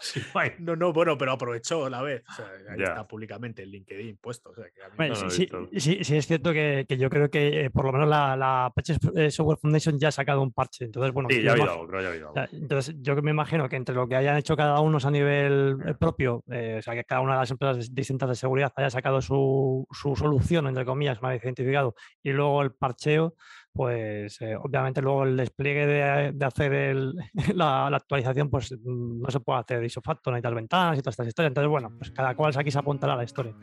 no, 0.58 0.76
no, 0.76 0.92
bueno, 0.92 1.16
pero 1.18 1.32
aprovechó 1.32 1.86
a 1.86 1.90
la 1.90 2.02
vez. 2.02 2.22
O 2.28 2.32
sea, 2.32 2.46
ahí 2.70 2.82
está 2.82 3.06
públicamente 3.06 3.62
el 3.62 3.70
LinkedIn 3.70 4.18
puesto. 4.18 4.50
O 4.50 4.54
sea, 4.54 4.64
que 4.66 5.14
sí, 5.30 5.48
sí, 5.76 6.04
sí, 6.04 6.16
es 6.16 6.26
cierto 6.26 6.52
que, 6.52 6.84
que, 6.88 6.96
yo 6.96 7.10
creo 7.10 7.30
que 7.30 7.64
eh, 7.64 7.70
por 7.70 7.84
lo 7.84 7.92
menos 7.92 8.08
la, 8.08 8.36
la 8.36 8.72
eh, 9.16 9.30
Software 9.30 9.58
Foundation 9.58 9.98
ya 9.98 10.08
ha 10.08 10.12
sacado 10.12 10.42
un 10.42 10.52
parche. 10.52 10.84
Entonces, 10.84 11.12
bueno, 11.12 11.28
sí, 11.30 11.42
ya 11.42 11.50
ha 11.50 11.54
habido, 11.54 11.86
creo 11.86 12.00
ya 12.00 12.08
ha 12.08 12.10
habido. 12.10 12.32
Entonces, 12.52 12.94
yo 13.00 13.16
me 13.22 13.30
imagino 13.30 13.68
que 13.68 13.76
entre 13.76 13.94
lo 13.94 14.08
que 14.08 14.16
hayan 14.16 14.36
hecho 14.36 14.56
cada 14.56 14.80
uno 14.80 14.98
a 15.02 15.10
nivel 15.10 15.78
eh, 15.86 15.94
propio, 15.94 16.44
o 16.46 16.82
sea, 16.82 16.94
que 16.94 17.04
cada 17.04 17.20
una 17.20 17.34
de 17.34 17.40
las 17.40 17.50
empresas 17.50 17.94
distintas 17.94 18.28
de 18.28 18.34
seguridad 18.34 18.72
haya 18.76 18.90
sacado 18.90 19.20
su, 19.20 19.86
su 19.90 20.16
solución, 20.16 20.66
entre 20.66 20.84
comillas, 20.84 21.18
una 21.20 21.30
vez 21.30 21.42
identificado, 21.44 21.94
y 22.22 22.30
luego 22.32 22.62
el 22.62 22.72
parcheo, 22.72 23.34
pues 23.78 24.40
eh, 24.40 24.56
obviamente 24.56 25.00
luego 25.00 25.22
el 25.22 25.36
despliegue 25.36 25.86
de, 25.86 26.44
hacer 26.44 26.96
la, 27.54 27.86
actualización, 27.86 28.50
pues 28.50 28.72
mm, 28.72 29.22
no 29.22 29.30
se 29.30 29.38
puede 29.38 29.60
hacer 29.60 29.84
isofacto, 29.84 30.32
necesitas 30.32 30.54
ventanas 30.54 30.98
y 30.98 31.00
todas 31.00 31.12
estas 31.12 31.28
historias. 31.28 31.50
Entonces, 31.50 31.70
bueno, 31.70 31.92
pues 31.96 32.10
cada 32.10 32.34
cual 32.34 32.52
aquí 32.58 32.72
se 32.72 32.78
apuntará 32.80 33.12
a 33.12 33.18
la 33.18 33.22
historia. 33.22 33.54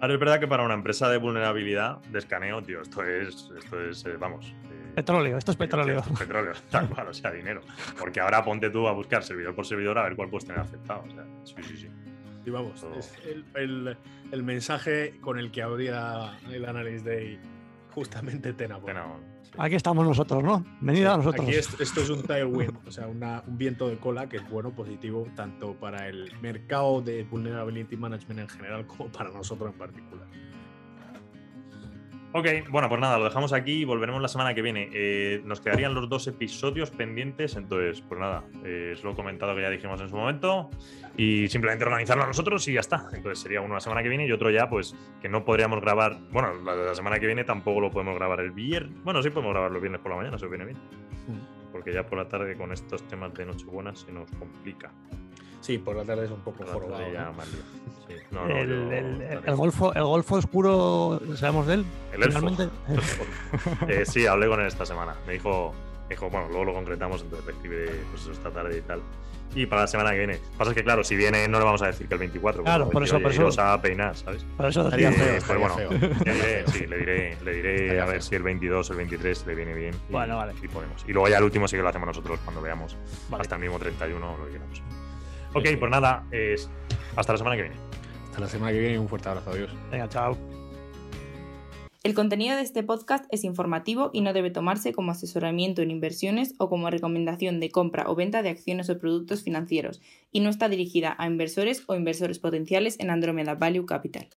Ahora 0.00 0.14
es 0.14 0.18
verdad 0.18 0.40
que 0.40 0.48
para 0.48 0.64
una 0.64 0.74
empresa 0.74 1.08
de 1.08 1.18
vulnerabilidad, 1.18 1.98
de 2.10 2.18
escaneo, 2.18 2.64
tío, 2.64 2.82
esto 2.82 3.04
es, 3.04 3.48
esto 3.56 3.80
es 3.80 4.04
eh, 4.06 4.16
vamos. 4.18 4.56
Eh, 4.64 4.92
petróleo, 4.96 5.38
esto 5.38 5.52
es 5.52 5.56
petróleo. 5.56 6.02
petróleo, 6.18 6.54
tal 6.72 6.88
cual, 6.88 7.06
o 7.06 7.14
sea, 7.14 7.30
dinero. 7.30 7.60
Porque 7.96 8.18
ahora 8.18 8.44
ponte 8.44 8.70
tú 8.70 8.88
a 8.88 8.92
buscar 8.92 9.22
servidor 9.22 9.54
por 9.54 9.64
servidor 9.64 9.98
a 9.98 10.02
ver 10.02 10.16
cuál 10.16 10.30
puedes 10.30 10.46
tener 10.46 10.60
afectado. 10.60 11.04
O 11.06 11.10
sea, 11.12 11.24
sí, 11.44 11.54
sí, 11.62 11.76
sí. 11.76 11.88
Y 12.44 12.50
vamos, 12.50 12.84
es 12.98 13.16
el, 13.54 13.96
el, 14.32 14.42
mensaje 14.42 15.14
con 15.20 15.38
el 15.38 15.52
que 15.52 15.62
habría 15.62 16.36
el 16.50 16.64
Analyst 16.64 17.06
Day 17.06 17.38
justamente 17.94 18.52
Tenable. 18.52 18.94
Aquí 19.58 19.74
estamos 19.74 20.06
nosotros, 20.06 20.42
¿no? 20.42 20.64
Venida 20.80 21.12
a 21.12 21.18
nosotros. 21.18 21.46
Aquí 21.46 21.56
esto, 21.56 21.82
es 21.82 22.10
un 22.10 22.22
tailwind, 22.22 22.74
o 22.86 22.90
sea, 22.90 23.06
un 23.06 23.58
viento 23.58 23.88
de 23.88 23.98
cola 23.98 24.28
que 24.28 24.38
es 24.38 24.50
bueno, 24.50 24.70
positivo, 24.70 25.26
tanto 25.36 25.74
para 25.74 26.08
el 26.08 26.32
mercado 26.40 27.02
de 27.02 27.24
vulnerability 27.24 27.96
management 27.96 28.40
en 28.40 28.48
general 28.48 28.86
como 28.86 29.10
para 29.12 29.30
nosotros 29.30 29.72
en 29.72 29.78
particular. 29.78 30.26
Ok, 32.34 32.46
bueno, 32.70 32.88
pues 32.88 32.98
nada, 32.98 33.18
lo 33.18 33.24
dejamos 33.24 33.52
aquí 33.52 33.82
y 33.82 33.84
volveremos 33.84 34.22
la 34.22 34.28
semana 34.28 34.54
que 34.54 34.62
viene. 34.62 34.88
Eh, 34.90 35.42
nos 35.44 35.60
quedarían 35.60 35.92
los 35.92 36.08
dos 36.08 36.26
episodios 36.26 36.90
pendientes, 36.90 37.56
entonces, 37.56 38.00
pues 38.00 38.18
nada, 38.18 38.42
eh, 38.64 38.92
es 38.94 39.04
lo 39.04 39.14
comentado 39.14 39.54
que 39.54 39.60
ya 39.60 39.68
dijimos 39.68 40.00
en 40.00 40.08
su 40.08 40.16
momento 40.16 40.70
y 41.14 41.46
simplemente 41.48 41.84
organizarlo 41.84 42.26
nosotros 42.26 42.66
y 42.68 42.72
ya 42.72 42.80
está. 42.80 43.06
Entonces 43.12 43.40
sería 43.40 43.60
uno 43.60 43.74
la 43.74 43.80
semana 43.80 44.02
que 44.02 44.08
viene 44.08 44.26
y 44.26 44.32
otro 44.32 44.50
ya, 44.50 44.70
pues 44.70 44.96
que 45.20 45.28
no 45.28 45.44
podríamos 45.44 45.82
grabar. 45.82 46.16
Bueno, 46.30 46.54
la, 46.64 46.74
la 46.74 46.94
semana 46.94 47.18
que 47.18 47.26
viene 47.26 47.44
tampoco 47.44 47.82
lo 47.82 47.90
podemos 47.90 48.14
grabar 48.14 48.40
el 48.40 48.52
viernes. 48.52 49.04
Bueno, 49.04 49.22
sí 49.22 49.28
podemos 49.28 49.52
grabar 49.52 49.70
los 49.70 49.82
viernes 49.82 50.00
por 50.00 50.12
la 50.12 50.16
mañana, 50.16 50.38
se 50.38 50.46
viene 50.46 50.64
bien. 50.64 50.78
Porque 51.70 51.92
ya 51.92 52.06
por 52.06 52.16
la 52.16 52.28
tarde 52.28 52.56
con 52.56 52.72
estos 52.72 53.06
temas 53.08 53.34
de 53.34 53.44
Nochebuena 53.44 53.94
se 53.94 54.10
nos 54.10 54.30
complica. 54.32 54.90
Sí, 55.62 55.78
por 55.78 55.94
la 55.94 56.04
tarde 56.04 56.24
es 56.24 56.30
un 56.30 56.40
poco 56.40 56.64
jorobado. 56.66 57.04
el, 58.58 59.56
golfo, 59.56 59.94
el 59.94 60.02
golfo 60.02 60.34
oscuro, 60.34 61.20
¿sabemos 61.36 61.68
de 61.68 61.74
él? 61.74 61.84
El 62.12 62.24
elfo. 62.24 62.48
eh, 63.88 64.04
sí, 64.04 64.26
hablé 64.26 64.48
con 64.48 64.60
él 64.60 64.66
esta 64.66 64.84
semana. 64.84 65.14
Me 65.24 65.34
dijo, 65.34 65.72
dijo, 66.10 66.28
bueno, 66.28 66.48
luego 66.48 66.64
lo 66.64 66.74
concretamos, 66.74 67.24
escribiré 67.48 67.92
pues, 68.10 68.26
esta 68.26 68.50
tarde 68.50 68.78
y 68.78 68.80
tal. 68.82 69.00
Y 69.54 69.66
para 69.66 69.82
la 69.82 69.86
semana 69.86 70.10
que 70.10 70.18
viene. 70.18 70.40
Pasa 70.58 70.70
es 70.70 70.76
que, 70.76 70.82
claro, 70.82 71.04
si 71.04 71.14
viene, 71.14 71.46
no 71.46 71.58
le 71.58 71.64
vamos 71.64 71.82
a 71.82 71.86
decir 71.86 72.08
que 72.08 72.14
el 72.14 72.20
24. 72.20 72.64
Claro, 72.64 72.90
por 72.90 73.04
eso, 73.04 73.20
por 73.20 73.30
eso. 73.30 73.62
a 73.62 73.80
peinar, 73.80 74.16
¿sabes? 74.16 74.44
Por 74.56 74.66
eso 74.66 74.82
estaría 74.82 75.12
feo. 75.12 75.38
Pues 75.46 75.58
bueno, 75.58 75.76
Le 76.24 76.32
diré, 76.34 76.66
sí, 76.68 76.86
le 76.86 76.98
diré, 76.98 77.36
le 77.44 77.52
diré 77.52 78.00
a 78.00 78.06
ver 78.06 78.22
si 78.22 78.34
el 78.34 78.42
22 78.42 78.88
o 78.88 78.92
el 78.94 78.96
23 78.96 79.46
le 79.46 79.54
viene 79.54 79.74
bien. 79.74 79.94
Y, 80.08 80.12
bueno, 80.12 80.38
vale. 80.38 80.54
Y 80.60 80.68
ponemos. 80.68 81.04
Y 81.06 81.12
luego 81.12 81.28
ya 81.28 81.38
el 81.38 81.44
último 81.44 81.68
sí 81.68 81.76
que 81.76 81.82
lo 81.82 81.88
hacemos 81.88 82.08
nosotros 82.08 82.40
cuando 82.44 82.62
veamos. 82.62 82.96
Hasta 83.38 83.56
el 83.56 83.60
mismo 83.60 83.78
31 83.78 84.38
lo 84.38 84.46
que 84.46 84.52
queramos. 84.52 84.82
Ok, 85.54 85.66
pues 85.78 85.90
nada, 85.90 86.26
es... 86.30 86.68
hasta 87.16 87.32
la 87.32 87.38
semana 87.38 87.56
que 87.56 87.62
viene. 87.62 87.76
Hasta 88.26 88.40
la 88.40 88.48
semana 88.48 88.72
que 88.72 88.78
viene 88.78 88.94
y 88.94 88.98
un 88.98 89.08
fuerte 89.08 89.28
abrazo. 89.28 89.50
Adiós. 89.50 89.70
Venga, 89.90 90.08
chao. 90.08 90.36
El 92.02 92.14
contenido 92.14 92.56
de 92.56 92.62
este 92.62 92.82
podcast 92.82 93.26
es 93.30 93.44
informativo 93.44 94.10
y 94.12 94.22
no 94.22 94.32
debe 94.32 94.50
tomarse 94.50 94.92
como 94.92 95.12
asesoramiento 95.12 95.82
en 95.82 95.92
inversiones 95.92 96.54
o 96.58 96.68
como 96.68 96.90
recomendación 96.90 97.60
de 97.60 97.70
compra 97.70 98.10
o 98.10 98.16
venta 98.16 98.42
de 98.42 98.48
acciones 98.48 98.90
o 98.90 98.98
productos 98.98 99.44
financieros 99.44 100.00
y 100.32 100.40
no 100.40 100.50
está 100.50 100.68
dirigida 100.68 101.14
a 101.16 101.28
inversores 101.28 101.84
o 101.86 101.94
inversores 101.94 102.40
potenciales 102.40 102.98
en 102.98 103.10
Andromeda 103.10 103.54
Value 103.54 103.86
Capital. 103.86 104.30